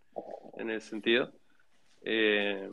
en 0.57 0.69
ese 0.69 0.89
sentido. 0.89 1.31
Eh, 2.03 2.69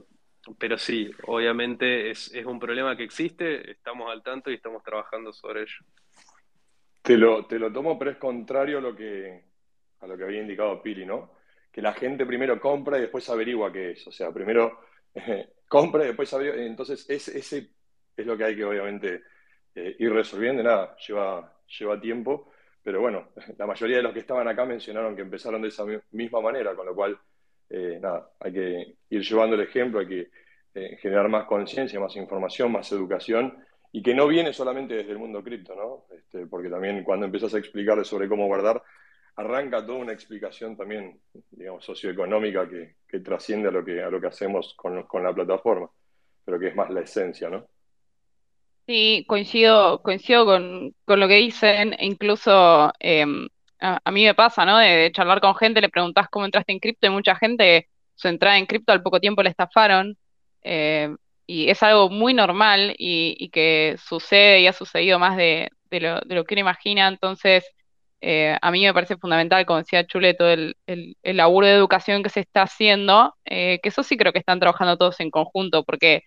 pero 0.58 0.78
sí, 0.78 1.10
obviamente 1.26 2.10
es, 2.10 2.32
es, 2.34 2.46
un 2.46 2.58
problema 2.58 2.96
que 2.96 3.04
existe, 3.04 3.70
estamos 3.70 4.10
al 4.10 4.22
tanto 4.22 4.50
y 4.50 4.54
estamos 4.54 4.82
trabajando 4.82 5.32
sobre 5.32 5.62
ello. 5.62 5.84
Te 7.02 7.16
lo, 7.16 7.46
te 7.46 7.58
lo 7.58 7.72
tomo, 7.72 7.98
pero 7.98 8.10
es 8.10 8.16
contrario 8.16 8.78
a 8.78 8.80
lo 8.80 8.94
que, 8.94 9.44
a 10.00 10.06
lo 10.06 10.16
que 10.16 10.24
había 10.24 10.40
indicado 10.40 10.82
Pili, 10.82 11.04
¿no? 11.04 11.39
Que 11.72 11.82
la 11.82 11.92
gente 11.92 12.26
primero 12.26 12.60
compra 12.60 12.98
y 12.98 13.02
después 13.02 13.28
averigua 13.28 13.72
qué 13.72 13.92
es. 13.92 14.06
O 14.06 14.12
sea, 14.12 14.32
primero 14.32 14.80
compra 15.68 16.04
y 16.04 16.08
después 16.08 16.32
averigua. 16.32 16.62
Entonces, 16.62 17.08
ese, 17.08 17.38
ese 17.38 17.70
es 18.16 18.26
lo 18.26 18.36
que 18.36 18.44
hay 18.44 18.56
que 18.56 18.64
obviamente 18.64 19.22
eh, 19.74 19.96
ir 19.98 20.12
resolviendo. 20.12 20.62
Nada, 20.62 20.96
lleva, 20.96 21.56
lleva 21.78 22.00
tiempo. 22.00 22.50
Pero 22.82 23.00
bueno, 23.00 23.28
la 23.58 23.66
mayoría 23.66 23.98
de 23.98 24.02
los 24.02 24.12
que 24.12 24.20
estaban 24.20 24.48
acá 24.48 24.64
mencionaron 24.64 25.14
que 25.14 25.22
empezaron 25.22 25.62
de 25.62 25.68
esa 25.68 25.84
misma 26.10 26.40
manera, 26.40 26.74
con 26.74 26.86
lo 26.86 26.94
cual, 26.94 27.18
eh, 27.68 27.98
nada, 28.00 28.30
hay 28.40 28.52
que 28.52 28.94
ir 29.10 29.22
llevando 29.22 29.54
el 29.54 29.62
ejemplo, 29.62 30.00
hay 30.00 30.08
que 30.08 30.30
eh, 30.74 30.96
generar 31.00 31.28
más 31.28 31.46
conciencia, 31.46 32.00
más 32.00 32.16
información, 32.16 32.72
más 32.72 32.90
educación, 32.92 33.58
y 33.92 34.02
que 34.02 34.14
no 34.14 34.28
viene 34.28 34.52
solamente 34.52 34.94
desde 34.94 35.12
el 35.12 35.18
mundo 35.18 35.42
cripto, 35.42 35.74
¿no? 35.74 36.06
Este, 36.16 36.46
porque 36.46 36.68
también 36.68 37.02
cuando 37.02 37.26
empiezas 37.26 37.52
a 37.54 37.58
explicarles 37.58 38.06
sobre 38.06 38.28
cómo 38.28 38.46
guardar, 38.46 38.82
arranca 39.40 39.84
toda 39.84 39.98
una 39.98 40.12
explicación 40.12 40.76
también, 40.76 41.20
digamos, 41.50 41.84
socioeconómica 41.84 42.68
que, 42.68 43.20
trasciende 43.20 43.68
a 43.68 43.72
lo 43.72 43.84
que, 43.84 44.02
a 44.02 44.10
lo 44.10 44.20
que 44.20 44.28
hacemos 44.28 44.74
con, 44.76 45.24
la 45.24 45.34
plataforma. 45.34 45.90
pero 46.44 46.58
que 46.58 46.68
es 46.68 46.76
más 46.76 46.90
la 46.90 47.00
esencia, 47.00 47.48
¿no? 47.48 47.66
Sí, 48.86 49.24
coincido, 49.26 50.02
coincido 50.02 50.44
con, 50.44 50.94
lo 51.06 51.28
que 51.28 51.34
dicen, 51.34 51.96
incluso 52.00 52.92
em, 52.98 53.48
a, 53.80 54.10
mí 54.10 54.24
me 54.24 54.34
pasa, 54.34 54.64
¿no? 54.64 54.78
De, 54.78 55.10
charlar 55.12 55.40
con 55.40 55.54
gente, 55.54 55.80
le 55.80 55.88
preguntás 55.88 56.28
cómo 56.28 56.44
entraste 56.44 56.72
en 56.72 56.80
cripto 56.80 57.06
y 57.06 57.10
mucha 57.10 57.34
gente 57.36 57.88
su 58.14 58.28
entrada 58.28 58.58
en 58.58 58.66
cripto 58.66 58.92
al 58.92 59.02
poco 59.02 59.20
tiempo 59.20 59.42
le 59.42 59.50
estafaron. 59.50 60.16
Eh, 60.62 61.14
y 61.46 61.68
es 61.68 61.82
algo 61.82 62.10
muy 62.10 62.32
normal 62.32 62.94
y, 62.96 63.48
que 63.50 63.96
sucede 63.98 64.60
y 64.60 64.66
ha 64.68 64.72
sucedido 64.72 65.18
más 65.18 65.36
de, 65.36 65.70
lo, 65.90 66.44
que 66.44 66.54
uno 66.54 66.60
imagina. 66.60 67.08
Entonces, 67.08 67.64
eh, 68.22 68.56
a 68.60 68.70
mí 68.70 68.82
me 68.84 68.92
parece 68.92 69.16
fundamental, 69.16 69.64
como 69.64 69.78
decía 69.78 70.06
Chule, 70.06 70.34
todo 70.34 70.50
el, 70.50 70.76
el, 70.86 71.16
laburo 71.36 71.66
de 71.66 71.72
educación 71.74 72.22
que 72.22 72.28
se 72.28 72.40
está 72.40 72.62
haciendo, 72.62 73.34
eh, 73.46 73.80
que 73.82 73.88
eso 73.88 74.02
sí 74.02 74.16
creo 74.16 74.32
que 74.32 74.38
están 74.38 74.60
trabajando 74.60 74.98
todos 74.98 75.20
en 75.20 75.30
conjunto, 75.30 75.84
porque 75.84 76.22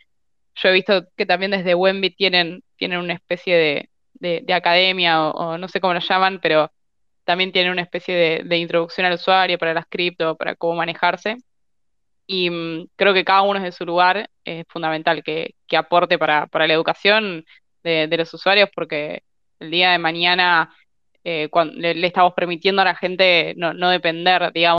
yo 0.56 0.70
he 0.70 0.74
visto 0.74 1.06
que 1.18 1.26
también 1.26 1.52
desde 1.52 1.76
Wemby 1.76 2.15
tienen, 2.15 2.64
tienen 2.78 2.99
una 2.99 3.14
especie 3.14 3.90
de, 4.22 4.53
academia 4.53 5.30
o, 5.30 5.57
no 5.57 5.68
sé 5.68 5.82
cómo 5.82 5.94
lo 5.94 5.99
llaman, 5.99 6.40
pero 6.41 6.72
también 7.26 7.52
tienen 7.52 7.72
una 7.72 7.82
especie 7.84 8.44
de, 8.44 8.57
introducción 8.57 9.06
al 9.06 9.14
usuario 9.14 9.57
para 9.57 9.74
las 9.74 9.86
cripto, 9.88 10.36
para 10.38 10.56
cómo 10.56 10.76
manejarse. 10.76 11.38
Y 12.26 12.49
mm, 12.49 12.88
creo 12.95 13.14
que 13.14 13.26
cada 13.26 13.41
uno 13.44 13.60
desde 13.60 13.78
su 13.78 13.86
lugar 13.86 14.30
es 14.45 14.65
fundamental 14.70 15.24
que, 15.24 15.56
aporte 15.78 16.18
para, 16.20 16.48
la 16.52 16.74
educación 16.74 17.45
de, 17.84 18.07
los 18.18 18.34
usuarios, 18.34 18.70
porque 18.76 19.24
el 19.60 19.72
día 19.72 19.91
de 19.91 19.98
mañana 19.99 20.74
eh, 21.24 21.48
cuando 21.50 21.74
le, 21.76 22.06
estamos 22.06 22.34
permitiendo 22.34 22.82
a 22.82 22.86
la 22.86 22.95
gente 22.95 23.54
no, 23.58 23.74
no 23.74 23.90
depender, 23.90 24.52
digamos, 24.54 24.72